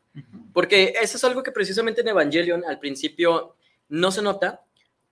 [0.54, 3.56] Porque eso es algo que precisamente en Evangelion al principio
[3.90, 4.62] no se nota,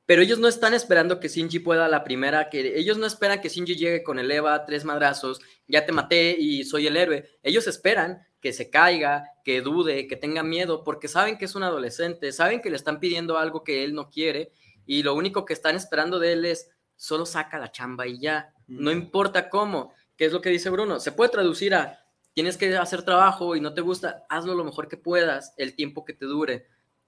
[0.09, 3.49] pero ellos no están esperando que Shinji pueda la primera, que ellos no esperan que
[3.49, 7.29] Shinji llegue con el Eva, tres madrazos, ya te maté y soy el héroe.
[7.43, 11.61] Ellos esperan que se caiga, que dude, que tenga miedo, porque saben que es un
[11.61, 14.51] adolescente, saben que le están pidiendo algo que él no quiere
[14.87, 18.51] y lo único que están esperando de él es solo saca la chamba y ya,
[18.65, 22.03] no importa cómo, que es lo que dice Bruno, se puede traducir a
[22.33, 26.03] tienes que hacer trabajo y no te gusta, hazlo lo mejor que puedas, el tiempo
[26.03, 26.65] que te dure,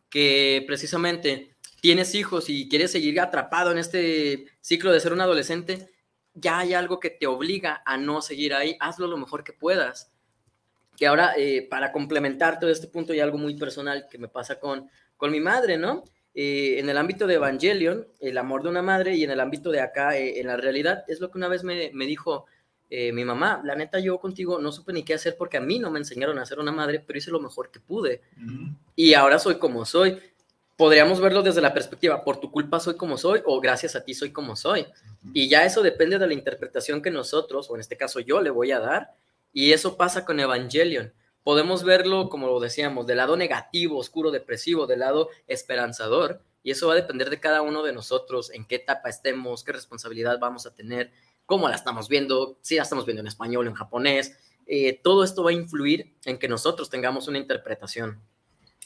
[0.08, 1.51] que precisamente
[1.82, 5.90] tienes hijos y quieres seguir atrapado en este ciclo de ser un adolescente,
[6.34, 10.12] ya hay algo que te obliga a no seguir ahí, hazlo lo mejor que puedas.
[10.96, 14.60] Que ahora, eh, para complementar todo este punto, hay algo muy personal que me pasa
[14.60, 16.04] con, con mi madre, ¿no?
[16.34, 19.72] Eh, en el ámbito de Evangelion, el amor de una madre, y en el ámbito
[19.72, 22.46] de acá, eh, en la realidad, es lo que una vez me, me dijo
[22.94, 25.80] eh, mi mamá, la neta yo contigo no supe ni qué hacer porque a mí
[25.80, 28.22] no me enseñaron a ser una madre, pero hice lo mejor que pude.
[28.98, 30.20] Y ahora soy como soy.
[30.82, 34.16] Podríamos verlo desde la perspectiva, por tu culpa soy como soy o gracias a ti
[34.16, 34.88] soy como soy.
[35.32, 38.50] Y ya eso depende de la interpretación que nosotros, o en este caso yo, le
[38.50, 39.14] voy a dar.
[39.54, 41.14] Y eso pasa con Evangelion.
[41.44, 46.42] Podemos verlo, como lo decíamos, del lado negativo, oscuro, depresivo, del lado esperanzador.
[46.64, 49.74] Y eso va a depender de cada uno de nosotros, en qué etapa estemos, qué
[49.74, 51.12] responsabilidad vamos a tener,
[51.46, 54.36] cómo la estamos viendo, si la estamos viendo en español, en japonés.
[54.66, 58.20] Eh, todo esto va a influir en que nosotros tengamos una interpretación.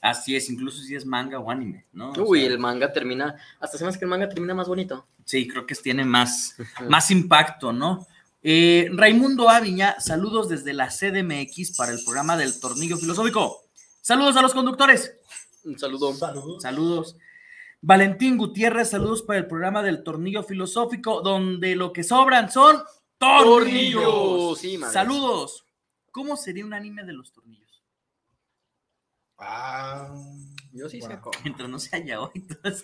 [0.06, 2.12] Así es, incluso si es manga o anime, ¿no?
[2.12, 4.68] O Uy, sea, el manga termina, hasta se me hace que el manga termina más
[4.68, 5.08] bonito.
[5.24, 6.56] Sí, creo que tiene más,
[6.88, 8.06] más impacto, ¿no?
[8.44, 13.64] Eh, Raimundo Aviña, saludos desde la CDMX para el programa del Tornillo Filosófico.
[14.00, 15.12] Saludos a los conductores.
[15.64, 16.14] Un saludo.
[16.60, 17.18] Saludos.
[17.82, 22.84] Valentín Gutiérrez, saludos para el programa del Tornillo Filosófico, donde lo que sobran son
[23.18, 24.04] tornillos.
[24.04, 25.66] Tornillos, sí, saludos.
[26.12, 27.65] ¿Cómo sería un anime de los tornillos?
[29.38, 30.14] Ah,
[30.72, 31.22] Yo sí sé bueno.
[31.22, 31.40] cómo.
[31.44, 32.82] Mientras no sea ya hoy, todo Sí,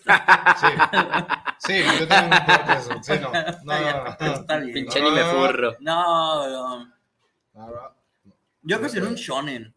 [1.60, 2.92] sí, yo también me eso.
[3.02, 4.34] Sí, no, no, no, no.
[4.34, 4.74] Está bien.
[4.74, 5.76] Pinche anime furro.
[5.80, 6.94] No, no.
[8.64, 9.74] Yo creo que sería un shonen.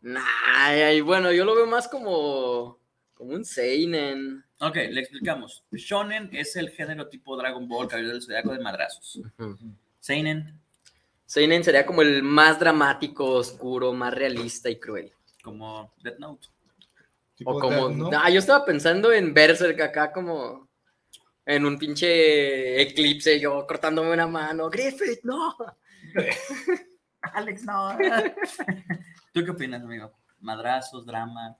[0.00, 0.22] Nah,
[0.54, 2.78] ay, bueno, yo lo veo más como,
[3.14, 4.44] como un seinen.
[4.60, 5.64] Ok, le explicamos.
[5.72, 9.20] Shonen es el género tipo Dragon Ball, Caballero del Zodiaco de madrazos.
[10.00, 10.58] Seinen,
[11.26, 15.12] Seinen sería como el más dramático, oscuro, más realista y cruel.
[15.46, 16.48] Como Death Note.
[17.44, 17.88] O como.
[17.88, 18.10] Death, ¿no?
[18.12, 20.68] Ah, yo estaba pensando en Berserk acá como.
[21.44, 24.68] En un pinche eclipse, yo cortándome una mano.
[24.68, 25.54] Griffith, no.
[27.20, 27.96] Alex, no.
[29.32, 30.12] ¿Tú qué opinas, amigo?
[30.40, 31.56] Madrazos, drama.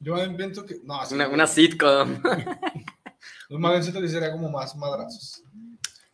[0.00, 0.80] Yo pienso que.
[0.82, 2.20] No, Una, una sitcom.
[3.48, 5.44] Yo más que sería como más madrazos.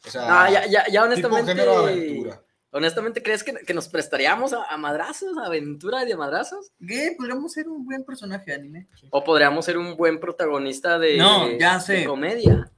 [0.07, 1.53] O sea, Ah, ya, ya, ya tipo honestamente.
[1.55, 2.43] género de aventura.
[2.77, 6.73] Honestamente, ¿crees que, que nos prestaríamos a, a madrazos, a aventura de madrazos?
[6.87, 7.15] ¿Qué?
[7.17, 8.89] Podríamos ser un buen personaje de anime.
[9.11, 12.05] ¿O podríamos ser un buen protagonista de, No, ya de sé.
[12.05, 12.71] comedia?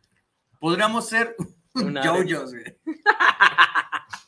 [0.61, 1.35] Podríamos ser
[1.75, 2.79] Una- JoJo's, güey.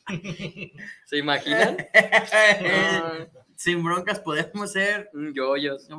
[1.06, 1.76] ¿Se imaginan?
[3.54, 5.34] Sin broncas, podemos ser un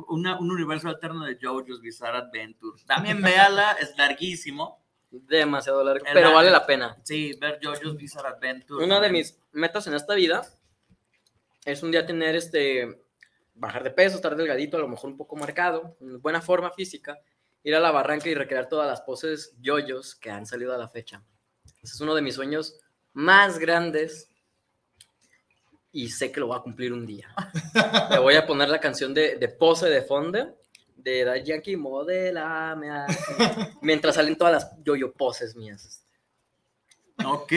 [0.08, 2.82] una- un universo alterno de JoJo's Bizarre Adventure.
[2.86, 4.82] También véala, es larguísimo.
[5.10, 6.96] Demasiado largo, El pero vale la pena.
[7.04, 8.84] Sí, ver JoJo's Bizarre Adventure.
[8.84, 10.42] Una de mis metas en esta vida
[11.64, 13.02] es un día tener este,
[13.54, 17.20] bajar de peso, estar delgadito, a lo mejor un poco marcado, en buena forma física,
[17.62, 20.88] ir a la barranca y recrear todas las poses yoyos que han salido a la
[20.88, 21.22] fecha.
[21.82, 22.78] Ese es uno de mis sueños
[23.12, 24.28] más grandes
[25.92, 27.28] y sé que lo voy a cumplir un día.
[28.10, 30.58] Le voy a poner la canción de, pose de fondo
[30.96, 33.16] de Daddy Yankee, modelame así",
[33.82, 36.01] mientras salen todas las yoyo poses mías.
[37.26, 37.52] Ok,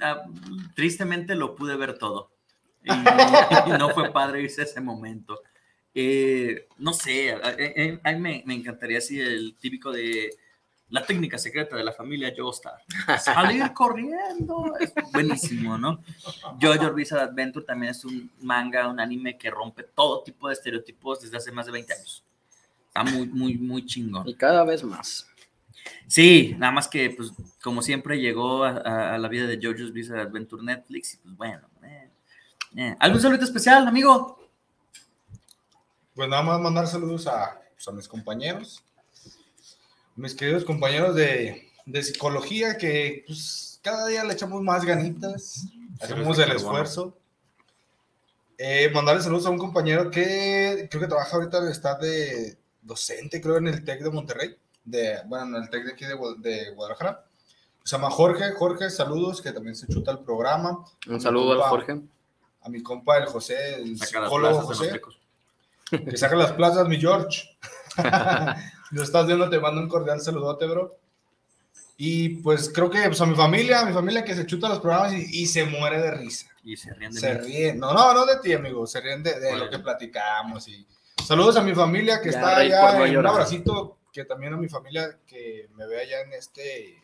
[0.00, 0.22] ah,
[0.74, 2.30] tristemente lo pude ver todo.
[2.84, 2.94] Y, y
[3.78, 5.40] no fue padre irse a ese momento.
[5.94, 10.30] Eh, no sé, a, a- a- a mí me, me encantaría así el típico de
[10.88, 12.74] la técnica secreta de la familia Joestar.
[13.20, 14.72] Salir corriendo.
[14.80, 16.02] Es buenísimo, ¿no?
[16.60, 21.20] Jojo Bizarre Adventure también es un manga, un anime que rompe todo tipo de estereotipos
[21.22, 22.24] desde hace más de 20 años.
[22.88, 24.28] Está muy, muy, muy chingón.
[24.28, 25.28] Y cada vez más.
[26.06, 27.32] Sí, nada más que, pues,
[27.62, 31.36] como siempre, llegó a, a- a la vida de JoJo's Bizarre Adventure Netflix y, pues,
[31.36, 31.68] bueno.
[31.84, 32.08] eh,
[32.76, 32.96] eh.
[32.98, 34.38] ¿Algún saludo especial, amigo?
[36.14, 38.82] Pues nada más mandar saludos a, pues, a mis compañeros,
[40.16, 45.66] mis queridos compañeros de, de psicología, que pues, cada día le echamos más ganitas,
[46.00, 47.16] hacemos el esfuerzo.
[48.58, 53.56] Eh, mandarle saludos a un compañero que creo que trabaja ahorita, está de docente, creo,
[53.56, 54.54] en el TEC de Monterrey,
[54.84, 57.24] de, bueno, en el TEC de aquí de, de Guadalajara.
[57.84, 60.84] Se llama Jorge, Jorge, saludos, que también se chuta el programa.
[61.08, 62.00] Un saludo al compa- Jorge.
[62.62, 65.00] A mi compa, el José, el Saca psicólogo José.
[65.90, 67.48] Que saca las plazas, mi George.
[68.92, 70.96] Lo estás viendo, te mando un cordial saludote, bro.
[71.96, 74.80] Y pues creo que pues, a mi familia, a mi familia que se chuta los
[74.80, 76.46] programas y, y se muere de risa.
[76.64, 77.40] Y se ríen de Se mí.
[77.40, 77.78] ríen.
[77.78, 78.86] No, no, no de ti, amigo.
[78.86, 80.66] Se ríen de, de lo que platicamos.
[80.68, 80.86] Y
[81.26, 82.98] saludos a mi familia que Ya, está allá.
[82.98, 83.32] no un llorar.
[83.32, 83.96] abracito.
[84.12, 87.02] Que también a mi familia que me ve allá en este.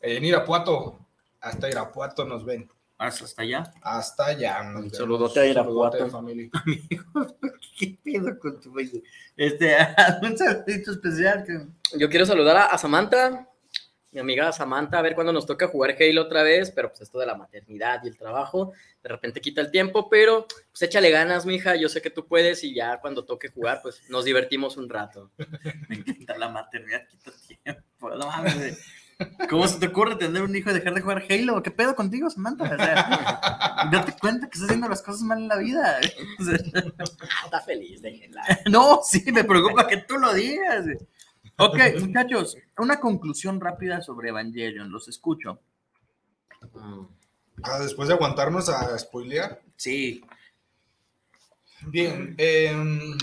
[0.00, 0.98] En Irapuato.
[1.40, 2.68] Hasta Irapuato nos ven.
[2.98, 3.72] ¿Hasta hasta allá?
[3.82, 4.62] Hasta allá.
[4.62, 4.96] vemos.
[4.96, 5.98] saludote a Irapuato.
[5.98, 6.50] Saludote de familia.
[7.78, 9.02] ¿Qué pedo con tu güey?
[9.36, 9.76] Este,
[10.22, 11.44] un saludito especial.
[11.44, 13.48] que- Yo quiero saludar a, a Samantha,
[14.16, 17.18] mi amiga Samantha, a ver cuándo nos toca jugar Halo otra vez, pero pues esto
[17.18, 18.72] de la maternidad y el trabajo,
[19.02, 22.64] de repente quita el tiempo, pero pues échale ganas, mija, yo sé que tú puedes
[22.64, 25.32] y ya cuando toque jugar, pues nos divertimos un rato.
[25.90, 28.10] Me encanta la maternidad, quita tiempo.
[28.16, 28.78] No mames.
[29.50, 31.62] ¿Cómo se te ocurre tener un hijo y dejar de jugar Halo?
[31.62, 32.64] ¿Qué pedo contigo, Samantha?
[32.64, 36.00] O sea, date cuenta que estás haciendo las cosas mal en la vida.
[36.40, 36.54] O sea,
[37.44, 38.42] Está feliz, déjenla.
[38.70, 40.86] no, sí, me preocupa que tú lo digas.
[41.58, 45.58] Ok, muchachos, una conclusión rápida sobre Evangelion, los escucho.
[47.62, 49.62] Ah, después de aguantarnos a spoilear.
[49.76, 50.22] Sí.
[51.86, 53.16] Bien, em,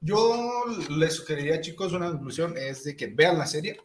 [0.00, 3.80] yo les sugeriría, chicos, una conclusión es de que vean la serie,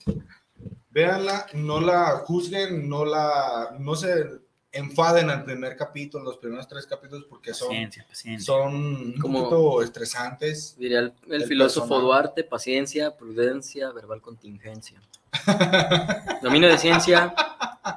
[0.89, 6.85] véanla, no la juzguen, no la, no se enfaden al primer capítulo, los primeros tres
[6.85, 8.45] capítulos, porque son, Paciencia, paciencia.
[8.45, 10.75] son un Como- poquito estresantes.
[10.77, 12.05] Diría el, el El filósofo personaje.
[12.05, 15.01] Duarte, paciencia, prudencia, verbal contingencia.
[16.41, 17.33] Dominio de ciencia,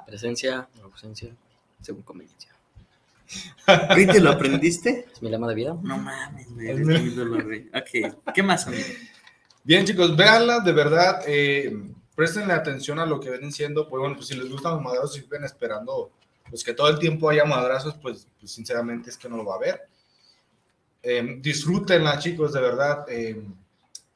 [0.06, 1.34] presencia, ausencia,
[1.80, 2.50] según conveniencia.
[3.66, 5.06] ¿Ahí te lo aprendiste?
[5.12, 5.76] Es mi lema de vida.
[5.82, 6.74] No mames, güey.
[6.74, 7.68] mi güey.
[7.68, 8.82] Ok, ¿qué más, amigo?
[9.62, 11.72] Bien, chicos, véanla, de verdad, eh,
[12.16, 15.16] prestenle atención a lo que vienen siendo, pues bueno, pues si les gustan los madrazos
[15.18, 16.10] y viven esperando,
[16.50, 19.54] pues que todo el tiempo haya madrazos, pues, pues sinceramente es que no lo va
[19.54, 19.88] a ver.
[21.02, 23.42] Eh, disfrútenla, chicos, de verdad, eh,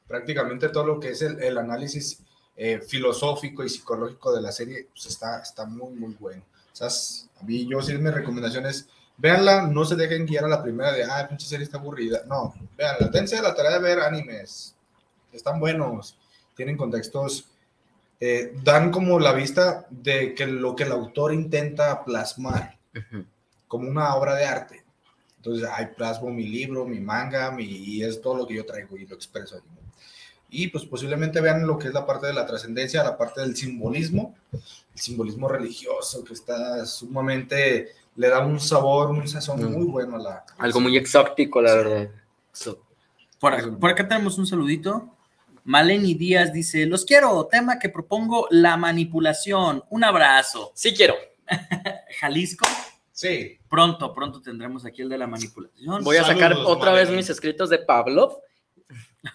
[0.07, 2.19] prácticamente todo lo que es el, análisis
[2.55, 6.43] eh, filosófico y psicológico de la serie, pues está, está muy, muy bueno.
[6.71, 6.89] O sea,
[7.39, 8.87] a mí, yo sí, mi recomendación es,
[9.17, 12.23] véanla, no se dejen guiar a la primera de, ah, pinche serie está aburrida.
[12.27, 14.75] No, véanla, dense la tarea de ver animes,
[15.31, 16.17] están buenos,
[16.55, 17.45] tienen contextos,
[18.19, 22.77] eh, dan como la vista de que lo que el autor intenta plasmar
[23.67, 24.83] como una obra de arte.
[25.37, 28.97] Entonces, ahí plasmo mi libro, mi manga, mi, y es todo lo que yo traigo
[28.97, 29.61] y lo expreso.
[30.49, 33.55] Y pues posiblemente vean lo que es la parte de la trascendencia, la parte del
[33.55, 34.61] simbolismo, el
[34.93, 40.45] simbolismo religioso, que está sumamente, le da un sabor, un sazón muy bueno a la...
[40.57, 42.09] Algo muy exótico, la verdad.
[42.53, 42.79] So-
[43.39, 45.09] Por, por acá tenemos un saludito.
[45.65, 49.83] Maleni Díaz dice: Los quiero, tema que propongo, la manipulación.
[49.89, 50.71] Un abrazo.
[50.75, 51.15] Sí quiero.
[52.19, 52.65] Jalisco.
[53.11, 53.57] Sí.
[53.67, 56.03] Pronto, pronto tendremos aquí el de la manipulación.
[56.03, 58.39] Voy a sacar otra vez mis escritos de Pavlov.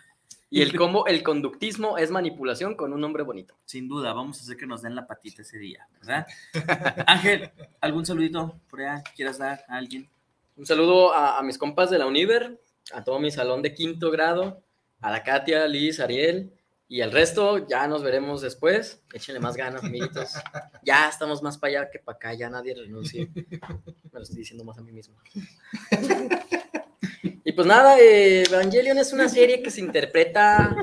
[0.53, 3.55] Y el cómo el conductismo es manipulación con un nombre bonito.
[3.65, 6.27] Sin duda, vamos a hacer que nos den la patita ese día, ¿verdad?
[7.07, 10.11] Ángel, ¿algún saludito por allá quieras dar a alguien?
[10.57, 12.61] Un saludo a, a mis compas de la Univer,
[12.93, 14.61] a todo mi salón de quinto grado,
[15.01, 16.53] a la Katia, Liz, Ariel
[16.91, 19.01] y el resto ya nos veremos después.
[19.15, 20.33] Échenle más ganas, amiguitos.
[20.83, 23.31] Ya estamos más para allá que para acá, ya nadie renuncie.
[23.35, 25.15] Me lo estoy diciendo más a mí mismo.
[27.45, 30.77] Y pues nada, eh, Evangelion es una serie que se interpreta,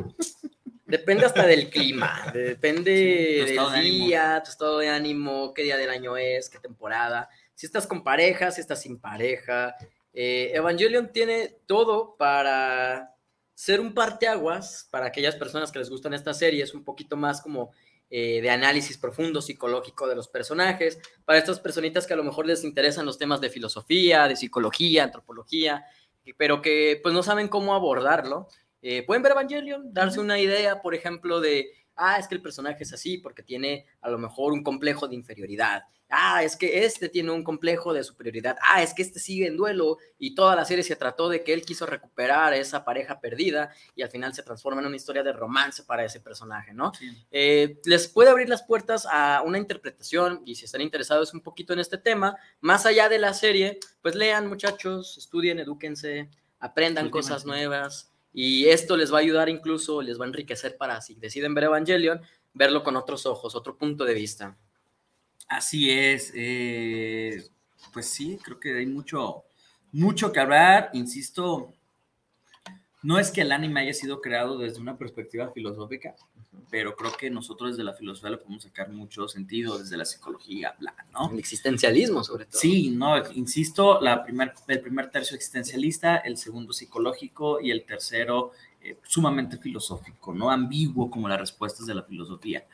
[0.85, 4.05] depende hasta del clima, depende del de ánimo.
[4.05, 8.03] día, tu estado de ánimo, qué día del año es, qué temporada, si estás con
[8.03, 9.75] pareja, si estás sin pareja.
[10.13, 13.16] Eh, Evangelion tiene todo para
[13.57, 17.71] ser un parteaguas para aquellas personas que les gustan estas series, un poquito más como
[18.11, 22.45] eh, de análisis profundo psicológico de los personajes, para estas personitas que a lo mejor
[22.45, 25.83] les interesan los temas de filosofía, de psicología, antropología,
[26.37, 28.47] pero que pues no saben cómo abordarlo.
[28.83, 32.83] Eh, pueden ver Evangelion, darse una idea, por ejemplo, de, ah, es que el personaje
[32.83, 35.81] es así porque tiene a lo mejor un complejo de inferioridad.
[36.09, 38.57] Ah, es que este tiene un complejo de superioridad.
[38.61, 41.53] Ah, es que este sigue en duelo y toda la serie se trató de que
[41.53, 45.23] él quiso recuperar a esa pareja perdida y al final se transforma en una historia
[45.23, 46.91] de romance para ese personaje, ¿no?
[47.31, 51.73] Eh, les puede abrir las puertas a una interpretación y si están interesados un poquito
[51.73, 56.29] en este tema, más allá de la serie, pues lean muchachos, estudien, edúquense,
[56.59, 61.01] aprendan cosas nuevas y esto les va a ayudar incluso, les va a enriquecer para
[61.01, 62.21] si deciden ver Evangelion,
[62.53, 64.57] verlo con otros ojos, otro punto de vista.
[65.47, 66.31] Así es.
[66.35, 67.43] eh,
[67.93, 69.43] pues sí, creo que hay mucho,
[69.91, 70.89] mucho que hablar.
[70.93, 71.73] Insisto,
[73.03, 76.15] no es que el anime haya sido creado desde una perspectiva filosófica,
[76.69, 80.75] pero creo que nosotros desde la filosofía le podemos sacar mucho sentido, desde la psicología,
[80.79, 81.31] bla, ¿no?
[81.31, 82.59] El existencialismo, sobre todo.
[82.59, 88.51] Sí, no, insisto, la primer, el primer tercio existencialista, el segundo psicológico y el tercero
[88.81, 90.51] eh, sumamente filosófico, ¿no?
[90.51, 92.65] Ambiguo como las respuestas de la filosofía.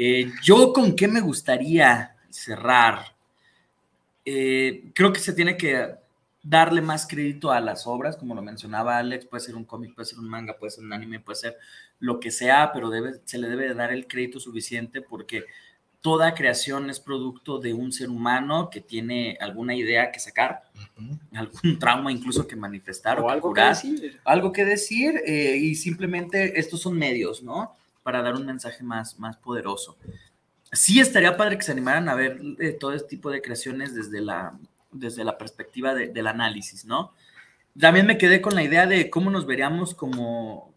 [0.00, 3.16] Eh, yo con qué me gustaría cerrar.
[4.24, 5.96] Eh, creo que se tiene que
[6.40, 10.06] darle más crédito a las obras, como lo mencionaba Alex, puede ser un cómic, puede
[10.06, 11.56] ser un manga, puede ser un anime, puede ser
[11.98, 15.46] lo que sea, pero debe, se le debe de dar el crédito suficiente porque
[16.00, 20.62] toda creación es producto de un ser humano que tiene alguna idea que sacar,
[21.34, 24.20] algún trauma incluso que manifestar o, O que algo que curar, decir.
[24.24, 27.74] algo que decir eh, y simplemente estos son medios, ¿no?
[28.08, 29.98] Para dar un mensaje más, más poderoso.
[30.72, 34.22] Sí estaría padre que se animaran a ver eh, todo este tipo de creaciones desde
[34.22, 34.58] la,
[34.90, 37.12] desde la perspectiva de- del análisis, ¿no?
[37.78, 40.72] También me quedé con la idea de cómo nos veríamos como,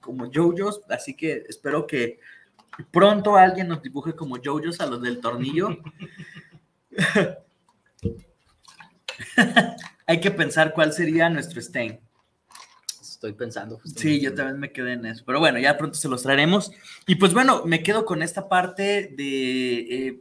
[0.00, 2.20] como JoJo's, así que espero que
[2.92, 5.76] pronto alguien nos dibuje como JoJo's a los del tornillo.
[10.06, 11.98] Hay que pensar cuál sería nuestro Stain.
[13.26, 13.80] Estoy pensando.
[13.96, 15.22] Sí, yo también me quedé en eso.
[15.24, 16.72] Pero bueno, ya pronto se los traeremos.
[17.06, 20.20] Y pues bueno, me quedo con esta parte de eh,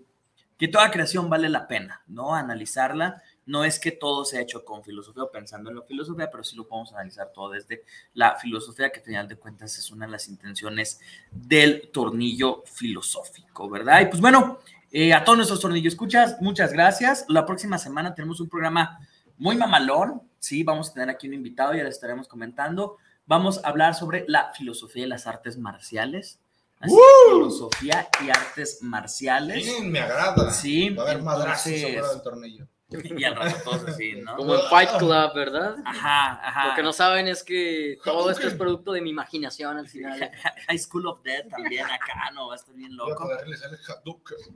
[0.57, 2.33] que toda creación vale la pena, ¿no?
[2.33, 3.21] Analizarla.
[3.45, 6.55] No es que todo sea hecho con filosofía o pensando en la filosofía, pero sí
[6.55, 10.13] lo podemos analizar todo desde la filosofía, que al final de cuentas es una de
[10.13, 14.01] las intenciones del tornillo filosófico, ¿verdad?
[14.01, 14.59] Y pues bueno,
[14.95, 17.25] Eh, a todos nuestros tornillos escuchas, muchas gracias.
[17.27, 18.99] La próxima semana tenemos un programa
[19.39, 20.21] muy mamalón.
[20.43, 22.97] Sí, vamos a tener aquí un invitado, ya les estaremos comentando.
[23.25, 26.41] Vamos a hablar sobre la filosofía de las artes marciales.
[26.81, 26.93] Así,
[27.29, 29.63] filosofía y artes marciales.
[29.63, 30.51] Bien, me agrada.
[30.51, 32.67] Sí, Va a haber madrazos entonces- sobre el tornillo.
[33.17, 34.35] Y al rato todos así, ¿no?
[34.35, 35.77] Como en Fight Club, ¿verdad?
[35.85, 36.67] Ajá, ajá.
[36.67, 40.29] Lo que no saben es que todo esto es producto de mi imaginación al final.
[40.67, 42.47] High School of Death también acá, ¿no?
[42.49, 43.27] Va a estar bien loco.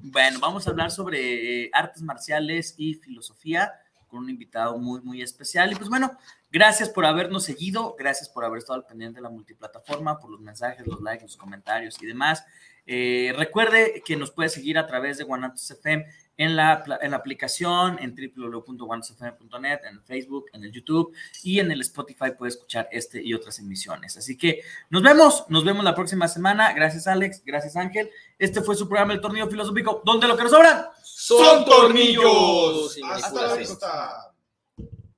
[0.01, 3.73] Bueno, vamos a hablar sobre eh, artes marciales y filosofía
[4.07, 5.71] con un invitado muy, muy especial.
[5.71, 6.17] Y pues bueno,
[6.51, 10.39] gracias por habernos seguido, gracias por haber estado al pendiente de la multiplataforma, por los
[10.39, 12.43] mensajes, los likes, los comentarios y demás.
[12.85, 16.05] Eh, recuerde que nos puede seguir a través de Guanatos FM
[16.37, 21.81] en la, en la aplicación, en www.guanatosfm.net, en Facebook, en el YouTube y en el
[21.81, 24.17] Spotify puede escuchar este y otras emisiones.
[24.17, 26.73] Así que nos vemos, nos vemos la próxima semana.
[26.73, 28.09] Gracias Alex, gracias Ángel.
[28.37, 32.97] Este fue su programa El Tornillo Filosófico, donde lo que nos sobran ¡Son tornillos!
[33.03, 34.31] Hasta la vista.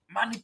[0.08, 0.44] Mani-